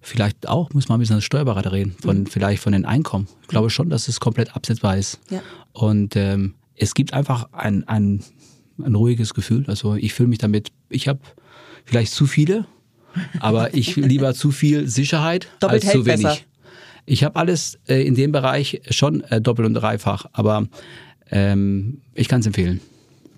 vielleicht 0.00 0.48
auch, 0.48 0.70
muss 0.72 0.88
man 0.88 0.98
ein 0.98 1.00
bisschen 1.00 1.16
als 1.16 1.24
Steuerberater 1.24 1.72
reden, 1.72 1.94
von, 2.00 2.20
mhm. 2.20 2.26
vielleicht 2.26 2.62
von 2.62 2.72
den 2.72 2.84
Einkommen. 2.84 3.28
Ich 3.42 3.48
glaube 3.48 3.70
schon, 3.70 3.90
dass 3.90 4.08
es 4.08 4.20
komplett 4.20 4.54
absetzbar 4.56 4.96
ist. 4.96 5.20
Ja. 5.30 5.42
Und 5.72 6.16
ähm, 6.16 6.54
es 6.76 6.94
gibt 6.94 7.12
einfach 7.12 7.52
ein, 7.52 7.86
ein, 7.86 8.24
ein 8.82 8.94
ruhiges 8.94 9.34
Gefühl. 9.34 9.64
Also 9.66 9.94
ich 9.94 10.14
fühle 10.14 10.28
mich 10.28 10.38
damit, 10.38 10.70
ich 10.88 11.08
habe 11.08 11.20
vielleicht 11.84 12.12
zu 12.12 12.26
viele, 12.26 12.66
aber 13.40 13.74
ich 13.74 13.96
lieber 13.96 14.34
zu 14.34 14.50
viel 14.50 14.88
Sicherheit 14.88 15.48
Doppelt 15.60 15.84
als 15.84 15.92
zu 15.92 16.06
wenig. 16.06 16.22
Besser. 16.22 16.38
Ich 17.06 17.24
habe 17.24 17.36
alles 17.36 17.78
äh, 17.88 18.06
in 18.06 18.14
dem 18.14 18.32
Bereich 18.32 18.82
schon 18.90 19.22
äh, 19.22 19.40
doppelt 19.40 19.66
und 19.66 19.74
dreifach, 19.74 20.26
aber 20.32 20.68
ähm, 21.30 22.00
ich 22.14 22.28
kann 22.28 22.40
es 22.40 22.46
empfehlen. 22.46 22.80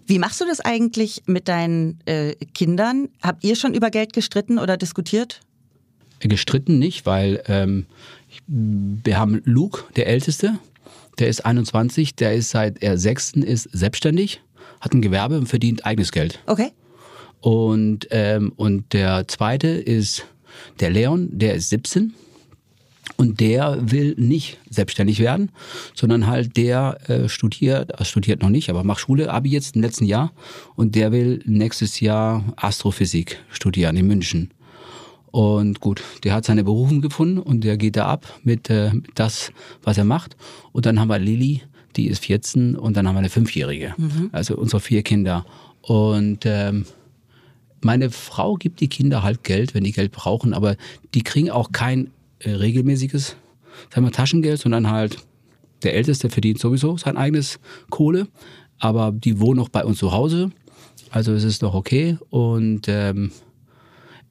Wie 0.07 0.18
machst 0.18 0.40
du 0.40 0.44
das 0.44 0.61
eigentlich 0.61 1.22
mit 1.27 1.48
deinen 1.48 2.01
äh, 2.07 2.35
Kindern? 2.55 3.09
Habt 3.22 3.44
ihr 3.44 3.57
schon 3.57 3.72
über 3.72 3.90
Geld 3.90 4.12
gestritten 4.12 4.59
oder 4.59 4.77
diskutiert? 4.77 5.40
Gestritten 6.28 6.78
nicht, 6.78 7.06
weil 7.06 7.42
ähm, 7.46 7.87
wir 8.46 9.18
haben 9.18 9.42
Luke, 9.44 9.85
der 9.96 10.06
Älteste, 10.06 10.58
der 11.18 11.28
ist 11.28 11.44
21, 11.44 12.14
der 12.14 12.35
ist 12.35 12.50
seit 12.50 12.82
er 12.82 12.98
sechsten 12.98 13.42
ist 13.42 13.68
selbstständig, 13.72 14.40
hat 14.80 14.94
ein 14.94 15.02
Gewerbe 15.02 15.38
und 15.38 15.46
verdient 15.46 15.85
eigenes 15.85 16.12
Geld. 16.12 16.40
Okay. 16.46 16.70
Und, 17.40 18.08
ähm, 18.11 18.52
und 18.56 18.92
der 18.92 19.26
zweite 19.28 19.68
ist 19.68 20.26
der 20.80 20.90
Leon, 20.90 21.28
der 21.32 21.54
ist 21.54 21.70
17 21.70 22.14
und 23.16 23.40
der 23.40 23.78
will 23.90 24.14
nicht 24.16 24.58
selbstständig 24.70 25.18
werden, 25.18 25.50
sondern 25.94 26.26
halt 26.26 26.56
der 26.56 26.98
äh, 27.08 27.28
studiert, 27.28 28.00
äh, 28.00 28.04
studiert 28.04 28.42
noch 28.42 28.48
nicht, 28.48 28.70
aber 28.70 28.85
macht 28.85 29.00
Schule, 29.00 29.30
Abi 29.30 29.50
jetzt 29.50 29.76
im 29.76 29.82
letzten 29.82 30.04
Jahr 30.04 30.32
und 30.76 30.94
der 30.94 31.12
will 31.12 31.42
nächstes 31.44 32.00
Jahr 32.00 32.44
Astrophysik 32.56 33.38
studieren 33.50 33.96
in 33.96 34.06
München. 34.06 34.50
Und 35.32 35.80
gut, 35.80 36.02
der 36.24 36.34
hat 36.34 36.44
seine 36.44 36.62
Berufung 36.62 37.00
gefunden 37.00 37.38
und 37.38 37.64
der 37.64 37.76
geht 37.76 37.96
da 37.96 38.06
ab 38.06 38.40
mit, 38.44 38.70
äh, 38.70 38.92
das, 39.14 39.50
was 39.82 39.98
er 39.98 40.04
macht. 40.04 40.36
Und 40.70 40.86
dann 40.86 41.00
haben 41.00 41.08
wir 41.08 41.18
Lilly, 41.18 41.62
die 41.96 42.06
ist 42.06 42.24
14 42.24 42.76
und 42.76 42.96
dann 42.96 43.08
haben 43.08 43.14
wir 43.14 43.20
eine 43.20 43.30
Fünfjährige. 43.30 43.94
Mhm. 43.96 44.28
Also 44.32 44.56
unsere 44.56 44.80
vier 44.80 45.02
Kinder. 45.02 45.44
Und 45.80 46.44
ähm, 46.44 46.84
meine 47.80 48.10
Frau 48.10 48.54
gibt 48.54 48.80
die 48.80 48.88
Kinder 48.88 49.22
halt 49.22 49.42
Geld, 49.42 49.74
wenn 49.74 49.84
die 49.84 49.92
Geld 49.92 50.12
brauchen, 50.12 50.54
aber 50.54 50.76
die 51.14 51.22
kriegen 51.22 51.50
auch 51.50 51.72
kein 51.72 52.10
äh, 52.38 52.50
regelmäßiges 52.50 53.36
sagen 53.92 54.06
wir, 54.06 54.12
Taschengeld, 54.12 54.60
sondern 54.60 54.90
halt 54.90 55.18
der 55.82 55.94
Älteste 55.94 56.30
verdient 56.30 56.58
sowieso 56.58 56.96
sein 56.96 57.16
eigenes 57.16 57.58
Kohle, 57.90 58.28
aber 58.78 59.12
die 59.12 59.40
wohnen 59.40 59.60
auch 59.60 59.68
bei 59.68 59.84
uns 59.84 59.98
zu 59.98 60.12
Hause. 60.12 60.50
Also 61.10 61.32
es 61.32 61.44
ist 61.44 61.62
doch 61.62 61.74
okay. 61.74 62.16
Und 62.30 62.86
ähm, 62.88 63.32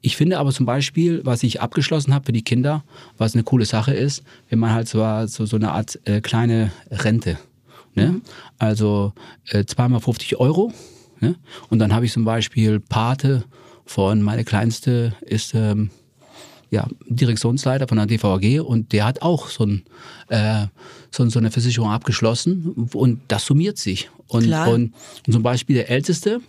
ich 0.02 0.16
finde 0.16 0.38
aber 0.38 0.52
zum 0.52 0.66
Beispiel, 0.66 1.20
was 1.24 1.44
ich 1.44 1.60
abgeschlossen 1.60 2.12
habe 2.12 2.26
für 2.26 2.32
die 2.32 2.42
Kinder, 2.42 2.84
was 3.18 3.34
eine 3.34 3.44
coole 3.44 3.64
Sache 3.64 3.94
ist, 3.94 4.24
wenn 4.50 4.58
man 4.58 4.72
halt 4.72 4.88
so, 4.88 4.98
so, 5.26 5.46
so 5.46 5.56
eine 5.56 5.70
Art 5.70 5.98
äh, 6.04 6.20
kleine 6.20 6.72
Rente. 6.90 7.38
Ne? 7.94 8.08
Mhm. 8.08 8.22
Also 8.58 9.12
äh, 9.48 9.64
zweimal 9.64 10.00
50 10.00 10.38
Euro. 10.40 10.72
Ne? 11.20 11.36
Und 11.70 11.78
dann 11.78 11.94
habe 11.94 12.04
ich 12.04 12.12
zum 12.12 12.24
Beispiel 12.24 12.80
Pate 12.80 13.44
von, 13.84 14.22
meine 14.22 14.44
Kleinste 14.44 15.14
ist 15.20 15.54
ähm, 15.54 15.90
ja, 16.70 16.88
Direktionsleiter 17.06 17.86
von 17.86 17.98
der 17.98 18.06
DVAG 18.06 18.60
und 18.60 18.92
der 18.92 19.04
hat 19.04 19.22
auch 19.22 19.48
so, 19.48 19.66
ein, 19.66 19.84
äh, 20.28 20.66
so, 21.10 21.28
so 21.28 21.38
eine 21.38 21.50
Versicherung 21.52 21.90
abgeschlossen 21.90 22.88
und 22.92 23.20
das 23.28 23.46
summiert 23.46 23.78
sich. 23.78 24.10
Und, 24.26 24.50
und, 24.50 24.94
und 25.26 25.32
zum 25.32 25.42
Beispiel 25.42 25.76
der 25.76 25.90
Älteste, 25.90 26.40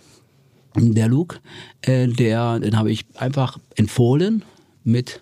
der 0.75 1.07
Luke, 1.07 1.39
äh, 1.81 2.07
der, 2.07 2.59
den 2.59 2.77
habe 2.77 2.91
ich 2.91 3.05
einfach 3.15 3.59
empfohlen 3.75 4.43
mit 4.83 5.21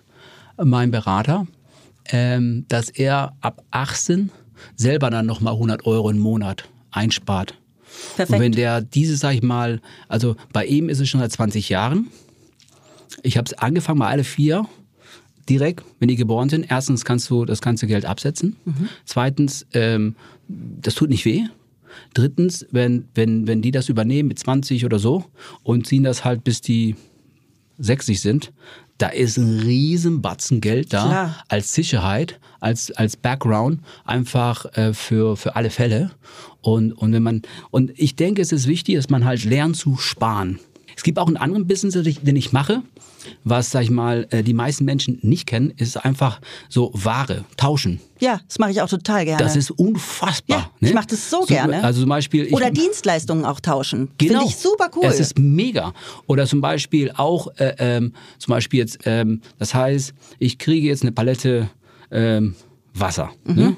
meinem 0.62 0.90
Berater, 0.90 1.46
ähm, 2.06 2.64
dass 2.68 2.88
er 2.90 3.34
ab 3.40 3.64
18 3.70 4.30
selber 4.76 5.10
dann 5.10 5.26
nochmal 5.26 5.54
100 5.54 5.86
Euro 5.86 6.10
im 6.10 6.18
Monat 6.18 6.68
einspart. 6.90 7.54
Perfekt. 8.16 8.30
Und 8.30 8.40
wenn 8.40 8.52
der 8.52 8.80
dieses, 8.80 9.20
sag 9.20 9.34
ich 9.34 9.42
mal, 9.42 9.80
also 10.08 10.36
bei 10.52 10.64
ihm 10.66 10.88
ist 10.88 11.00
es 11.00 11.08
schon 11.08 11.20
seit 11.20 11.32
20 11.32 11.68
Jahren. 11.68 12.08
Ich 13.22 13.36
habe 13.36 13.46
es 13.46 13.54
angefangen 13.54 13.98
bei 13.98 14.08
alle 14.08 14.24
vier 14.24 14.66
direkt, 15.48 15.84
wenn 15.98 16.08
die 16.08 16.16
geboren 16.16 16.48
sind. 16.48 16.66
Erstens 16.70 17.04
kannst 17.04 17.28
du 17.30 17.44
das 17.44 17.60
ganze 17.60 17.86
Geld 17.86 18.04
absetzen. 18.04 18.56
Zweitens, 19.04 19.66
ähm, 19.74 20.16
das 20.48 20.94
tut 20.94 21.10
nicht 21.10 21.24
weh. 21.24 21.44
Drittens, 22.14 22.66
wenn, 22.70 23.08
wenn, 23.14 23.46
wenn 23.46 23.62
die 23.62 23.70
das 23.70 23.88
übernehmen 23.88 24.28
mit 24.28 24.38
20 24.38 24.84
oder 24.84 24.98
so 24.98 25.24
und 25.62 25.86
ziehen 25.86 26.04
das 26.04 26.24
halt 26.24 26.44
bis 26.44 26.60
die 26.60 26.96
60 27.78 28.20
sind, 28.20 28.52
da 28.98 29.08
ist 29.08 29.36
ein 29.36 29.58
riesen 29.60 30.22
Batzen 30.22 30.60
Geld 30.60 30.92
da 30.92 31.06
Klar. 31.06 31.44
als 31.48 31.74
Sicherheit, 31.74 32.38
als, 32.60 32.92
als 32.92 33.16
Background, 33.16 33.80
einfach 34.04 34.66
äh, 34.76 34.94
für, 34.94 35.36
für 35.36 35.56
alle 35.56 35.70
Fälle. 35.70 36.12
Und, 36.60 36.92
und 36.92 37.12
wenn 37.12 37.22
man, 37.22 37.42
und 37.70 37.90
ich 37.96 38.14
denke, 38.14 38.40
es 38.40 38.52
ist 38.52 38.68
wichtig, 38.68 38.94
dass 38.94 39.10
man 39.10 39.24
halt 39.24 39.44
lernt 39.44 39.76
zu 39.76 39.96
sparen. 39.96 40.60
Es 40.96 41.02
gibt 41.02 41.18
auch 41.18 41.26
einen 41.26 41.36
anderen 41.36 41.66
Business, 41.66 41.94
den 41.94 42.06
ich, 42.06 42.20
den 42.20 42.36
ich 42.36 42.52
mache, 42.52 42.82
was, 43.44 43.70
sag 43.70 43.82
ich 43.82 43.90
mal, 43.90 44.26
äh, 44.30 44.42
die 44.42 44.54
meisten 44.54 44.84
Menschen 44.84 45.18
nicht 45.22 45.46
kennen, 45.46 45.72
ist 45.76 45.96
einfach 45.96 46.40
so 46.68 46.90
Ware, 46.94 47.44
tauschen. 47.56 48.00
Ja, 48.20 48.40
das 48.46 48.58
mache 48.58 48.70
ich 48.72 48.80
auch 48.80 48.88
total 48.88 49.24
gerne. 49.24 49.42
Das 49.42 49.56
ist 49.56 49.70
unfassbar. 49.70 50.58
Ja, 50.58 50.70
ne? 50.80 50.88
ich 50.88 50.94
mach 50.94 51.06
das 51.06 51.30
so 51.30 51.42
gerne. 51.42 51.82
Also 51.82 52.00
zum 52.00 52.08
Beispiel. 52.08 52.46
Ich, 52.46 52.52
Oder 52.52 52.70
Dienstleistungen 52.70 53.44
auch 53.44 53.60
tauschen. 53.60 54.10
Genau. 54.18 54.40
Finde 54.40 54.44
ich 54.46 54.56
super 54.56 54.90
cool. 54.96 55.04
Es 55.04 55.20
ist 55.20 55.38
mega. 55.38 55.92
Oder 56.26 56.46
zum 56.46 56.60
Beispiel 56.60 57.12
auch, 57.16 57.48
äh, 57.56 57.74
ähm, 57.78 58.12
zum 58.38 58.52
Beispiel 58.52 58.80
jetzt, 58.80 59.00
ähm, 59.04 59.40
das 59.58 59.74
heißt, 59.74 60.14
ich 60.38 60.58
kriege 60.58 60.88
jetzt 60.88 61.02
eine 61.02 61.12
Palette 61.12 61.68
ähm, 62.10 62.54
Wasser. 62.94 63.30
Mhm. 63.44 63.54
Ne? 63.54 63.76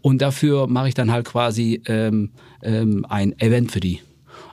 Und 0.00 0.22
dafür 0.22 0.66
mache 0.66 0.88
ich 0.88 0.94
dann 0.94 1.10
halt 1.10 1.26
quasi 1.26 1.82
ähm, 1.86 2.30
ähm, 2.62 3.04
ein 3.08 3.38
Event 3.40 3.72
für 3.72 3.80
die. 3.80 4.00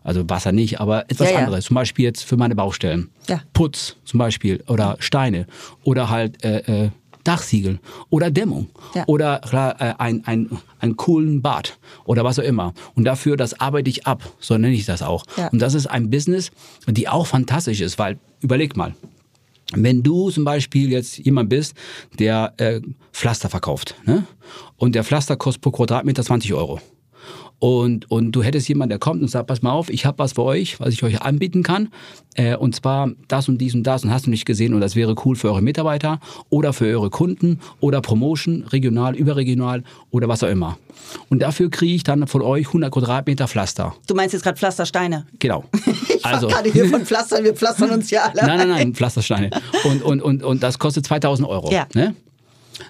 Also 0.04 0.30
Wasser 0.30 0.52
nicht, 0.52 0.80
aber 0.82 1.10
etwas 1.10 1.30
Ja, 1.30 1.36
ja. 1.36 1.46
anderes. 1.46 1.66
Zum 1.66 1.76
Beispiel 1.76 2.06
jetzt 2.06 2.24
für 2.24 2.38
meine 2.38 2.56
Baustellen. 2.56 3.10
Ja. 3.30 3.42
Putz 3.54 3.96
zum 4.06 4.18
Beispiel 4.20 4.64
oder 4.68 4.98
Steine 5.00 5.48
oder 5.84 6.10
halt 6.10 6.44
äh, 6.44 6.86
äh, 6.86 6.90
Dachsiegel 7.24 7.80
oder 8.10 8.30
Dämmung 8.32 8.68
Ja. 8.96 9.06
oder 9.08 9.40
äh, 9.80 9.94
ein, 9.98 10.24
ein, 10.26 10.50
einen 10.80 10.98
coolen 10.98 11.42
Bad 11.42 11.78
oder 12.04 12.26
was 12.26 12.38
auch 12.38 12.44
immer. 12.44 12.74
Und 12.96 13.06
dafür, 13.06 13.38
das 13.38 13.60
arbeite 13.62 13.90
ich 13.90 14.06
ab, 14.06 14.22
so 14.40 14.58
nenne 14.58 14.74
ich 14.76 14.86
das 14.86 15.02
auch. 15.02 15.24
Ja. 15.38 15.48
Und 15.48 15.60
das 15.60 15.74
ist 15.74 15.88
ein 15.88 16.10
Business, 16.10 16.52
die 16.86 17.08
auch 17.08 17.26
fantastisch 17.26 17.80
ist, 17.80 17.98
weil 17.98 18.20
überleg 18.42 18.76
mal, 18.76 18.94
wenn 19.74 20.04
du 20.04 20.30
zum 20.30 20.44
Beispiel 20.44 20.92
jetzt 20.92 21.18
jemand 21.18 21.48
bist, 21.50 21.76
der 22.20 22.54
äh, 22.58 22.82
Pflaster 23.14 23.50
verkauft, 23.50 23.96
ne? 24.06 24.26
und 24.76 24.94
der 24.94 25.04
Pflaster 25.06 25.38
kostet 25.38 25.62
pro 25.64 25.72
Quadratmeter 25.72 26.24
20 26.24 26.54
Euro. 26.54 26.82
Und, 27.64 28.12
und 28.12 28.34
du 28.34 28.44
hättest 28.44 28.68
jemanden, 28.68 28.90
der 28.90 29.00
kommt 29.00 29.22
und 29.22 29.30
sagt, 29.30 29.48
pass 29.48 29.62
mal 29.62 29.72
auf, 29.72 29.90
ich 29.90 30.06
habe 30.06 30.20
was 30.20 30.34
für 30.34 30.44
euch, 30.44 30.82
was 30.82 30.90
ich 30.90 31.02
euch 31.02 31.22
anbieten 31.22 31.64
kann. 31.64 31.94
Äh, 32.36 32.58
und 32.58 32.76
zwar 32.76 33.12
das 33.30 33.48
und 33.48 33.58
dies 33.60 33.74
und 33.74 33.84
das 33.84 34.04
und 34.04 34.12
hast 34.12 34.26
du 34.26 34.32
nicht 34.32 34.44
gesehen 34.44 34.74
und 34.74 34.82
das 34.82 34.98
wäre 34.98 35.16
cool 35.24 35.38
für 35.38 35.48
eure 35.48 35.62
Mitarbeiter 35.62 36.20
oder 36.50 36.74
für 36.74 36.88
eure 36.88 37.10
Kunden 37.10 37.62
oder 37.80 38.02
Promotion, 38.02 38.64
regional, 38.64 39.16
überregional 39.16 39.86
oder 40.12 40.28
was 40.28 40.44
auch 40.44 40.50
immer. 40.50 40.78
Und 41.30 41.42
dafür 41.42 41.72
kriege 41.72 41.96
ich 41.96 42.04
dann 42.04 42.28
von 42.28 42.42
euch 42.42 42.68
100 42.68 42.92
Quadratmeter 42.92 43.48
Pflaster. 43.48 43.96
du 44.08 44.14
meinst 44.14 44.34
jetzt 44.34 44.44
gerade 44.44 44.58
Pflastersteine. 44.58 45.26
Genau. 45.40 45.64
Ich 46.10 46.26
also. 46.26 46.48
gerade 46.48 46.70
hier 46.70 46.90
von 46.90 47.06
Pflastern, 47.06 47.46
wir 47.46 47.54
pflastern 47.54 47.92
uns 47.92 48.10
ja 48.10 48.24
alle. 48.24 48.46
Nein, 48.46 48.58
nein, 48.58 48.70
nein, 48.70 48.94
Pflastersteine. 48.94 49.50
Und, 49.86 50.02
und, 50.04 50.22
und, 50.22 50.44
und 50.44 50.64
das 50.64 50.80
kostet 50.80 51.06
2000 51.06 51.48
Euro. 51.48 51.72
Ja. 51.72 51.88
Ne? 51.94 52.16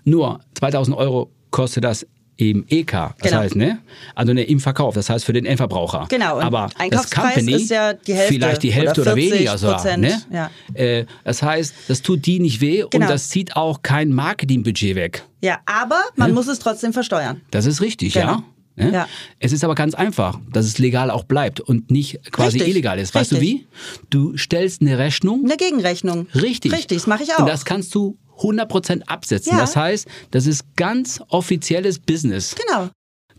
Nur 0.03 0.39
2000 0.55 0.97
Euro 0.97 1.31
kostet 1.51 1.83
das 1.83 2.05
im 2.37 2.65
EK, 2.67 2.91
das 2.91 3.13
Genau. 3.29 3.37
heißt, 3.41 3.55
ne? 3.55 3.79
Also 4.15 4.33
ne, 4.33 4.43
im 4.43 4.59
Verkauf, 4.59 4.95
das 4.95 5.09
heißt 5.09 5.23
für 5.25 5.33
den 5.33 5.45
Endverbraucher. 5.45 6.07
Genau, 6.09 6.37
und 6.37 6.43
Aber 6.43 6.69
das 6.89 7.11
Company 7.11 7.53
ist 7.53 7.69
ja 7.69 7.93
die 7.93 8.13
Hälfte 8.13 8.33
vielleicht 8.33 8.63
die 8.63 8.71
Hälfte 8.71 9.01
oder 9.01 9.11
oder, 9.13 9.21
40 9.21 9.33
weniger 9.39 9.57
sogar. 9.57 9.97
Ne? 9.97 10.21
ja. 10.31 10.49
Äh, 10.73 11.05
das 11.23 11.43
heißt, 11.43 11.73
das 11.87 12.01
tut 12.01 12.25
die 12.25 12.39
nicht 12.39 12.59
weh 12.61 12.83
Genau. 12.89 13.05
und 13.05 13.09
das 13.09 13.29
zieht 13.29 13.55
auch 13.55 13.81
kein 13.83 14.11
Marketingbudget 14.13 14.95
weg. 14.95 15.23
Ja, 15.41 15.59
aber 15.65 16.01
man 16.15 16.33
muss 16.33 16.47
es 16.47 16.59
trotzdem 16.59 16.93
versteuern. 16.93 17.41
Das 17.51 17.65
ist 17.65 17.81
richtig, 17.81 18.13
Genau. 18.13 18.25
ja. 18.27 18.43
Ne? 18.75 18.91
Ja. 18.91 19.07
Es 19.39 19.51
ist 19.51 19.63
aber 19.63 19.75
ganz 19.75 19.93
einfach, 19.93 20.39
dass 20.51 20.65
es 20.65 20.79
legal 20.79 21.11
auch 21.11 21.25
bleibt 21.25 21.59
und 21.59 21.91
nicht 21.91 22.19
quasi 22.31 22.57
Richtig. 22.57 22.69
illegal 22.73 22.97
ist. 22.97 23.13
Weißt 23.13 23.31
du 23.31 23.35
Richtig. 23.35 23.67
wie? 24.01 24.07
Du 24.09 24.35
stellst 24.35 24.81
eine 24.81 24.97
Rechnung 24.97 25.43
Eine 25.45 25.57
Gegenrechnung. 25.57 26.25
Richtig. 26.33 26.71
Richtig, 26.71 26.97
das 26.97 27.05
mache 27.05 27.21
ich 27.21 27.33
auch. 27.35 27.39
Und 27.39 27.45
das 27.49 27.65
kannst 27.65 27.93
du 27.93 28.17
100% 28.39 29.03
absetzen. 29.03 29.53
Ja. 29.53 29.59
Das 29.59 29.75
heißt, 29.75 30.07
das 30.31 30.45
ist 30.47 30.75
ganz 30.75 31.21
offizielles 31.29 31.99
Business. 31.99 32.55
genau. 32.55 32.89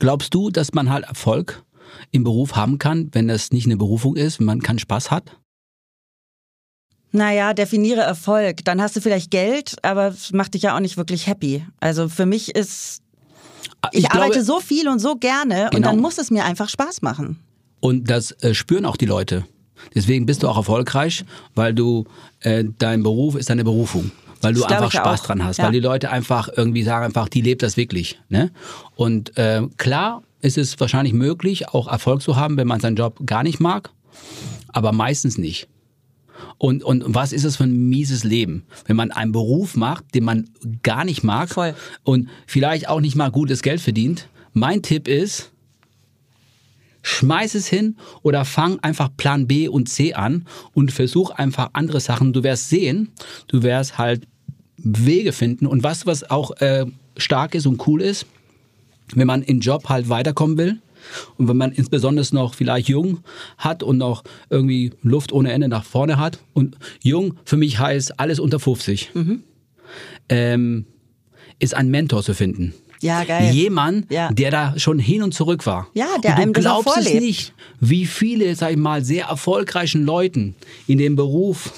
Glaubst 0.00 0.34
du, 0.34 0.50
dass 0.50 0.72
man 0.74 0.90
halt 0.90 1.04
Erfolg 1.04 1.62
im 2.10 2.24
Beruf 2.24 2.56
haben 2.56 2.78
kann, 2.78 3.10
wenn 3.12 3.28
das 3.28 3.52
nicht 3.52 3.66
eine 3.66 3.76
Berufung 3.76 4.16
ist, 4.16 4.40
wenn 4.40 4.46
man 4.46 4.60
keinen 4.60 4.80
Spaß 4.80 5.10
hat? 5.12 5.38
Naja, 7.12 7.54
definiere 7.54 8.00
Erfolg. 8.00 8.64
Dann 8.64 8.82
hast 8.82 8.96
du 8.96 9.00
vielleicht 9.00 9.30
Geld, 9.30 9.76
aber 9.82 10.08
es 10.08 10.32
macht 10.32 10.54
dich 10.54 10.62
ja 10.62 10.74
auch 10.74 10.80
nicht 10.80 10.96
wirklich 10.96 11.26
happy. 11.28 11.64
Also 11.78 12.08
für 12.08 12.26
mich 12.26 12.54
ist, 12.56 13.02
ich, 13.92 14.08
glaube- 14.08 14.24
arbeite 14.24 14.44
so 14.44 14.58
viel 14.60 14.88
und 14.88 14.98
so 14.98 15.14
gerne 15.14 15.66
und 15.66 15.70
Genau. 15.76 15.90
dann 15.90 16.00
muss 16.00 16.18
es 16.18 16.30
mir 16.32 16.44
einfach 16.44 16.68
Spaß 16.68 17.02
machen. 17.02 17.38
Und 17.80 18.10
das 18.10 18.32
äh, 18.42 18.54
spüren 18.54 18.84
auch 18.86 18.96
die 18.96 19.06
Leute. 19.06 19.44
Deswegen 19.94 20.26
bist 20.26 20.42
du 20.42 20.48
auch 20.48 20.56
erfolgreich, 20.56 21.24
weil 21.54 21.72
du 21.74 22.04
äh, 22.40 22.64
dein 22.78 23.02
Beruf 23.04 23.36
ist 23.36 23.48
deine 23.50 23.62
Berufung. 23.64 24.10
Weil 24.44 24.54
du 24.54 24.60
Das 24.60 24.72
einfach 24.72 24.92
Spaß 24.92 25.20
auch. 25.22 25.26
dran 25.26 25.44
hast, 25.44 25.56
Ja. 25.58 25.64
weil 25.64 25.72
die 25.72 25.80
Leute 25.80 26.10
einfach 26.10 26.48
irgendwie 26.54 26.82
sagen 26.82 27.04
einfach, 27.06 27.28
die 27.28 27.40
lebt 27.40 27.62
das 27.62 27.76
wirklich. 27.76 28.20
Ne? 28.28 28.50
Und 28.94 29.36
äh, 29.36 29.62
klar 29.76 30.22
ist 30.40 30.58
es 30.58 30.78
wahrscheinlich 30.78 31.14
möglich, 31.14 31.68
auch 31.70 31.88
Erfolg 31.88 32.22
zu 32.22 32.36
haben, 32.36 32.56
wenn 32.56 32.66
man 32.66 32.80
seinen 32.80 32.96
Job 32.96 33.20
gar 33.26 33.42
nicht 33.42 33.60
mag, 33.60 33.90
aber 34.68 34.92
meistens 34.92 35.38
nicht. 35.38 35.68
Und, 36.58 36.84
und 36.84 37.02
was 37.14 37.32
ist 37.32 37.44
es 37.44 37.56
für 37.56 37.64
ein 37.64 37.88
mieses 37.88 38.24
Leben, 38.24 38.64
wenn 38.86 38.96
man 38.96 39.10
einen 39.10 39.32
Beruf 39.32 39.76
macht, 39.76 40.14
den 40.14 40.24
man 40.24 40.50
gar 40.82 41.04
nicht 41.04 41.22
mag 41.24 41.48
Voll. 41.48 41.74
und 42.02 42.28
vielleicht 42.46 42.88
auch 42.88 43.00
nicht 43.00 43.16
mal 43.16 43.30
gutes 43.30 43.62
Geld 43.62 43.80
verdient? 43.80 44.28
Mein 44.52 44.82
Tipp 44.82 45.08
ist, 45.08 45.50
schmeiß 47.02 47.54
es 47.54 47.66
hin 47.66 47.96
oder 48.22 48.44
fang 48.44 48.78
einfach 48.80 49.10
Plan 49.16 49.46
B 49.46 49.68
und 49.68 49.88
C 49.88 50.14
an 50.14 50.46
und 50.72 50.90
versuch 50.92 51.30
einfach 51.30 51.70
andere 51.74 52.00
Sachen. 52.00 52.32
Du 52.32 52.42
wirst 52.42 52.68
sehen, 52.70 53.10
du 53.48 53.62
wirst 53.62 53.98
halt 53.98 54.26
Wege 54.84 55.32
finden. 55.32 55.66
Und 55.66 55.82
was, 55.82 56.06
was 56.06 56.30
auch 56.30 56.52
äh, 56.60 56.86
stark 57.16 57.54
ist 57.54 57.66
und 57.66 57.86
cool 57.86 58.00
ist, 58.02 58.26
wenn 59.14 59.26
man 59.26 59.42
im 59.42 59.60
Job 59.60 59.88
halt 59.88 60.08
weiterkommen 60.08 60.56
will 60.58 60.78
und 61.36 61.48
wenn 61.48 61.56
man 61.56 61.72
insbesondere 61.72 62.26
noch 62.34 62.54
vielleicht 62.54 62.88
jung 62.88 63.18
hat 63.58 63.82
und 63.82 63.98
noch 63.98 64.24
irgendwie 64.48 64.92
Luft 65.02 65.32
ohne 65.32 65.52
Ende 65.52 65.68
nach 65.68 65.84
vorne 65.84 66.18
hat 66.18 66.38
und 66.54 66.76
jung 67.02 67.34
für 67.44 67.56
mich 67.58 67.78
heißt 67.78 68.18
alles 68.18 68.40
unter 68.40 68.58
50, 68.58 69.10
ähm, 70.28 70.86
ist 71.58 71.74
ein 71.74 71.90
Mentor 71.90 72.22
zu 72.22 72.34
finden. 72.34 72.74
Ja, 73.00 73.24
geil. 73.24 73.52
Jemand, 73.52 74.10
Ja. 74.10 74.32
der 74.32 74.50
da 74.50 74.78
schon 74.78 74.98
hin 74.98 75.22
und 75.22 75.34
zurück 75.34 75.66
war. 75.66 75.88
Ja, 75.92 76.06
der 76.22 76.30
und 76.30 76.36
du 76.38 76.42
einem 76.42 76.52
das 76.54 76.66
auch 76.66 76.82
glaubst 76.84 77.06
es 77.06 77.14
nicht, 77.20 77.52
wie 77.80 78.06
viele, 78.06 78.54
sag 78.56 78.70
ich 78.70 78.76
mal, 78.78 79.04
sehr 79.04 79.26
erfolgreichen 79.26 80.04
Leuten 80.04 80.54
in 80.86 80.96
dem 80.96 81.14
Beruf 81.16 81.72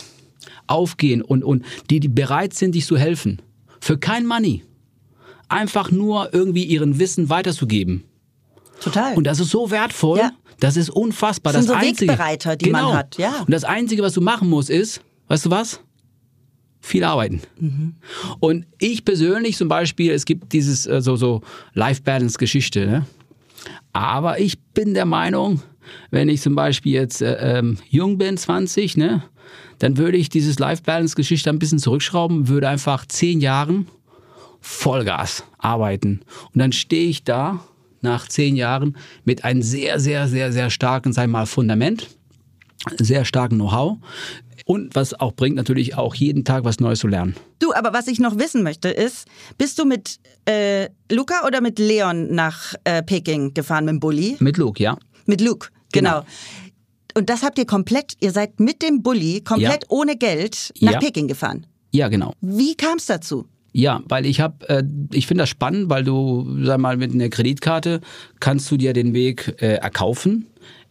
aufgehen 0.67 1.23
und, 1.23 1.45
und 1.45 1.65
die, 1.91 2.01
die 2.01 2.09
bereit 2.09 2.55
sind, 2.55 2.75
dich 2.75 2.87
zu 2.87 2.97
helfen. 2.97 3.43
Für 3.81 3.99
kein 3.99 4.27
Money. 4.27 4.65
Einfach 5.49 5.91
nur 5.91 6.35
irgendwie 6.35 6.65
ihren 6.65 6.99
Wissen 6.99 7.29
weiterzugeben. 7.29 8.05
Total. 8.81 9.15
Und 9.15 9.25
das 9.25 9.41
ist 9.41 9.51
so 9.51 9.71
wertvoll. 9.71 10.19
Ja. 10.19 10.33
Das 10.61 10.77
ist 10.77 10.91
unfassbar. 10.91 11.53
Das 11.53 11.67
sind 11.67 11.75
so 11.75 11.79
Einzige, 11.79 12.13
Wegbereiter, 12.13 12.57
die 12.57 12.71
man 12.71 12.87
genau. 12.87 12.95
hat, 12.95 13.19
ja. 13.19 13.41
Und 13.41 13.51
das 13.51 13.65
Einzige, 13.65 14.03
was 14.03 14.15
du 14.15 14.21
machen 14.21 14.49
musst, 14.49 14.71
ist, 14.71 15.03
weißt 15.29 15.47
du 15.47 15.51
was? 15.51 15.81
Viel 16.81 17.05
arbeiten. 17.05 17.43
Mhm. 17.59 17.97
Und 18.41 18.67
ich 18.79 19.05
persönlich 19.05 19.57
zum 19.57 19.69
Beispiel, 19.69 20.13
es 20.13 20.25
gibt 20.25 20.53
dieses 20.53 20.87
äh, 20.87 21.03
so, 21.03 21.17
so 21.17 21.43
Life-Balance-Geschichte. 21.75 22.87
Ne? 22.87 23.07
Aber 23.93 24.39
ich 24.41 24.59
bin 24.73 24.95
der 24.95 25.05
Meinung, 25.05 25.63
wenn 26.11 26.29
ich 26.29 26.41
zum 26.41 26.55
Beispiel 26.55 26.93
jetzt 26.93 27.23
äh, 27.23 27.59
ähm, 27.59 27.79
jung 27.89 28.19
bin, 28.19 28.37
20, 28.37 28.97
ne, 28.97 29.25
dann 29.79 29.97
würde 29.97 30.17
ich 30.17 30.29
dieses 30.29 30.59
Life-Balance-Geschichte 30.59 31.51
ein 31.51 31.59
bisschen 31.59 31.79
zurückschrauben, 31.79 32.49
würde 32.49 32.69
einfach 32.69 33.07
zehn 33.07 33.41
Jahren 33.41 33.89
Vollgas 34.61 35.45
arbeiten. 35.59 36.21
Und 36.53 36.59
dann 36.61 36.73
stehe 36.73 37.09
ich 37.09 37.25
da 37.25 37.61
nach 38.01 38.29
zehn 38.29 38.57
Jahren 38.57 38.97
mit 39.25 39.45
einem 39.45 39.63
sehr, 39.63 40.01
sehr, 40.01 40.29
sehr, 40.29 40.53
sehr 40.53 40.71
starken, 40.71 41.11
ich 41.11 41.27
mal, 41.27 41.47
Fundament, 41.47 42.09
sehr 42.99 43.25
starken 43.25 43.57
Know-how. 43.57 43.99
Und 44.65 44.97
was 44.97 45.15
auch 45.15 45.33
bringt, 45.33 45.55
natürlich 45.55 45.97
auch 45.97 46.15
jeden 46.15 46.45
Tag 46.45 46.65
was 46.65 46.81
Neues 46.81 46.99
zu 46.99 47.07
lernen. 47.07 47.37
Du, 47.61 47.73
aber 47.73 47.93
was 47.93 48.09
ich 48.09 48.19
noch 48.19 48.37
wissen 48.39 48.65
möchte 48.65 48.89
ist, 48.89 49.29
bist 49.59 49.79
du 49.79 49.85
mit 49.85 50.19
äh, 50.45 50.89
Luca 51.11 51.47
oder 51.47 51.61
mit 51.61 51.79
Leon 51.79 52.35
nach 52.35 52.75
äh, 52.83 53.03
Peking 53.03 53.55
gefahren 53.55 53.85
mit 53.85 53.93
dem 53.93 54.01
Bulli? 54.01 54.37
Mit 54.41 54.57
Luke, 54.57 54.83
ja. 54.83 54.99
Mit 55.27 55.41
Luke, 55.41 55.69
genau. 55.93 56.21
Genau. 56.21 56.27
Und 57.17 57.31
das 57.31 57.43
habt 57.43 57.57
ihr 57.59 57.65
komplett, 57.65 58.13
ihr 58.21 58.31
seid 58.31 58.61
mit 58.61 58.83
dem 58.83 59.03
Bulli 59.03 59.41
komplett 59.41 59.85
Ja. 59.85 59.89
ohne 59.89 60.17
Geld 60.17 60.73
nach 60.81 60.93
Ja. 60.93 60.99
Peking 60.99 61.29
gefahren. 61.29 61.67
Ja, 61.93 62.09
genau. 62.09 62.35
Wie 62.43 62.75
kam 62.75 62.99
es 62.99 63.07
dazu? 63.07 63.47
Ja, 63.73 64.03
weil 64.09 64.27
ich 64.27 64.41
habe, 64.41 64.69
äh, 64.69 64.83
ich 65.13 65.27
finde 65.27 65.43
das 65.43 65.49
spannend, 65.49 65.89
weil 65.89 66.05
du, 66.05 66.47
sag 66.63 66.79
mal, 66.79 66.99
mit 66.99 67.13
einer 67.15 67.31
Kreditkarte 67.31 68.03
kannst 68.39 68.71
du 68.71 68.77
dir 68.77 68.93
den 68.93 69.15
Weg 69.15 69.57
äh, 69.63 69.77
erkaufen, 69.77 70.47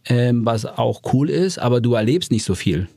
ähm, 0.08 0.44
was 0.44 0.66
auch 0.66 1.02
cool 1.12 1.30
ist, 1.30 1.58
aber 1.58 1.80
du 1.80 1.94
erlebst 1.94 2.32
nicht 2.32 2.44
so 2.44 2.56
viel. 2.56 2.88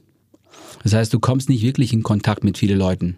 Das 0.84 0.94
heißt, 0.94 1.14
du 1.14 1.20
kommst 1.20 1.50
nicht 1.50 1.62
wirklich 1.64 1.94
in 1.94 2.02
Kontakt 2.04 2.44
mit 2.44 2.58
vielen 2.58 2.80
Leuten 2.80 3.18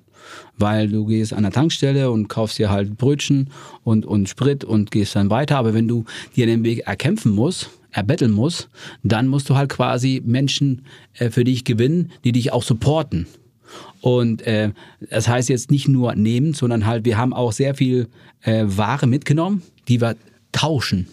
weil 0.58 0.88
du 0.88 1.06
gehst 1.06 1.34
an 1.34 1.44
der 1.44 1.52
Tankstelle 1.52 2.12
und 2.12 2.28
kaufst 2.28 2.58
dir 2.60 2.70
halt 2.70 2.96
Brötchen 2.96 3.50
und, 3.84 4.06
und 4.06 4.30
Sprit 4.30 4.64
und 4.64 4.92
gehst 4.92 5.16
dann 5.16 5.30
weiter. 5.32 5.58
Aber 5.58 5.74
wenn 5.74 5.88
du 5.88 6.06
dir 6.36 6.46
den 6.46 6.64
Weg 6.64 6.86
erkämpfen 6.88 7.34
musst, 7.34 7.70
erbetteln 7.92 8.32
musst, 8.32 8.70
dann 9.04 9.28
musst 9.28 9.50
du 9.50 9.56
halt 9.56 9.70
quasi 9.70 10.22
Menschen 10.26 10.86
äh, 11.14 11.30
für 11.30 11.44
dich 11.44 11.64
gewinnen, 11.64 12.12
die 12.24 12.32
dich 12.32 12.54
auch 12.54 12.64
supporten. 12.64 13.28
Und 14.02 14.42
äh, 14.48 14.72
das 15.10 15.28
heißt 15.28 15.50
jetzt 15.50 15.72
nicht 15.72 15.88
nur 15.88 16.16
nehmen, 16.16 16.54
sondern 16.54 16.86
halt, 16.86 17.06
wir 17.06 17.18
haben 17.18 17.34
auch 17.34 17.52
sehr 17.52 17.76
viel 17.76 18.08
äh, 18.42 18.64
Ware 18.66 19.08
mitgenommen, 19.08 19.62
die 19.88 20.02
wir 20.02 20.16
tauschen. 20.52 21.08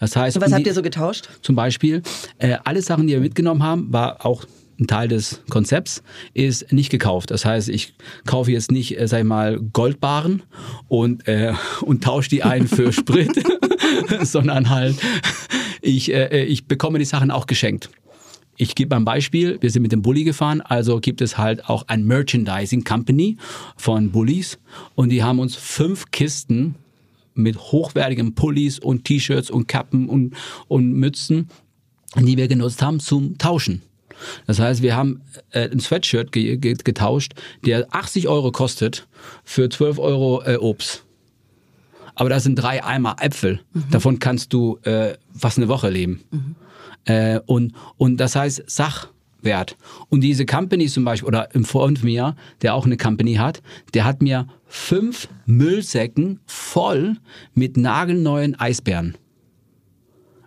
Das 0.00 0.16
heißt, 0.16 0.36
Und 0.36 0.42
was 0.42 0.52
habt 0.52 0.66
ihr 0.66 0.74
so 0.74 0.82
getauscht? 0.82 1.28
Zum 1.42 1.56
Beispiel, 1.56 2.02
äh, 2.38 2.56
alle 2.64 2.82
Sachen, 2.82 3.06
die 3.06 3.14
wir 3.14 3.20
mitgenommen 3.20 3.62
haben, 3.62 3.92
war 3.92 4.24
auch 4.24 4.44
ein 4.78 4.86
Teil 4.86 5.08
des 5.08 5.40
Konzepts, 5.48 6.02
ist 6.32 6.72
nicht 6.72 6.90
gekauft. 6.90 7.30
Das 7.30 7.44
heißt, 7.44 7.68
ich 7.68 7.94
kaufe 8.26 8.50
jetzt 8.50 8.70
nicht, 8.70 8.98
äh, 8.98 9.06
sag 9.06 9.18
ich 9.20 9.24
mal, 9.24 9.60
Goldbaren 9.72 10.42
und, 10.88 11.28
äh, 11.28 11.54
und 11.82 12.04
tausche 12.04 12.30
die 12.30 12.42
ein 12.42 12.66
für 12.68 12.92
Sprit, 12.92 13.42
sondern 14.22 14.70
halt, 14.70 14.96
ich, 15.84 16.12
äh, 16.12 16.44
ich 16.44 16.66
bekomme 16.66 16.98
die 16.98 17.04
Sachen 17.04 17.30
auch 17.30 17.46
geschenkt. 17.46 17.90
Ich 18.56 18.74
gebe 18.74 18.90
mal 18.90 19.00
ein 19.00 19.04
Beispiel. 19.04 19.58
Wir 19.60 19.70
sind 19.70 19.82
mit 19.82 19.92
dem 19.92 20.02
Bulli 20.02 20.24
gefahren, 20.24 20.60
also 20.60 21.00
gibt 21.00 21.20
es 21.20 21.36
halt 21.36 21.68
auch 21.68 21.88
ein 21.88 22.04
Merchandising 22.04 22.84
Company 22.84 23.36
von 23.76 24.10
Bullies 24.10 24.58
und 24.94 25.10
die 25.10 25.22
haben 25.22 25.40
uns 25.40 25.56
fünf 25.56 26.10
Kisten 26.12 26.76
mit 27.34 27.58
hochwertigen 27.58 28.34
Pullis 28.36 28.78
und 28.78 29.04
T-Shirts 29.04 29.50
und 29.50 29.66
Kappen 29.66 30.08
und, 30.08 30.34
und 30.68 30.92
Mützen, 30.92 31.48
die 32.16 32.36
wir 32.36 32.46
genutzt 32.46 32.80
haben 32.80 33.00
zum 33.00 33.38
Tauschen. 33.38 33.82
Das 34.46 34.60
heißt, 34.60 34.82
wir 34.82 34.94
haben 34.94 35.22
äh, 35.50 35.68
ein 35.68 35.80
Sweatshirt 35.80 36.30
ge 36.30 36.56
ge 36.56 36.74
getauscht, 36.74 37.32
der 37.66 37.92
80 37.92 38.28
Euro 38.28 38.52
kostet 38.52 39.08
für 39.42 39.68
12 39.68 39.98
Euro 39.98 40.42
äh, 40.44 40.56
Obst. 40.56 41.03
Aber 42.14 42.28
da 42.28 42.40
sind 42.40 42.56
drei 42.56 42.84
Eimer 42.84 43.16
Äpfel. 43.20 43.60
Mhm. 43.72 43.84
Davon 43.90 44.18
kannst 44.18 44.52
du 44.52 44.78
äh, 44.82 45.14
fast 45.36 45.58
eine 45.58 45.68
Woche 45.68 45.90
leben. 45.90 46.22
Mhm. 46.30 46.54
Äh, 47.04 47.40
und, 47.46 47.74
und 47.96 48.18
das 48.18 48.36
heißt 48.36 48.64
Sachwert. 48.66 49.76
Und 50.08 50.20
diese 50.20 50.46
Company 50.46 50.86
zum 50.86 51.04
Beispiel, 51.04 51.28
oder 51.28 51.48
ein 51.54 51.64
Freund 51.64 51.98
von 51.98 52.06
mir, 52.08 52.36
der 52.62 52.74
auch 52.74 52.86
eine 52.86 52.96
Company 52.96 53.34
hat, 53.34 53.62
der 53.94 54.04
hat 54.04 54.22
mir 54.22 54.46
fünf 54.66 55.28
Müllsäcken 55.46 56.40
voll 56.46 57.16
mit 57.54 57.76
nagelneuen 57.76 58.58
Eisbären. 58.58 59.16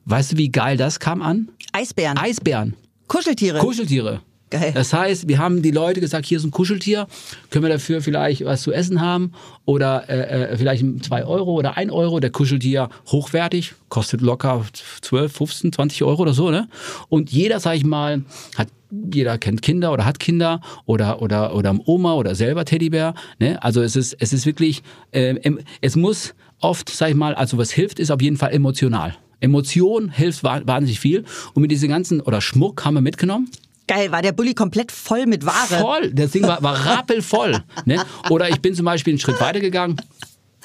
Weißt 0.06 0.32
du, 0.34 0.38
wie 0.38 0.50
geil 0.50 0.78
das 0.78 1.00
kam 1.00 1.22
an? 1.22 1.50
Eisbären. 1.74 2.18
Eisbären. 2.18 2.76
Kuscheltiere. 3.08 3.60
Kuscheltiere. 3.60 4.22
Geil. 4.50 4.72
Das 4.74 4.94
heißt, 4.94 5.28
wir 5.28 5.40
haben 5.40 5.62
die 5.62 5.72
Leute 5.72 6.00
gesagt, 6.00 6.26
hier 6.26 6.38
ist 6.38 6.46
ein 6.46 6.52
Kuscheltier, 6.52 7.08
können 7.50 7.66
wir 7.66 7.70
dafür 7.70 8.02
vielleicht 8.02 8.46
was 8.46 8.62
zu 8.62 8.72
essen 8.72 9.02
haben 9.02 9.34
oder 9.66 10.10
äh, 10.10 10.54
äh 10.54 10.58
vielleicht 10.58 10.86
zwei 11.04 11.26
Euro 11.26 11.54
oder 11.54 11.76
ein 11.76 11.92
Euro. 11.92 12.22
Der 12.22 12.30
Kuscheltier 12.30 12.90
hochwertig, 13.08 13.74
kostet 13.90 14.22
locker 14.22 14.66
12, 15.02 15.34
15, 15.34 15.74
20 15.74 16.04
Euro 16.04 16.22
oder 16.22 16.34
so. 16.34 16.50
Ne? 16.50 16.70
Und 17.10 17.30
jeder, 17.32 17.60
sag 17.60 17.76
ich 17.76 17.84
mal, 17.84 18.24
hat 18.58 18.70
jeder 19.14 19.38
kennt 19.38 19.62
Kinder 19.62 19.92
oder 19.92 20.06
hat 20.06 20.18
Kinder 20.18 20.62
oder 20.86 21.22
oder 21.22 21.54
oder 21.54 21.78
Oma 21.86 22.14
oder 22.14 22.34
selber 22.34 22.64
Teddybär. 22.64 23.16
Ne? 23.40 23.62
Also 23.62 23.82
es 23.82 23.98
ist 23.98 24.16
es 24.18 24.32
ist 24.32 24.46
wirklich, 24.46 24.82
äh, 25.12 25.36
es 25.82 25.98
muss 25.98 26.36
oft, 26.62 26.90
sag 26.90 27.10
ich 27.10 27.16
mal, 27.16 27.36
also 27.36 27.58
was 27.58 27.72
hilft, 27.72 28.00
ist 28.00 28.12
auf 28.12 28.22
jeden 28.22 28.38
Fall 28.38 28.54
emotional. 28.54 29.16
Emotion 29.40 30.10
hilft 30.10 30.44
wahnsinnig 30.44 31.00
viel. 31.00 31.24
Und 31.54 31.62
mit 31.62 31.70
diesen 31.70 31.90
ganzen, 31.90 32.22
oder 32.22 32.42
Schmuck 32.42 32.84
haben 32.86 32.96
wir 32.96 33.02
mitgenommen. 33.02 33.52
Geil, 33.88 34.12
war 34.12 34.22
der 34.22 34.34
Bulli 34.34 34.54
komplett 34.54 34.92
voll 34.92 35.26
mit 35.26 35.46
Ware? 35.46 35.82
Voll, 35.82 36.12
das 36.12 36.32
Ding 36.32 36.44
war, 36.44 36.62
war 36.62 36.86
rappelvoll. 36.86 37.64
ne? 37.86 38.04
Oder 38.30 38.50
ich 38.50 38.60
bin 38.62 38.76
zum 38.76 38.86
Beispiel 38.86 39.14
einen 39.14 39.20
Schritt 39.20 39.40
weiter 39.40 39.60
gegangen. 39.62 39.96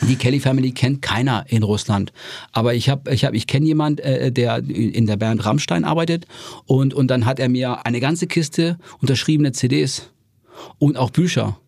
Die 0.09 0.17
Kelly 0.17 0.41
Family 0.41 0.73
kennt 0.73 1.01
keiner 1.01 1.45
in 1.49 1.63
Russland, 1.63 2.13
aber 2.51 2.75
ich 2.75 2.89
habe, 2.89 3.15
ich 3.15 3.25
habe, 3.25 3.37
ich 3.37 3.47
kenne 3.47 3.67
jemand, 3.67 4.01
äh, 4.01 4.33
der 4.33 4.57
in 4.59 5.07
der 5.07 5.17
Band 5.17 5.45
Rammstein 5.45 5.85
arbeitet 5.85 6.27
und 6.67 6.93
und 6.93 7.09
dann 7.09 7.25
hat 7.25 7.39
er 7.39 7.49
mir 7.49 7.87
eine 7.87 8.01
ganze 8.01 8.27
Kiste 8.27 8.79
unterschriebene 9.01 9.53
CDs 9.53 10.11
und 10.79 10.97
auch 10.97 11.11
Bücher. 11.11 11.59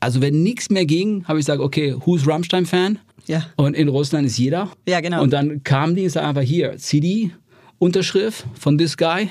Also 0.00 0.20
wenn 0.20 0.42
nichts 0.42 0.68
mehr 0.68 0.84
ging, 0.84 1.24
habe 1.26 1.38
ich 1.38 1.46
gesagt, 1.46 1.62
okay, 1.62 1.96
who's 2.04 2.26
Rammstein 2.26 2.66
Fan? 2.66 2.98
Ja. 3.26 3.46
Und 3.56 3.74
in 3.74 3.88
Russland 3.88 4.26
ist 4.26 4.36
jeder. 4.36 4.68
Ja, 4.86 5.00
genau. 5.00 5.22
Und 5.22 5.32
dann 5.32 5.62
kamen 5.64 5.94
die 5.94 6.02
und 6.02 6.10
sagen 6.10 6.26
einfach 6.26 6.42
hier, 6.42 6.76
CD, 6.76 7.30
Unterschrift 7.78 8.44
von 8.58 8.78
this 8.78 8.96
guy. 8.96 9.30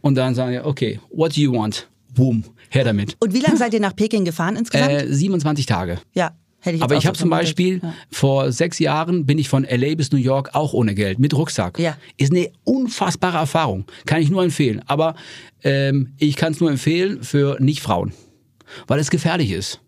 Und 0.00 0.14
dann 0.14 0.34
sagen 0.34 0.52
die, 0.52 0.58
okay, 0.60 1.00
what 1.10 1.36
do 1.36 1.40
you 1.40 1.52
want? 1.52 1.88
Boom, 2.14 2.44
her 2.70 2.84
damit. 2.84 3.16
Und 3.20 3.34
wie 3.34 3.40
lange 3.40 3.56
seid 3.56 3.74
ihr 3.74 3.80
nach 3.80 3.94
Peking 3.94 4.24
gefahren 4.24 4.56
insgesamt? 4.56 4.90
Äh, 4.90 5.12
27 5.12 5.66
Tage. 5.66 5.98
Ja. 6.14 6.32
Hätte 6.60 6.76
ich 6.76 6.82
Aber 6.82 6.96
ich 6.96 7.06
habe 7.06 7.16
zum 7.16 7.30
Beispiel 7.30 7.80
ja. 7.80 7.94
vor 8.10 8.50
sechs 8.50 8.78
Jahren 8.80 9.24
bin 9.24 9.38
ich 9.38 9.48
von 9.48 9.64
LA 9.64 9.94
bis 9.94 10.10
New 10.10 10.18
York 10.18 10.50
auch 10.54 10.72
ohne 10.72 10.94
Geld 10.94 11.18
mit 11.18 11.32
Rucksack. 11.34 11.78
Ja. 11.78 11.96
Ist 12.16 12.32
eine 12.32 12.50
unfassbare 12.64 13.38
Erfahrung, 13.38 13.84
kann 14.04 14.20
ich 14.20 14.30
nur 14.30 14.42
empfehlen. 14.42 14.82
Aber 14.86 15.14
ähm, 15.62 16.14
ich 16.18 16.34
kann 16.34 16.52
es 16.52 16.60
nur 16.60 16.70
empfehlen 16.70 17.22
für 17.22 17.56
Nicht-Frauen, 17.60 18.12
weil 18.88 18.98
es 18.98 19.10
gefährlich 19.10 19.52
ist. 19.52 19.80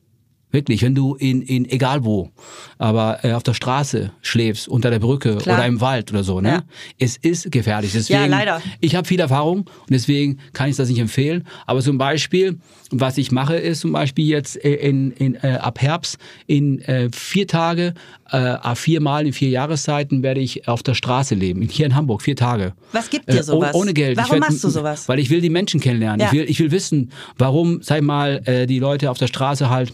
Wirklich, 0.51 0.83
wenn 0.83 0.95
du 0.95 1.15
in, 1.15 1.43
in 1.43 1.69
egal 1.69 2.05
wo, 2.05 2.31
aber 2.79 3.23
äh, 3.23 3.33
auf 3.33 3.43
der 3.43 3.53
Straße 3.53 4.13
schläfst, 4.23 4.67
unter 4.67 4.91
der 4.91 4.99
Brücke 4.99 5.37
Klar. 5.37 5.59
oder 5.59 5.67
im 5.67 5.81
Wald 5.83 6.11
oder 6.11 6.25
so, 6.25 6.41
ne? 6.41 6.49
Ja. 6.49 6.63
Es 6.99 7.19
ist 7.19 7.53
gefährlich. 7.53 7.93
Deswegen, 7.93 8.21
ja, 8.21 8.27
leider. 8.27 8.63
Ich 8.81 8.95
habe 8.95 9.07
viel 9.07 9.21
Erfahrung 9.21 9.59
und 9.59 9.91
deswegen 9.91 10.39
kann 10.55 10.71
ich 10.71 10.77
das 10.77 10.89
nicht 10.89 11.01
empfehlen. 11.01 11.47
Aber 11.67 11.83
zum 11.83 11.99
Beispiel, 11.99 12.59
was 12.91 13.19
ich 13.19 13.31
mache, 13.31 13.57
ist 13.57 13.81
zum 13.81 13.93
Beispiel 13.93 14.27
jetzt 14.27 14.57
in, 14.57 15.13
in, 15.13 15.35
äh, 15.35 15.59
ab 15.61 15.83
Herbst 15.83 16.17
in 16.47 16.81
äh, 16.81 17.11
vier 17.13 17.47
Tage, 17.47 17.93
äh, 18.31 18.75
viermal 18.75 19.27
in 19.27 19.35
vier 19.35 19.51
Jahreszeiten 19.51 20.23
werde 20.23 20.41
ich 20.41 20.67
auf 20.67 20.83
der 20.83 20.95
Straße 20.95 21.35
leben. 21.35 21.63
Hier 21.63 21.85
in 21.85 21.95
Hamburg, 21.95 22.23
vier 22.23 22.37
Tage. 22.37 22.73
Was 22.93 23.11
gibt 23.11 23.31
dir 23.31 23.41
äh, 23.41 23.43
sowas? 23.43 23.75
ohne 23.75 23.93
Geld. 23.93 24.17
Warum 24.17 24.33
werd, 24.33 24.41
machst 24.41 24.65
du 24.65 24.71
sowas? 24.71 25.09
Weil 25.09 25.19
ich 25.19 25.29
will 25.29 25.43
die 25.43 25.51
Menschen 25.51 25.81
kennenlernen. 25.81 26.21
Ja. 26.21 26.27
Ich, 26.27 26.33
will, 26.33 26.45
ich 26.49 26.59
will 26.59 26.71
wissen, 26.71 27.13
warum, 27.37 27.83
sag 27.83 28.01
mal, 28.03 28.41
äh, 28.47 28.67
die 28.67 28.79
Leute 28.79 29.11
auf 29.11 29.19
der 29.19 29.27
Straße 29.27 29.69
halt 29.69 29.93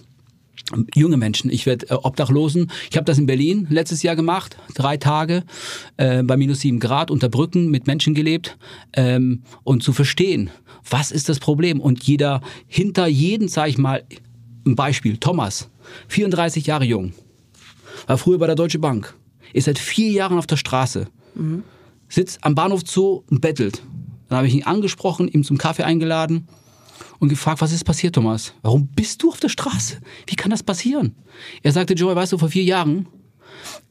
junge 0.95 1.17
Menschen. 1.17 1.51
Ich 1.51 1.67
werde 1.67 1.91
äh, 1.91 1.95
Obdachlosen. 1.95 2.71
Ich 2.91 2.97
habe 2.97 3.05
das 3.05 3.19
in 3.19 3.27
Berlin 3.27 3.67
letztes 3.71 4.03
Jahr 4.03 4.17
gemacht, 4.17 4.57
drei 4.75 4.97
Tage 4.97 5.45
äh, 5.97 6.23
bei 6.23 6.37
minus 6.37 6.61
sieben 6.61 6.81
Grad 6.81 7.11
unter 7.11 7.29
Brücken 7.29 7.71
mit 7.71 7.87
Menschen 7.87 8.15
gelebt 8.15 8.57
ähm, 8.95 9.43
und 9.63 9.83
zu 9.83 9.93
verstehen, 9.93 10.51
was 10.89 11.11
ist 11.11 11.29
das 11.29 11.39
Problem 11.39 11.81
und 11.81 12.05
jeder 12.05 12.41
hinter 12.67 13.07
jeden, 13.07 13.49
sage 13.49 13.71
ich 13.71 13.79
mal, 13.79 14.05
ein 14.67 14.77
Beispiel. 14.77 15.19
Thomas, 15.19 15.69
34 16.09 16.67
Jahre 16.67 16.85
jung, 16.85 17.13
war 18.07 18.19
früher 18.19 18.39
bei 18.39 18.47
der 18.47 18.57
Deutsche 18.57 18.79
Bank, 18.79 19.15
ist 19.53 19.65
seit 19.65 19.79
vier 19.79 20.11
Jahren 20.11 20.39
auf 20.39 20.47
der 20.47 20.57
Straße, 20.57 21.07
mhm. 21.35 21.63
sitzt 22.09 22.43
am 22.43 22.55
Bahnhof 22.55 22.83
Zoo 22.87 23.23
und 23.31 23.41
bettelt. 23.41 23.83
Dann 24.29 24.39
habe 24.39 24.49
ich 24.49 24.55
ihn 24.55 24.65
angesprochen, 24.65 25.29
ihm 25.29 25.45
zum 25.45 25.59
Kaffee 25.59 25.85
eingeladen 25.85 26.49
und 27.19 27.29
gefragt, 27.29 27.61
was 27.61 27.73
ist 27.73 27.85
passiert, 27.85 28.15
Thomas? 28.15 28.55
Warum 28.63 28.89
bist 28.89 29.23
du 29.23 29.31
auf 29.31 29.41
der 29.41 29.49
Straße? 29.49 29.99
Wie 30.27 30.37
kann 30.37 30.51
das 30.51 30.63
passieren? 30.63 31.15
Er 31.63 31.73
sagte, 31.73 31.95
Joey, 31.95 32.17
weißt 32.17 32.33
du, 32.33 32.39
vor 32.39 32.49
vier 32.49 32.65
Jahren, 32.65 33.07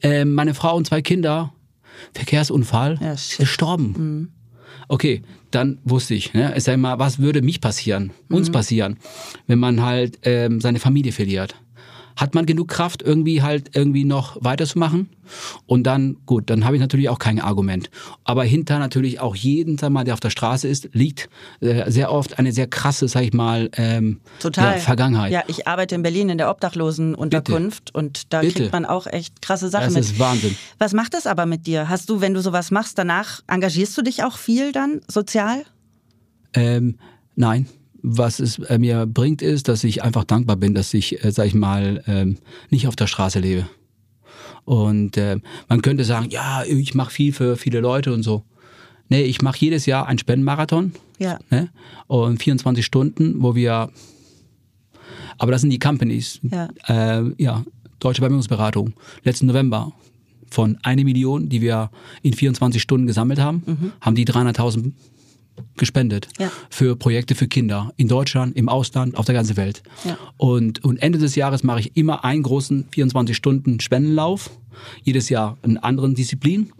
äh, 0.02 0.24
meine 0.24 0.54
Frau 0.54 0.76
und 0.76 0.86
zwei 0.86 1.02
Kinder, 1.02 1.52
Verkehrsunfall, 2.12 2.98
ja, 3.00 3.12
gestorben. 3.12 3.94
Mhm. 3.96 4.28
Okay, 4.88 5.22
dann 5.50 5.78
wusste 5.84 6.14
ich, 6.14 6.34
ne, 6.34 6.52
sag 6.58 6.78
mal, 6.78 6.98
was 6.98 7.18
würde 7.18 7.40
mich 7.40 7.60
passieren, 7.60 8.10
uns 8.28 8.48
mhm. 8.48 8.52
passieren, 8.52 8.98
wenn 9.46 9.58
man 9.58 9.82
halt 9.82 10.18
ähm, 10.24 10.60
seine 10.60 10.80
Familie 10.80 11.12
verliert 11.12 11.54
hat 12.16 12.34
man 12.34 12.46
genug 12.46 12.68
Kraft, 12.68 13.02
irgendwie 13.02 13.42
halt 13.42 13.74
irgendwie 13.74 14.04
noch 14.04 14.36
weiterzumachen. 14.40 15.08
Und 15.66 15.84
dann, 15.84 16.18
gut, 16.26 16.50
dann 16.50 16.64
habe 16.64 16.76
ich 16.76 16.80
natürlich 16.80 17.08
auch 17.08 17.18
kein 17.18 17.40
Argument. 17.40 17.90
Aber 18.24 18.44
hinter 18.44 18.78
natürlich 18.78 19.20
auch 19.20 19.34
jeden, 19.34 19.78
sag 19.78 19.90
mal, 19.90 20.04
der 20.04 20.14
auf 20.14 20.20
der 20.20 20.30
Straße 20.30 20.68
ist, 20.68 20.90
liegt 20.92 21.28
äh, 21.60 21.90
sehr 21.90 22.12
oft 22.12 22.38
eine 22.38 22.52
sehr 22.52 22.66
krasse, 22.66 23.08
sag 23.08 23.22
ich 23.22 23.32
mal, 23.32 23.70
ähm, 23.76 24.20
Total. 24.38 24.74
Ja, 24.74 24.80
Vergangenheit. 24.80 25.32
Ja, 25.32 25.42
ich 25.46 25.66
arbeite 25.66 25.94
in 25.94 26.02
Berlin 26.02 26.28
in 26.28 26.38
der 26.38 26.50
Obdachlosenunterkunft 26.50 27.86
Bitte. 27.86 27.98
und 27.98 28.32
da 28.32 28.40
Bitte. 28.40 28.54
kriegt 28.54 28.72
man 28.72 28.84
auch 28.84 29.06
echt 29.06 29.40
krasse 29.42 29.68
Sachen 29.68 29.86
das 29.86 29.94
mit. 29.94 30.04
Das 30.04 30.12
ist 30.12 30.18
Wahnsinn. 30.18 30.56
Was 30.78 30.92
macht 30.92 31.14
das 31.14 31.26
aber 31.26 31.46
mit 31.46 31.66
dir? 31.66 31.88
Hast 31.88 32.10
du, 32.10 32.20
wenn 32.20 32.34
du 32.34 32.42
sowas 32.42 32.70
machst, 32.70 32.98
danach 32.98 33.40
engagierst 33.46 33.96
du 33.96 34.02
dich 34.02 34.22
auch 34.22 34.36
viel 34.36 34.72
dann 34.72 35.00
sozial? 35.08 35.64
Ähm, 36.52 36.98
nein 37.34 37.66
was 38.06 38.38
es 38.38 38.58
äh, 38.58 38.78
mir 38.78 39.06
bringt, 39.06 39.40
ist, 39.40 39.66
dass 39.66 39.82
ich 39.82 40.02
einfach 40.02 40.24
dankbar 40.24 40.56
bin, 40.56 40.74
dass 40.74 40.92
ich, 40.92 41.24
äh, 41.24 41.32
sag 41.32 41.46
ich 41.46 41.54
mal, 41.54 42.04
ähm, 42.06 42.36
nicht 42.68 42.86
auf 42.86 42.96
der 42.96 43.06
Straße 43.06 43.40
lebe. 43.40 43.66
Und 44.66 45.16
äh, 45.16 45.38
man 45.68 45.80
könnte 45.80 46.04
sagen, 46.04 46.28
ja, 46.28 46.64
ich 46.64 46.94
mache 46.94 47.10
viel 47.10 47.32
für 47.32 47.56
viele 47.56 47.80
Leute 47.80 48.12
und 48.12 48.22
so. 48.22 48.44
Nee, 49.08 49.22
ich 49.22 49.40
mache 49.40 49.56
jedes 49.58 49.86
Jahr 49.86 50.06
einen 50.06 50.18
Spendenmarathon. 50.18 50.92
Ja. 51.18 51.38
Ne? 51.50 51.70
Und 52.06 52.42
24 52.42 52.84
Stunden, 52.84 53.42
wo 53.42 53.54
wir 53.54 53.90
Aber 55.38 55.52
das 55.52 55.62
sind 55.62 55.70
die 55.70 55.78
Companies. 55.78 56.40
Ja. 56.42 56.68
Äh, 56.86 57.32
ja, 57.38 57.64
Deutsche 58.00 58.20
Vermögensberatung. 58.20 58.92
Letzten 59.22 59.46
November 59.46 59.92
von 60.50 60.78
eine 60.82 61.04
Million, 61.04 61.48
die 61.48 61.62
wir 61.62 61.90
in 62.22 62.34
24 62.34 62.80
Stunden 62.82 63.06
gesammelt 63.06 63.40
haben, 63.40 63.92
haben 64.00 64.14
die 64.14 64.26
300.000 64.26 64.92
gespendet 65.76 66.28
Ja. 66.38 66.50
für 66.70 66.96
Projekte 66.96 67.34
für 67.34 67.48
Kinder 67.48 67.92
in 67.96 68.08
Deutschland, 68.08 68.56
im 68.56 68.68
Ausland, 68.68 69.16
auf 69.16 69.26
der 69.26 69.34
ganzen 69.34 69.56
Welt. 69.56 69.82
Ja. 70.04 70.16
Und, 70.36 70.84
und 70.84 70.98
Ende 71.02 71.18
des 71.18 71.34
Jahres 71.34 71.62
mache 71.62 71.80
ich 71.80 71.96
immer 71.96 72.24
einen 72.24 72.42
großen 72.42 72.86
24 72.90 73.36
Stunden 73.36 73.80
Spendenlauf, 73.80 74.50
jedes 75.02 75.28
Jahr 75.28 75.56
in 75.62 75.76
anderen 75.78 76.14
Disziplinen. 76.14 76.72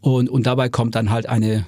Und, 0.00 0.28
und 0.28 0.46
dabei 0.46 0.68
kommt 0.68 0.94
dann 0.94 1.10
halt 1.10 1.28
eine 1.28 1.66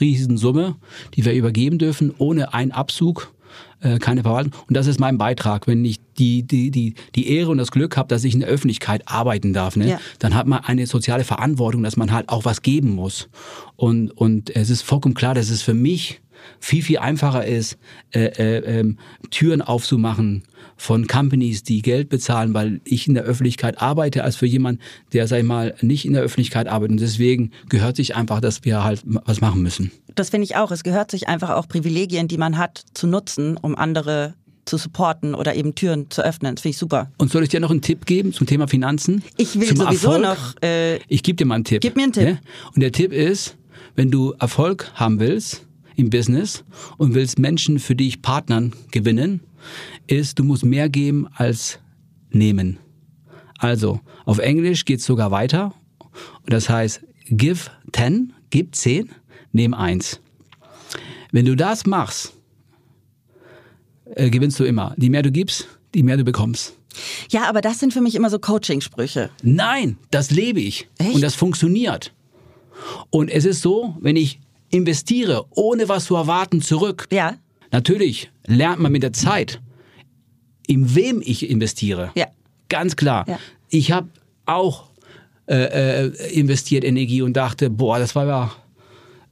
Riesensumme, 0.00 0.76
die 1.14 1.24
wir 1.24 1.32
übergeben 1.34 1.78
dürfen, 1.78 2.14
ohne 2.18 2.54
einen 2.54 2.70
Abzug, 2.72 3.32
äh, 3.80 3.98
keine 3.98 4.22
Verwaltung. 4.22 4.52
Und 4.66 4.76
das 4.76 4.86
ist 4.86 5.00
mein 5.00 5.18
Beitrag, 5.18 5.66
wenn 5.66 5.84
ich 5.84 5.98
die, 6.18 6.42
die, 6.42 6.70
die, 6.70 6.94
die 7.14 7.30
Ehre 7.30 7.50
und 7.50 7.58
das 7.58 7.70
Glück 7.70 7.96
habe, 7.96 8.08
dass 8.08 8.24
ich 8.24 8.34
in 8.34 8.40
der 8.40 8.48
Öffentlichkeit 8.48 9.02
arbeiten 9.06 9.52
darf. 9.52 9.76
Ne? 9.76 9.90
Ja. 9.90 10.00
Dann 10.18 10.34
hat 10.34 10.46
man 10.46 10.64
eine 10.64 10.86
soziale 10.86 11.24
Verantwortung, 11.24 11.82
dass 11.82 11.96
man 11.96 12.12
halt 12.12 12.28
auch 12.28 12.44
was 12.44 12.62
geben 12.62 12.90
muss. 12.90 13.28
Und, 13.76 14.10
und 14.10 14.54
es 14.54 14.70
ist 14.70 14.82
vollkommen 14.82 15.14
klar, 15.14 15.34
dass 15.34 15.50
es 15.50 15.62
für 15.62 15.74
mich 15.74 16.20
viel, 16.60 16.82
viel 16.82 16.98
einfacher 16.98 17.44
ist, 17.44 17.78
äh, 18.12 18.24
äh, 18.24 18.80
ähm, 18.80 18.98
Türen 19.30 19.62
aufzumachen 19.62 20.44
von 20.76 21.06
Companies, 21.06 21.62
die 21.62 21.82
Geld 21.82 22.08
bezahlen, 22.08 22.54
weil 22.54 22.80
ich 22.84 23.06
in 23.08 23.14
der 23.14 23.24
Öffentlichkeit 23.24 23.80
arbeite, 23.80 24.24
als 24.24 24.36
für 24.36 24.46
jemanden, 24.46 24.80
der, 25.12 25.26
sag 25.26 25.38
ich 25.38 25.44
mal, 25.44 25.74
nicht 25.80 26.04
in 26.04 26.12
der 26.12 26.22
Öffentlichkeit 26.22 26.68
arbeitet. 26.68 26.92
Und 26.92 27.00
deswegen 27.00 27.50
gehört 27.68 27.96
sich 27.96 28.16
einfach, 28.16 28.40
dass 28.40 28.64
wir 28.64 28.84
halt 28.84 29.02
was 29.04 29.40
machen 29.40 29.62
müssen. 29.62 29.90
Das 30.14 30.30
finde 30.30 30.44
ich 30.44 30.56
auch. 30.56 30.70
Es 30.70 30.84
gehört 30.84 31.10
sich 31.10 31.28
einfach 31.28 31.50
auch 31.50 31.68
Privilegien, 31.68 32.28
die 32.28 32.38
man 32.38 32.58
hat, 32.58 32.82
zu 32.94 33.06
nutzen, 33.06 33.56
um 33.56 33.76
andere 33.76 34.34
zu 34.68 34.76
supporten 34.76 35.34
oder 35.34 35.54
eben 35.54 35.74
Türen 35.74 36.10
zu 36.10 36.22
öffnen. 36.22 36.54
Das 36.54 36.62
finde 36.62 36.72
ich 36.72 36.78
super. 36.78 37.10
Und 37.18 37.32
soll 37.32 37.42
ich 37.42 37.48
dir 37.48 37.60
noch 37.60 37.70
einen 37.70 37.80
Tipp 37.80 38.06
geben 38.06 38.32
zum 38.32 38.46
Thema 38.46 38.68
Finanzen? 38.68 39.22
Ich 39.36 39.58
will 39.58 39.68
zum 39.68 39.78
sowieso 39.78 40.12
Erfolg? 40.12 40.22
noch, 40.22 40.62
äh, 40.62 40.98
Ich 41.08 41.22
gebe 41.22 41.36
dir 41.36 41.46
mal 41.46 41.56
einen 41.56 41.64
Tipp. 41.64 41.80
Gib 41.80 41.96
mir 41.96 42.04
einen 42.04 42.12
Tipp. 42.12 42.24
Ne? 42.24 42.38
Und 42.74 42.82
der 42.82 42.92
Tipp 42.92 43.12
ist, 43.12 43.56
wenn 43.96 44.10
du 44.10 44.34
Erfolg 44.38 44.90
haben 44.94 45.18
willst 45.18 45.64
im 45.98 46.10
Business 46.10 46.64
und 46.96 47.14
willst 47.14 47.38
Menschen 47.38 47.78
für 47.78 47.96
dich 47.96 48.22
Partnern 48.22 48.72
gewinnen, 48.92 49.40
ist, 50.06 50.38
du 50.38 50.44
musst 50.44 50.64
mehr 50.64 50.88
geben 50.88 51.26
als 51.34 51.80
nehmen. 52.30 52.78
Also, 53.58 54.00
auf 54.24 54.38
Englisch 54.38 54.84
geht's 54.84 55.04
sogar 55.04 55.32
weiter. 55.32 55.74
Das 56.46 56.68
heißt, 56.68 57.02
give 57.26 57.70
10, 57.92 58.32
gib 58.50 58.74
10, 58.74 59.10
nehm 59.52 59.74
1. 59.74 60.20
Wenn 61.32 61.44
du 61.44 61.56
das 61.56 61.84
machst, 61.84 62.32
äh, 64.14 64.30
gewinnst 64.30 64.58
du 64.60 64.64
immer. 64.64 64.94
Die 64.96 65.10
mehr 65.10 65.22
du 65.22 65.32
gibst, 65.32 65.66
die 65.94 66.04
mehr 66.04 66.16
du 66.16 66.24
bekommst. 66.24 66.78
ja, 67.30 67.48
aber 67.48 67.60
das 67.60 67.80
sind 67.80 67.92
für 67.92 68.00
mich 68.00 68.14
immer 68.14 68.30
so 68.30 68.38
Coaching-Sprüche. 68.38 69.30
Nein, 69.42 69.98
das 70.12 70.30
lebe 70.30 70.60
ich. 70.60 70.88
Echt? 70.98 71.16
Und 71.16 71.22
das 71.22 71.34
funktioniert. 71.34 72.14
Und 73.10 73.30
es 73.30 73.44
ist 73.44 73.62
so, 73.62 73.96
wenn 74.00 74.14
ich 74.14 74.40
investiere, 74.70 75.46
ohne 75.50 75.88
was 75.88 76.06
zu 76.06 76.16
erwarten, 76.16 76.60
zurück. 76.62 77.06
Ja, 77.10 77.36
Natürlich 77.70 78.30
lernt 78.46 78.80
man 78.80 78.92
mit 78.92 79.02
der 79.02 79.12
Zeit, 79.12 79.60
in 80.66 80.94
wem 80.94 81.22
ich 81.24 81.48
investiere. 81.48 82.10
Ja. 82.14 82.26
Ganz 82.68 82.96
klar. 82.96 83.24
Ja. 83.26 83.38
Ich 83.70 83.92
habe 83.92 84.08
auch 84.46 84.90
äh, 85.46 86.06
äh, 86.06 86.32
investiert 86.32 86.84
Energie 86.84 87.22
und 87.22 87.34
dachte, 87.34 87.70
boah, 87.70 87.98
das 87.98 88.14
war 88.14 88.26
ja 88.26 88.52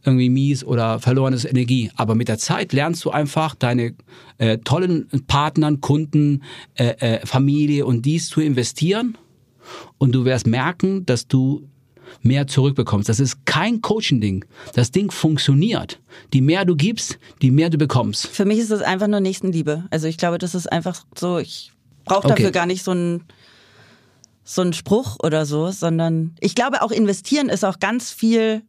irgendwie 0.04 0.30
mies 0.30 0.64
oder 0.64 1.00
verlorenes 1.00 1.44
Energie. 1.44 1.90
Aber 1.96 2.14
mit 2.14 2.28
der 2.28 2.38
Zeit 2.38 2.72
lernst 2.72 3.04
du 3.04 3.10
einfach 3.10 3.54
deine 3.54 3.94
äh, 4.38 4.58
tollen 4.58 5.08
Partnern, 5.26 5.80
Kunden, 5.80 6.44
äh, 6.74 6.94
äh, 6.98 7.26
Familie 7.26 7.84
und 7.84 8.06
dies 8.06 8.28
zu 8.28 8.40
investieren. 8.40 9.18
Und 9.98 10.12
du 10.14 10.24
wirst 10.24 10.46
merken, 10.46 11.04
dass 11.06 11.26
du 11.26 11.68
mehr 12.22 12.46
zurückbekommst. 12.46 13.08
Das 13.08 13.20
ist 13.20 13.44
kein 13.46 13.80
Coaching-Ding. 13.80 14.44
Das 14.74 14.90
Ding 14.90 15.10
funktioniert. 15.10 16.00
Die 16.32 16.40
mehr 16.40 16.64
du 16.64 16.76
gibst, 16.76 17.18
die 17.42 17.50
mehr 17.50 17.70
du 17.70 17.78
bekommst. 17.78 18.26
für 18.26 18.44
mich 18.44 18.58
ist 18.58 18.70
das 18.70 18.82
einfach 18.82 19.06
nur 19.08 19.20
Nächstenliebe. 19.20 19.84
Also 19.90 20.06
ich 20.08 20.16
glaube, 20.16 20.38
das 20.38 20.54
ist 20.54 20.70
einfach 20.70 21.04
so, 21.18 21.38
ich 21.38 21.72
brauche 22.04 22.18
Okay. 22.26 22.28
dafür 22.28 22.50
gar 22.52 22.66
nicht 22.66 22.82
so 22.84 22.90
einen 22.92 23.24
so 24.44 24.72
Spruch 24.72 25.16
oder 25.22 25.44
so, 25.44 25.70
sondern 25.72 26.34
ich 26.40 26.54
glaube 26.54 26.82
auch 26.82 26.92
investieren 26.92 27.48
ist 27.48 27.64
auch 27.64 27.80
ganz 27.80 28.12
viel 28.12 28.62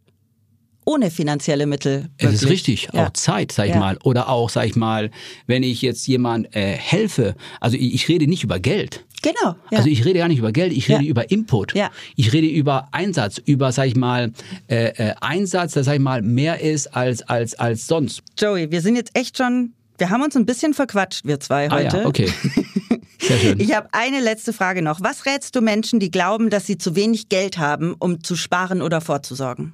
ohne 0.86 1.12
finanzielle 1.12 1.66
Mittel. 1.68 2.10
Es 2.18 2.34
ist 2.34 2.42
möglich. 2.44 2.52
richtig, 2.52 2.90
Ja. 2.94 3.08
auch 3.08 3.10
Zeit, 3.14 3.52
sag 3.52 3.66
ich 3.66 3.72
Ja. 3.74 3.80
mal. 3.80 3.98
Oder 4.06 4.30
auch, 4.30 4.50
sag 4.50 4.66
ich 4.68 4.76
mal, 4.78 5.12
wenn 5.46 5.62
ich 5.62 5.82
jetzt 5.82 6.08
jemand 6.08 6.56
äh, 6.56 6.72
helfe, 6.78 7.36
also 7.60 7.76
ich, 7.76 7.94
ich 7.94 8.08
rede 8.08 8.26
nicht 8.26 8.44
über 8.46 8.58
Geld. 8.60 9.06
Genau. 9.22 9.55
Ja. 9.72 9.80
Also 9.80 9.89
ich 9.89 10.05
rede 10.05 10.20
gar 10.20 10.28
nicht 10.28 10.38
über 10.39 10.51
Geld, 10.51 10.72
ich 10.74 10.88
rede 10.89 11.03
Ja. 11.03 11.09
über 11.09 11.30
Input. 11.32 11.74
Ja. 11.74 11.89
Ich 12.15 12.34
rede 12.34 12.47
über 12.47 12.88
Einsatz, 12.91 13.39
über, 13.39 13.72
sag 13.72 13.88
ich 13.88 13.95
mal, 13.95 14.32
äh, 14.70 14.89
äh, 15.09 15.15
Einsatz, 15.22 15.74
der, 15.74 15.84
sag 15.84 15.95
ich 15.95 15.99
mal, 16.01 16.22
mehr 16.22 16.61
ist 16.61 16.95
als, 16.95 17.24
als, 17.24 17.55
als 17.55 17.88
sonst. 17.88 18.22
Joey, 18.38 18.70
wir 18.72 18.82
sind 18.82 18.95
jetzt 18.95 19.11
echt 19.18 19.38
schon, 19.38 19.74
wir 19.97 20.09
haben 20.11 20.22
uns 20.22 20.36
ein 20.38 20.45
bisschen 20.45 20.74
verquatscht, 20.74 21.26
wir 21.26 21.39
zwei 21.39 21.70
Ah 21.70 21.76
heute. 21.76 21.97
ja, 21.97 22.05
okay. 22.05 22.30
Sehr 23.20 23.38
schön. 23.39 23.59
Ich 23.59 23.76
habe 23.76 23.89
eine 23.93 24.20
letzte 24.22 24.53
Frage 24.53 24.84
noch. 24.84 25.01
Was 25.01 25.26
rätst 25.26 25.55
du 25.55 25.61
Menschen, 25.61 25.99
die 25.99 26.11
glauben, 26.11 26.51
dass 26.51 26.68
sie 26.68 26.78
zu 26.78 26.95
wenig 26.95 27.30
Geld 27.30 27.57
haben, 27.57 27.95
um 27.97 28.24
zu 28.24 28.36
sparen 28.36 28.84
oder 28.84 29.01
vorzusorgen? 29.01 29.74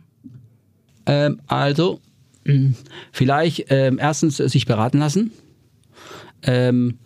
Ähm, 1.06 1.42
also, 1.48 2.00
mh, 2.46 2.72
vielleicht 3.12 3.66
ähm, 3.70 4.00
erstens 4.00 4.40
äh, 4.40 4.48
sich 4.48 4.66
beraten 4.66 5.00
lassen. 5.00 5.32
Ähm, 6.44 6.98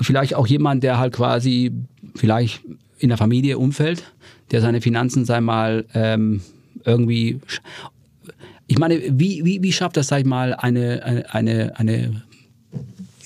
vielleicht 0.00 0.34
auch 0.34 0.46
jemand, 0.46 0.82
der 0.82 0.98
halt 0.98 1.14
quasi 1.14 1.72
vielleicht 2.14 2.62
in 2.98 3.08
der 3.08 3.18
Familie, 3.18 3.58
Umfeld, 3.58 4.04
der 4.50 4.60
seine 4.60 4.80
Finanzen, 4.80 5.24
sei 5.24 5.40
mal, 5.40 5.86
ähm, 5.94 6.42
irgendwie. 6.84 7.40
Ich 8.66 8.78
meine, 8.78 9.00
wie, 9.18 9.44
wie, 9.44 9.62
wie 9.62 9.72
schafft 9.72 9.96
das, 9.96 10.08
sag 10.08 10.20
ich 10.20 10.26
mal, 10.26 10.54
eine, 10.54 11.02
eine, 11.04 11.34
eine, 11.34 11.78
eine 11.78 12.22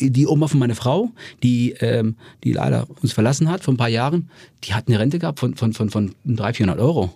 die 0.00 0.26
Oma 0.26 0.48
von 0.48 0.58
meiner 0.58 0.74
Frau, 0.74 1.12
die, 1.42 1.72
ähm, 1.80 2.16
die 2.42 2.52
leider 2.52 2.86
uns 3.02 3.12
verlassen 3.12 3.48
hat 3.48 3.62
vor 3.62 3.74
ein 3.74 3.76
paar 3.76 3.88
Jahren, 3.88 4.28
die 4.64 4.74
hat 4.74 4.88
eine 4.88 4.98
Rente 4.98 5.18
gehabt 5.18 5.38
von, 5.38 5.54
von, 5.54 5.72
von, 5.72 5.90
von 5.90 6.14
300, 6.24 6.56
400 6.56 6.80
Euro. 6.80 7.14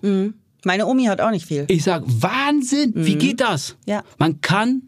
Meine 0.65 0.87
Omi 0.87 1.05
hat 1.05 1.21
auch 1.21 1.31
nicht 1.31 1.47
viel. 1.47 1.65
Ich 1.69 1.85
sag, 1.85 2.03
Wahnsinn, 2.07 2.93
wie 2.95 3.17
geht 3.17 3.41
das? 3.41 3.77
Ja. 3.87 4.05
Man 4.19 4.41
kann 4.41 4.83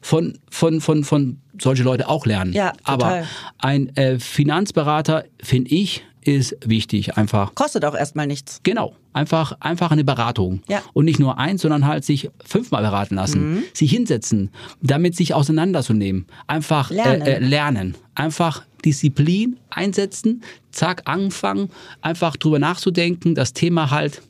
von, 0.00 0.38
von, 0.50 0.80
von, 0.80 1.04
von 1.04 1.38
solche 1.60 1.82
Leute 1.82 2.08
auch 2.08 2.26
lernen. 2.26 2.52
Ja, 2.52 2.72
total. 2.72 2.94
Aber 2.94 3.22
ein 3.58 3.94
äh, 3.96 4.18
Finanzberater, 4.18 5.24
finde 5.42 5.70
ich, 5.70 6.04
ist 6.24 6.56
wichtig. 6.64 7.16
Einfach, 7.16 7.54
Kostet 7.54 7.84
auch 7.84 7.94
erstmal 7.94 8.26
nichts. 8.26 8.60
genau, 8.62 8.94
einfach, 9.12 9.56
einfach 9.60 9.90
eine 9.90 10.04
Beratung. 10.04 10.62
Ja. 10.68 10.82
Und 10.92 11.04
nicht 11.04 11.18
nur 11.18 11.38
eins, 11.38 11.62
sondern 11.62 11.86
halt 11.86 12.04
sich 12.04 12.30
fünfmal 12.44 12.82
beraten 12.82 13.16
lassen. 13.16 13.54
Mhm. 13.54 13.64
Sich 13.72 13.90
hinsetzen, 13.90 14.50
damit 14.82 15.16
sich 15.16 15.34
auseinanderzunehmen. 15.34 16.26
Einfach 16.46 16.90
Lernen. 16.90 17.22
Äh, 17.22 17.34
äh, 17.34 17.38
lernen. 17.38 17.94
Einfach 18.14 18.64
Disziplin 18.84 19.58
einsetzen, 19.70 20.42
zack, 20.70 21.02
anfangen, 21.06 21.70
einfach 22.00 22.36
drüber 22.36 22.58
nachzudenken, 22.58 23.34
das 23.34 23.52
Thema 23.52 23.90
halt, 23.90 24.22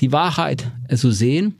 die 0.00 0.12
Wahrheit 0.12 0.70
äh, 0.88 0.96
zu 0.96 1.10
sehen 1.10 1.56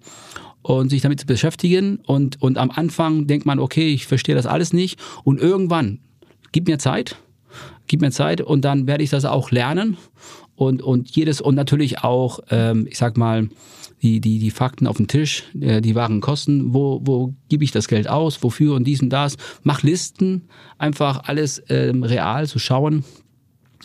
und 0.62 0.90
sich 0.90 1.02
damit 1.02 1.20
zu 1.20 1.26
beschäftigen. 1.26 2.00
Und, 2.06 2.40
und 2.42 2.58
am 2.58 2.70
Anfang 2.70 3.26
denkt 3.26 3.46
man, 3.46 3.58
okay, 3.58 3.88
ich 3.88 4.06
verstehe 4.06 4.34
das 4.34 4.46
alles 4.46 4.72
nicht. 4.72 5.00
Und 5.24 5.40
irgendwann, 5.40 6.00
gib 6.52 6.68
mir 6.68 6.78
Zeit, 6.78 7.16
gib 7.86 8.00
mir 8.00 8.10
Zeit 8.10 8.40
und 8.40 8.64
dann 8.64 8.86
werde 8.86 9.04
ich 9.04 9.10
das 9.10 9.24
auch 9.24 9.50
lernen. 9.50 9.96
Und, 10.56 10.82
und 10.82 11.10
jedes, 11.16 11.40
und 11.40 11.54
natürlich 11.54 12.04
auch, 12.04 12.40
ähm, 12.50 12.86
ich 12.90 12.98
sag 12.98 13.16
mal, 13.16 13.48
die, 14.02 14.20
die, 14.20 14.38
die 14.38 14.50
Fakten 14.50 14.86
auf 14.86 14.96
den 14.96 15.08
Tisch, 15.08 15.44
äh, 15.60 15.80
die 15.80 15.94
wahren 15.94 16.20
Kosten, 16.20 16.74
wo, 16.74 17.00
wo 17.02 17.34
gebe 17.48 17.64
ich 17.64 17.70
das 17.70 17.88
Geld 17.88 18.08
aus, 18.08 18.42
wofür 18.42 18.74
und 18.74 18.84
dies 18.84 19.02
und 19.02 19.10
das. 19.10 19.36
Mach 19.62 19.82
Listen, 19.82 20.48
einfach 20.78 21.24
alles 21.24 21.62
ähm, 21.68 22.02
real 22.02 22.46
zu 22.46 22.58
schauen. 22.58 23.04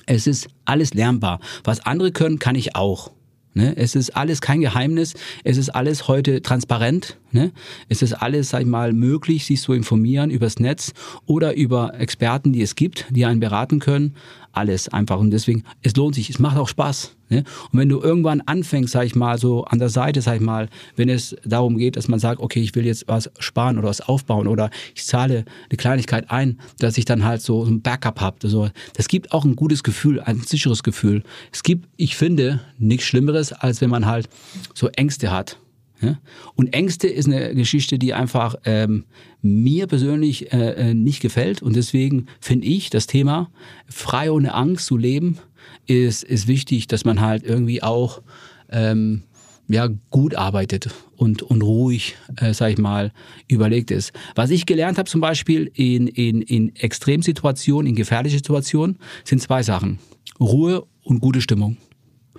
Es 0.06 0.28
ist 0.28 0.48
alles 0.66 0.94
lernbar. 0.94 1.40
Was 1.64 1.86
andere 1.86 2.12
können, 2.12 2.40
kann 2.40 2.56
ich 2.56 2.76
auch. 2.76 3.12
Ne? 3.56 3.74
Es 3.78 3.96
ist 3.96 4.16
alles 4.16 4.42
kein 4.42 4.60
Geheimnis. 4.60 5.14
Es 5.46 5.58
ist 5.58 5.70
alles 5.70 6.10
heute 6.10 6.42
transparent. 6.42 7.18
Ne? 7.32 7.52
Es 7.88 8.02
ist 8.02 8.14
alles, 8.14 8.50
sag 8.50 8.62
ich 8.62 8.68
mal, 8.68 8.92
möglich, 8.92 9.46
sich 9.46 9.62
zu 9.62 9.72
informieren 9.74 10.30
übers 10.30 10.60
Netz 10.60 10.94
oder 11.26 11.56
über 11.56 11.98
Experten, 11.98 12.52
die 12.52 12.62
es 12.62 12.76
gibt, 12.76 13.06
die 13.10 13.26
einen 13.26 13.40
beraten 13.40 13.80
können. 13.80 14.16
Alles 14.52 14.90
einfach. 14.90 15.20
Und 15.20 15.32
deswegen, 15.32 15.64
es 15.82 15.96
lohnt 15.96 16.16
sich. 16.16 16.30
Es 16.30 16.38
macht 16.38 16.58
auch 16.58 16.68
Spaß. 16.68 17.16
Ne? 17.30 17.44
Und 17.72 17.80
wenn 17.80 17.90
du 17.90 18.00
irgendwann 18.00 18.42
anfängst, 18.42 18.94
sag 18.94 19.06
ich 19.06 19.16
mal, 19.16 19.38
so 19.38 19.66
an 19.66 19.80
der 19.80 19.90
Seite, 19.90 20.22
sag 20.22 20.36
ich 20.36 20.42
mal, 20.42 20.70
wenn 20.96 21.10
es 21.10 21.36
darum 21.44 21.78
geht, 21.78 21.96
dass 21.96 22.08
man 22.08 22.20
sagt, 22.20 22.40
okay, 22.40 22.62
ich 22.62 22.76
will 22.76 22.86
jetzt 22.86 23.08
was 23.08 23.32
sparen 23.40 23.78
oder 23.78 23.88
was 23.88 24.02
aufbauen 24.02 24.48
oder 24.48 24.70
ich 24.94 25.06
zahle 25.06 25.46
eine 25.70 25.78
Kleinigkeit 25.78 26.30
ein, 26.30 26.60
dass 26.80 26.98
ich 26.98 27.06
dann 27.06 27.24
halt 27.24 27.42
so 27.42 27.64
ein 27.64 27.82
Backup 27.82 28.22
habe. 28.22 28.38
Also, 28.44 28.70
das 28.94 29.08
gibt 29.08 29.32
auch 29.32 29.46
ein 29.46 29.56
gutes 29.56 29.84
Gefühl, 29.84 30.20
ein 30.22 30.42
sicheres 30.42 30.84
Gefühl. 30.84 31.24
Es 31.52 31.64
gibt, 31.64 31.88
ich 31.98 32.16
finde, 32.16 32.62
nichts 32.78 33.06
Schlimmeres, 33.06 33.54
als 33.54 33.82
wenn 33.82 33.90
man 33.90 34.06
halt 34.06 34.30
so 34.74 34.88
Ängste 34.90 35.32
hat. 35.32 35.58
Ne? 36.02 36.20
Und 36.56 36.74
Ängste 36.74 37.08
ist 37.08 37.26
eine 37.26 37.56
Geschichte, 37.56 37.98
die 37.98 38.14
einfach 38.14 38.56
ähm, 38.66 39.06
mir 39.42 39.88
persönlich 39.88 40.52
äh, 40.52 40.90
äh 40.90 40.94
nicht 40.94 41.22
gefällt. 41.22 41.62
Und 41.62 41.76
deswegen 41.76 42.28
finde 42.40 42.68
ich 42.68 42.90
das 42.90 43.08
Thema 43.08 43.50
frei 43.88 44.32
ohne 44.32 44.54
Angst 44.54 44.86
zu 44.86 44.98
leben, 44.98 45.40
ist, 45.88 46.24
ist 46.24 46.48
wichtig, 46.48 46.88
dass 46.88 47.06
man 47.06 47.22
halt 47.22 47.44
irgendwie 47.44 47.84
auch 47.84 48.22
ähm, 48.70 49.24
ja, 49.68 49.88
gut 50.10 50.36
arbeitet 50.36 50.90
und, 51.16 51.42
und 51.42 51.62
ruhig, 51.62 52.16
äh, 52.38 52.54
sag 52.54 52.72
ich 52.72 52.78
mal, 52.78 53.12
überlegt 53.48 53.92
ist. 53.92 54.14
Was 54.36 54.52
ich 54.52 54.66
gelernt 54.66 54.98
habe 54.98 55.10
zum 55.10 55.22
Beispiel 55.22 55.72
in, 55.74 56.08
in, 56.08 56.42
in 56.42 56.76
Extremsituationen, 56.76 57.90
in 57.90 57.96
gefährlichen 57.96 58.38
Situationen, 58.38 58.98
sind 59.24 59.42
zwei 59.42 59.64
Sachen. 59.64 60.00
Ruhe 60.40 60.86
und 61.04 61.20
gute 61.20 61.42
Stimmung. 61.42 61.78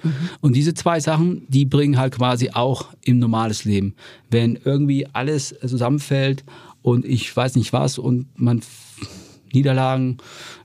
Mhm. 0.02 0.12
Und 0.40 0.54
diese 0.54 0.74
zwei 0.74 1.00
Sachen, 1.00 1.46
die 1.48 1.64
bringen 1.64 1.98
halt 1.98 2.14
quasi 2.14 2.50
auch 2.50 2.88
im 3.02 3.18
normales 3.18 3.64
Leben. 3.64 3.94
Wenn 4.30 4.58
irgendwie 4.64 5.06
alles 5.12 5.54
zusammenfällt 5.64 6.44
und 6.82 7.04
ich 7.04 7.34
weiß 7.34 7.56
nicht 7.56 7.72
was 7.72 7.98
und 7.98 8.26
man 8.38 8.60
Niederlagen, 9.52 10.18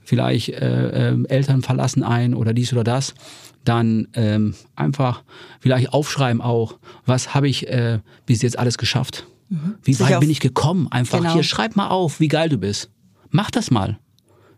vielleicht 0.04 0.50
äh, 0.50 1.12
äh, 1.12 1.24
Eltern 1.28 1.62
verlassen 1.62 2.04
ein 2.04 2.34
oder 2.34 2.54
dies 2.54 2.74
oder 2.74 2.84
das, 2.84 3.14
dann 3.64 4.08
ähm, 4.14 4.56
einfach 4.76 5.24
vielleicht 5.60 5.94
aufschreiben 5.94 6.42
auch, 6.42 6.80
was 7.06 7.34
habe 7.34 7.48
ich 7.48 7.68
äh, 7.68 8.00
bis 8.26 8.42
jetzt 8.42 8.58
alles 8.58 8.78
geschafft? 8.78 9.28
Mhm. 9.50 9.76
Wie 9.84 10.00
weit 10.00 10.20
bin 10.20 10.30
ich 10.30 10.40
gekommen? 10.40 10.88
Einfach 10.90 11.20
genau. 11.20 11.34
hier, 11.34 11.44
schreib 11.44 11.76
mal 11.76 11.90
auf, 11.90 12.20
wie 12.20 12.28
geil 12.28 12.50
du 12.50 12.58
bist. 12.58 12.90
Mach 13.30 13.52
das 13.52 13.72
mal. 13.72 14.00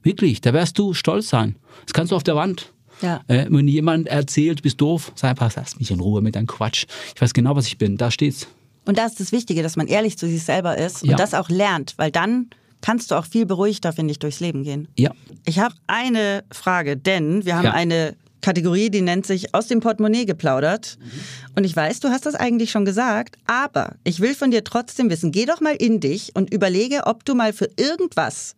Wirklich, 0.04 0.42
da 0.42 0.54
wirst 0.54 0.78
du 0.78 0.94
stolz 0.94 1.30
sein. 1.30 1.56
Das 1.86 1.94
kannst 1.94 2.12
du 2.12 2.16
auf 2.16 2.24
der 2.24 2.36
Wand. 2.36 2.74
Ja. 3.02 3.22
Äh, 3.28 3.48
wenn 3.50 3.68
jemand 3.68 4.08
erzählt, 4.08 4.60
du 4.60 4.64
bist 4.64 4.80
doof, 4.80 5.12
sag 5.16 5.32
einfach, 5.32 5.52
lass 5.56 5.78
mich 5.78 5.92
in 5.92 6.00
Ruhe 6.00 6.22
mit 6.22 6.36
deinem 6.36 6.48
Quatsch. 6.48 6.86
Ich 7.16 7.22
weiß 7.22 7.34
genau, 7.34 7.56
was 7.56 7.68
ich 7.68 7.78
bin. 7.78 7.98
Da 7.98 8.12
steht's. 8.12 8.48
Und 8.86 8.98
da 8.98 9.06
ist 9.06 9.20
das 9.20 9.32
Wichtige, 9.32 9.64
dass 9.64 9.76
man 9.76 9.88
ehrlich 9.88 10.18
zu 10.18 10.28
sich 10.28 10.44
selber 10.44 10.78
ist 10.78 11.04
und 11.04 11.10
ja. 11.10 11.16
das 11.16 11.34
auch 11.34 11.50
lernt, 11.50 11.94
weil 11.98 12.12
dann 12.12 12.48
kannst 12.84 13.10
du 13.10 13.16
auch 13.16 13.26
viel 13.26 13.46
beruhigter, 13.46 13.94
finde 13.94 14.12
ich, 14.12 14.20
durchs 14.20 14.42
Leben 14.42 14.64
gehen. 14.64 14.88
Ja. 15.00 15.12
Ich 15.46 15.58
habe 15.58 15.74
eine 15.88 16.44
Frage, 16.52 16.98
denn 16.98 17.46
wir 17.46 17.56
haben 17.56 17.66
ja. 17.66 17.74
eine 17.74 18.16
Kategorie, 18.42 18.90
die 18.90 19.02
nennt 19.02 19.26
sich 19.26 19.56
aus 19.56 19.68
dem 19.68 19.80
Portemonnaie 19.80 20.26
geplaudert. 20.26 20.98
Mhm. 21.00 21.12
Und 21.56 21.64
ich 21.64 21.76
weiß, 21.76 22.02
du 22.02 22.10
hast 22.10 22.26
das 22.26 22.36
eigentlich 22.36 22.72
schon 22.72 22.84
gesagt, 22.84 23.38
aber 23.48 23.96
ich 24.04 24.20
will 24.20 24.36
von 24.36 24.52
dir 24.52 24.66
trotzdem 24.66 25.10
wissen, 25.10 25.32
geh 25.32 25.46
doch 25.46 25.62
mal 25.62 25.76
in 25.76 26.02
dich 26.02 26.36
und 26.36 26.54
überlege, 26.54 27.08
ob 27.08 27.24
du 27.24 27.36
mal 27.36 27.54
für 27.54 27.70
irgendwas 27.78 28.56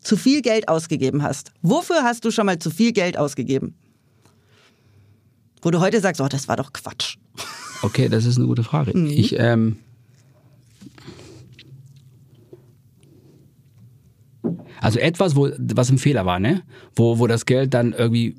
zu 0.00 0.16
viel 0.16 0.40
Geld 0.40 0.68
ausgegeben 0.68 1.22
hast. 1.22 1.52
Wofür 1.60 2.02
hast 2.02 2.24
du 2.24 2.30
schon 2.30 2.46
mal 2.46 2.58
zu 2.58 2.70
viel 2.70 2.92
Geld 2.92 3.18
ausgegeben? 3.18 3.74
Wo 5.60 5.70
du 5.70 5.80
heute 5.80 6.00
sagst, 6.00 6.22
oh, 6.22 6.28
das 6.28 6.48
war 6.48 6.56
doch 6.56 6.72
Quatsch. 6.72 7.16
Okay, 7.82 8.08
das 8.08 8.24
ist 8.24 8.38
eine 8.38 8.46
gute 8.46 8.64
Frage. 8.64 8.96
Mhm. 8.96 9.06
Ich, 9.06 9.38
ähm, 9.38 9.76
also 14.86 14.98
etwas, 15.00 15.36
wo, 15.36 15.50
was 15.58 15.90
ein 15.90 15.98
Fehler 15.98 16.26
war, 16.26 16.38
ne? 16.38 16.62
Wo, 16.94 17.18
wo 17.18 17.26
das 17.26 17.44
Geld 17.44 17.74
dann 17.74 17.92
irgendwie 17.92 18.36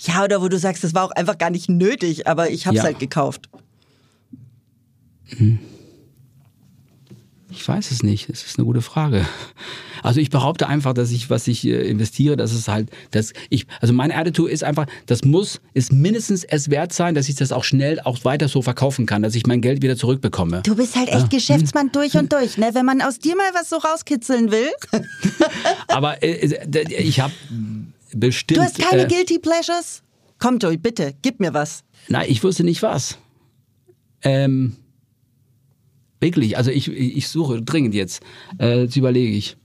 ja, 0.00 0.22
oder 0.22 0.42
wo 0.42 0.48
du 0.48 0.58
sagst, 0.58 0.84
das 0.84 0.94
war 0.94 1.04
auch 1.04 1.10
einfach 1.12 1.38
gar 1.38 1.50
nicht 1.50 1.68
nötig, 1.68 2.26
aber 2.26 2.50
ich 2.50 2.66
habe 2.66 2.76
es 2.76 2.82
ja. 2.82 2.86
halt 2.86 2.98
gekauft. 2.98 3.48
Hm. 5.28 5.58
Ich 7.56 7.66
weiß 7.66 7.90
es 7.90 8.02
nicht. 8.02 8.28
Das 8.28 8.44
ist 8.44 8.58
eine 8.58 8.66
gute 8.66 8.82
Frage. 8.82 9.26
Also 10.02 10.20
ich 10.20 10.28
behaupte 10.28 10.66
einfach, 10.66 10.92
dass 10.92 11.10
ich, 11.10 11.30
was 11.30 11.46
ich 11.46 11.66
äh, 11.66 11.88
investiere, 11.88 12.36
dass 12.36 12.52
es 12.52 12.68
halt, 12.68 12.90
dass 13.12 13.32
ich, 13.48 13.66
also 13.80 13.94
meine 13.94 14.14
Attitude 14.16 14.50
ist 14.50 14.64
einfach, 14.64 14.86
das 15.06 15.24
muss, 15.24 15.60
ist 15.72 15.92
mindestens 15.92 16.44
es 16.44 16.68
wert 16.68 16.92
sein, 16.92 17.14
dass 17.14 17.28
ich 17.28 17.36
das 17.36 17.52
auch 17.52 17.64
schnell 17.64 18.00
auch 18.00 18.24
weiter 18.24 18.48
so 18.48 18.60
verkaufen 18.60 19.06
kann, 19.06 19.22
dass 19.22 19.34
ich 19.34 19.46
mein 19.46 19.60
Geld 19.60 19.82
wieder 19.82 19.96
zurückbekomme. 19.96 20.62
Du 20.64 20.76
bist 20.76 20.96
halt 20.96 21.08
echt 21.08 21.32
ja. 21.32 21.38
Geschäftsmann 21.38 21.90
durch 21.92 22.14
und 22.14 22.32
durch, 22.32 22.58
ne? 22.58 22.70
Wenn 22.72 22.84
man 22.84 23.00
aus 23.00 23.18
dir 23.18 23.36
mal 23.36 23.50
was 23.54 23.70
so 23.70 23.76
rauskitzeln 23.76 24.50
will. 24.50 24.70
Aber 25.88 26.22
äh, 26.22 26.32
äh 26.32 27.02
ich 27.02 27.20
habe 27.20 27.32
bestimmt. 28.14 28.58
Du 28.58 28.62
hast 28.64 28.78
keine 28.78 29.04
äh, 29.04 29.08
Guilty 29.08 29.38
Pleasures? 29.38 30.02
Komm, 30.38 30.58
Joey, 30.58 30.76
bitte, 30.76 31.14
gib 31.22 31.40
mir 31.40 31.54
was. 31.54 31.84
Nein, 32.08 32.26
ich 32.28 32.42
wusste 32.42 32.64
nicht 32.64 32.82
was. 32.82 33.16
Ähm, 34.22 34.76
wirklich, 36.24 36.56
also 36.56 36.70
ich, 36.70 36.88
ich 36.88 37.28
suche 37.28 37.62
dringend 37.62 37.94
jetzt. 37.94 38.22
Äh, 38.58 38.82
jetzt 38.82 38.96
überlege 38.96 39.36
ich. 39.36 39.56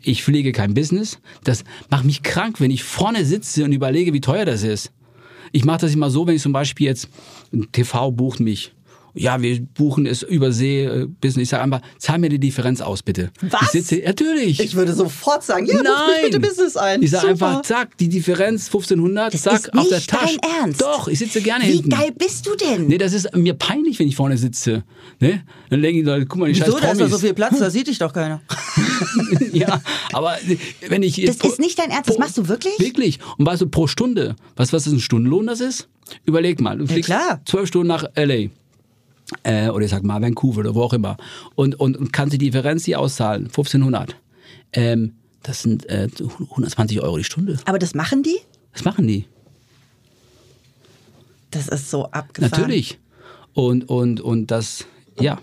Ich 0.00 0.22
pflege 0.22 0.52
kein 0.52 0.72
Business. 0.72 1.18
Das 1.44 1.64
macht 1.90 2.04
mich 2.04 2.22
krank, 2.22 2.60
wenn 2.60 2.70
ich 2.70 2.84
vorne 2.84 3.24
sitze 3.24 3.64
und 3.64 3.72
überlege, 3.72 4.12
wie 4.12 4.20
teuer 4.20 4.44
das 4.44 4.62
ist. 4.62 4.92
Ich 5.52 5.64
mache 5.64 5.80
das 5.80 5.94
immer 5.94 6.10
so, 6.10 6.26
wenn 6.26 6.36
ich 6.36 6.42
zum 6.42 6.52
Beispiel 6.52 6.86
jetzt, 6.86 7.08
ein 7.52 7.70
TV 7.72 8.10
bucht 8.12 8.40
mich 8.40 8.75
ja, 9.16 9.40
wir 9.40 9.60
buchen 9.60 10.06
es 10.06 10.22
über 10.22 10.52
See, 10.52 11.06
Business. 11.20 11.44
Ich 11.44 11.48
sage 11.48 11.62
einfach, 11.62 11.80
zahl 11.98 12.18
mir 12.18 12.28
die 12.28 12.38
Differenz 12.38 12.80
aus, 12.80 13.02
bitte. 13.02 13.30
Was? 13.40 13.62
Ich 13.62 13.68
sitze, 13.68 14.02
natürlich. 14.04 14.60
Ich 14.60 14.74
würde 14.74 14.92
sofort 14.92 15.42
sagen, 15.42 15.66
ja, 15.66 15.82
Nein. 15.82 15.92
bitte 16.24 16.38
Business 16.38 16.76
ein. 16.76 17.02
Ich 17.02 17.10
sage 17.10 17.28
einfach, 17.28 17.62
zack, 17.62 17.96
die 17.96 18.08
Differenz 18.08 18.66
1500, 18.66 19.32
das 19.32 19.42
zack, 19.42 19.54
ist 19.54 19.74
nicht 19.74 19.82
auf 19.82 19.88
der 19.88 20.00
Tasche. 20.00 20.36
Dein 20.42 20.50
Ernst? 20.60 20.82
Doch, 20.82 21.08
ich 21.08 21.18
sitze 21.18 21.40
gerne 21.40 21.64
Wie 21.64 21.72
hinten. 21.72 21.92
Wie 21.92 21.96
geil 21.96 22.12
bist 22.16 22.46
du 22.46 22.54
denn? 22.56 22.86
Nee, 22.88 22.98
das 22.98 23.14
ist 23.14 23.34
mir 23.34 23.54
peinlich, 23.54 23.98
wenn 23.98 24.08
ich 24.08 24.16
vorne 24.16 24.36
sitze. 24.36 24.84
Ne? 25.20 25.42
Dann 25.70 25.80
denke 25.80 26.00
ich, 26.00 26.06
Leute, 26.06 26.26
guck 26.26 26.40
mal, 26.40 26.52
die 26.52 26.60
Wieso, 26.60 26.72
scheiß 26.72 26.80
da 26.80 26.92
ist 26.92 27.00
doch 27.00 27.08
so 27.08 27.18
viel 27.18 27.34
Platz, 27.34 27.58
da 27.58 27.70
sieht 27.70 27.86
dich 27.86 27.98
doch 27.98 28.12
keiner. 28.12 28.42
ja, 29.52 29.80
aber 30.12 30.36
wenn 30.88 31.02
ich... 31.02 31.24
Das 31.24 31.36
ist 31.36 31.58
nicht 31.58 31.78
dein 31.78 31.90
Ernst, 31.90 32.10
das 32.10 32.18
machst 32.18 32.36
du 32.36 32.48
wirklich? 32.48 32.78
Wirklich. 32.78 33.18
Und 33.38 33.46
weißt 33.46 33.62
du, 33.62 33.68
pro 33.68 33.86
Stunde, 33.86 34.36
du, 34.36 34.36
was 34.56 34.72
ist 34.72 34.92
ein 34.92 35.00
Stundenlohn 35.00 35.46
das 35.46 35.60
ist? 35.60 35.88
Überleg 36.24 36.60
mal, 36.60 36.78
du 36.78 36.86
fliegst 36.86 37.10
ja, 37.10 37.40
zwölf 37.44 37.68
Stunden 37.68 37.88
nach 37.88 38.04
L.A., 38.14 38.50
äh, 39.42 39.68
oder 39.68 39.84
ich 39.84 39.90
sag 39.90 40.02
mal 40.02 40.20
Vancouver 40.20 40.60
oder 40.60 40.74
wo 40.74 40.82
auch 40.82 40.92
immer 40.92 41.16
und, 41.54 41.78
und, 41.80 41.96
und 41.96 42.12
kannst 42.12 42.32
die 42.32 42.38
Differenz 42.38 42.84
hier 42.84 43.00
auszahlen, 43.00 43.46
1500. 43.46 44.16
Ähm, 44.72 45.16
das 45.42 45.62
sind 45.62 45.88
äh, 45.88 46.08
120 46.18 47.00
Euro 47.00 47.18
die 47.18 47.24
Stunde. 47.24 47.58
Aber 47.66 47.78
das 47.78 47.94
machen 47.94 48.22
die? 48.22 48.38
Das 48.72 48.84
machen 48.84 49.06
die. 49.06 49.26
Das 51.50 51.68
ist 51.68 51.90
so 51.90 52.06
abgefahren. 52.10 52.50
Natürlich. 52.50 52.98
Und, 53.54 53.88
und, 53.88 54.20
und 54.20 54.50
das, 54.50 54.84
ja. 55.18 55.38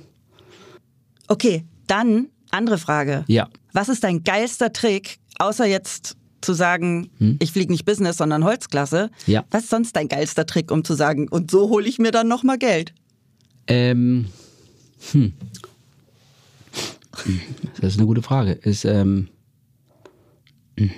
Okay, 1.28 1.64
dann 1.88 2.28
andere 2.52 2.78
Frage. 2.78 3.24
Ja. 3.28 3.50
Was 3.72 3.90
ist 3.90 4.04
dein 4.04 4.24
geilster 4.24 4.72
Trick, 4.72 5.18
außer 5.40 5.66
jetzt 5.66 6.16
zu 6.42 6.54
sagen, 6.54 7.10
hm? 7.18 7.38
ich 7.40 7.52
fliege 7.52 7.72
nicht 7.72 7.86
Business, 7.86 8.18
sondern 8.18 8.44
Holzklasse? 8.44 9.10
Ja. 9.26 9.46
Was 9.50 9.64
ist 9.64 9.70
sonst 9.70 9.96
dein 9.96 10.10
geilster 10.10 10.46
Trick, 10.46 10.70
um 10.72 10.84
zu 10.84 10.94
sagen, 10.94 11.28
und 11.30 11.50
so 11.50 11.70
hole 11.70 11.88
ich 11.88 11.98
mir 11.98 12.12
dann 12.12 12.28
nochmal 12.28 12.58
Geld? 12.58 12.94
Ähm, 13.68 14.28
hm. 15.12 15.34
Das 17.80 17.94
ist 17.94 17.98
eine 18.00 18.08
gute 18.08 18.22
Frage. 18.22 18.52
Ist, 18.52 18.86
ähm, 18.86 19.30
hm. 20.78 20.92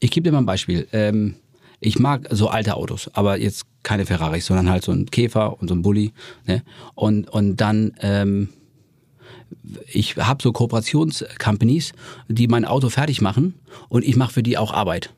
ich 0.00 0.10
gebe 0.10 0.24
dir 0.24 0.32
mal 0.32 0.38
ein 0.38 0.46
Beispiel. 0.46 0.86
Ähm, 0.92 1.34
ich 1.80 1.98
mag 1.98 2.28
so 2.30 2.48
alte 2.48 2.74
Autos, 2.74 3.10
aber 3.14 3.38
jetzt 3.38 3.66
keine 3.82 4.06
Ferraris, 4.06 4.46
sondern 4.46 4.68
halt 4.68 4.84
so 4.84 4.92
ein 4.92 5.06
Käfer 5.06 5.60
und 5.60 5.68
so 5.68 5.74
ein 5.74 5.82
Bulli. 5.82 6.12
Ne? 6.46 6.62
Und, 6.94 7.28
und 7.28 7.56
dann, 7.56 7.94
ähm, 8.00 8.48
ich 9.86 10.16
habe 10.16 10.42
so 10.42 10.52
Kooperationscompanies, 10.52 11.92
die 12.28 12.48
mein 12.48 12.64
Auto 12.64 12.88
fertig 12.88 13.20
machen 13.20 13.54
und 13.88 14.04
ich 14.04 14.16
mache 14.16 14.32
für 14.32 14.42
die 14.42 14.58
auch 14.58 14.72
Arbeit. 14.72 15.12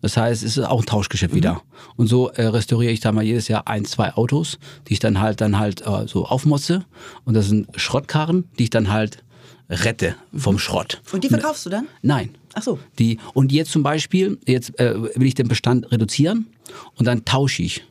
Das 0.00 0.16
heißt, 0.16 0.42
es 0.42 0.56
ist 0.56 0.64
auch 0.64 0.80
ein 0.80 0.86
Tauschgeschäft 0.86 1.32
mhm. 1.32 1.36
wieder. 1.36 1.62
Und 1.96 2.06
so 2.06 2.28
äh, 2.30 2.46
restauriere 2.46 2.92
ich 2.92 3.00
da 3.00 3.12
mal 3.12 3.24
jedes 3.24 3.48
Jahr 3.48 3.68
ein, 3.68 3.84
zwei 3.84 4.14
Autos, 4.14 4.58
die 4.88 4.94
ich 4.94 4.98
dann 4.98 5.20
halt 5.20 5.40
dann 5.40 5.58
halt 5.58 5.82
äh, 5.86 6.06
so 6.06 6.26
aufmotze. 6.26 6.84
Und 7.24 7.34
das 7.34 7.48
sind 7.48 7.68
Schrottkarren, 7.76 8.44
die 8.58 8.64
ich 8.64 8.70
dann 8.70 8.90
halt 8.90 9.22
rette 9.68 10.16
vom 10.34 10.58
Schrott. 10.58 11.00
Und 11.12 11.24
die 11.24 11.28
verkaufst 11.28 11.66
du 11.66 11.70
dann? 11.70 11.86
Nein. 12.02 12.30
Ach 12.54 12.62
so. 12.62 12.78
Die, 12.98 13.18
und 13.34 13.52
jetzt 13.52 13.70
zum 13.70 13.82
Beispiel, 13.82 14.38
jetzt 14.46 14.78
äh, 14.80 15.00
will 15.00 15.26
ich 15.26 15.34
den 15.34 15.48
Bestand 15.48 15.90
reduzieren 15.92 16.46
und 16.96 17.06
dann 17.06 17.24
tausche 17.24 17.62
ich 17.62 17.84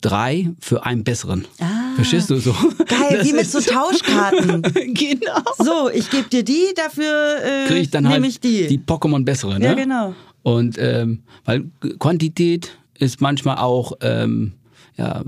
drei 0.00 0.50
für 0.60 0.84
einen 0.84 1.04
besseren. 1.04 1.46
Ah, 1.58 1.94
Verstehst 1.94 2.30
du 2.30 2.36
so? 2.36 2.52
Geil, 2.86 3.18
das 3.18 3.26
wie 3.26 3.32
mit 3.32 3.50
so 3.50 3.60
Tauschkarten. 3.60 4.62
genau. 4.94 5.42
So, 5.58 5.90
ich 5.90 6.10
gebe 6.10 6.28
dir 6.28 6.42
die, 6.42 6.72
dafür 6.74 7.36
äh, 7.68 7.86
dann 7.86 8.04
nehme 8.04 8.14
halt 8.14 8.26
ich 8.26 8.40
die. 8.40 8.66
Die 8.66 8.78
Pokémon 8.78 9.24
bessere, 9.24 9.58
ne? 9.58 9.66
Ja, 9.66 9.74
genau. 9.74 10.14
Und 10.42 10.76
ähm, 10.78 11.22
weil 11.44 11.64
Quantität 11.98 12.78
ist 12.98 13.20
manchmal 13.20 13.58
auch 13.58 13.92
ähm, 14.00 14.54
ja 14.96 15.22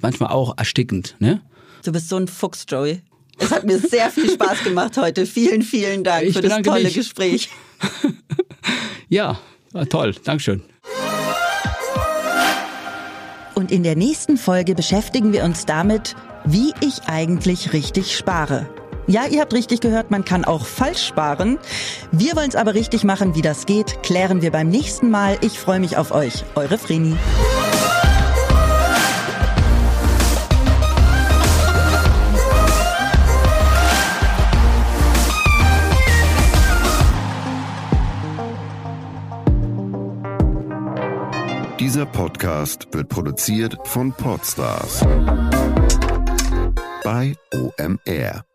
manchmal 0.00 0.30
auch 0.30 0.56
erstickend, 0.56 1.16
ne? 1.18 1.42
Du 1.84 1.92
bist 1.92 2.08
so 2.08 2.16
ein 2.16 2.28
Fuchs, 2.28 2.64
Joey. 2.68 3.02
Es 3.38 3.52
hat 3.52 3.64
mir 3.64 3.78
sehr 3.78 4.10
viel 4.10 4.30
Spaß 4.30 4.64
gemacht 4.64 4.96
heute. 4.96 5.24
Vielen, 5.24 5.62
vielen 5.62 6.02
Dank 6.02 6.24
ich 6.24 6.34
für 6.34 6.42
das 6.42 6.60
tolle 6.62 6.84
mich. 6.84 6.94
Gespräch. 6.94 7.48
ja, 9.08 9.38
toll. 9.88 10.14
Dankeschön. 10.24 10.62
Und 13.54 13.72
in 13.72 13.82
der 13.82 13.96
nächsten 13.96 14.36
Folge 14.36 14.74
beschäftigen 14.74 15.32
wir 15.32 15.44
uns 15.44 15.66
damit, 15.66 16.14
wie 16.44 16.72
ich 16.80 17.02
eigentlich 17.06 17.72
richtig 17.72 18.16
spare. 18.16 18.68
Ja, 19.08 19.24
ihr 19.24 19.40
habt 19.40 19.54
richtig 19.54 19.80
gehört, 19.80 20.10
man 20.10 20.22
kann 20.26 20.44
auch 20.44 20.66
falsch 20.66 21.06
sparen. 21.06 21.58
Wir 22.12 22.36
wollen 22.36 22.50
es 22.50 22.56
aber 22.56 22.74
richtig 22.74 23.04
machen, 23.04 23.34
wie 23.34 23.40
das 23.40 23.64
geht, 23.64 24.02
klären 24.02 24.42
wir 24.42 24.52
beim 24.52 24.68
nächsten 24.68 25.10
Mal. 25.10 25.38
Ich 25.40 25.58
freue 25.58 25.80
mich 25.80 25.96
auf 25.96 26.12
euch. 26.12 26.44
Eure 26.54 26.76
Vreni. 26.76 27.16
Dieser 41.80 42.04
Podcast 42.04 42.88
wird 42.92 43.08
produziert 43.08 43.78
von 43.84 44.12
Podstars 44.12 45.00
bei 47.02 47.34
OMR. 47.54 48.47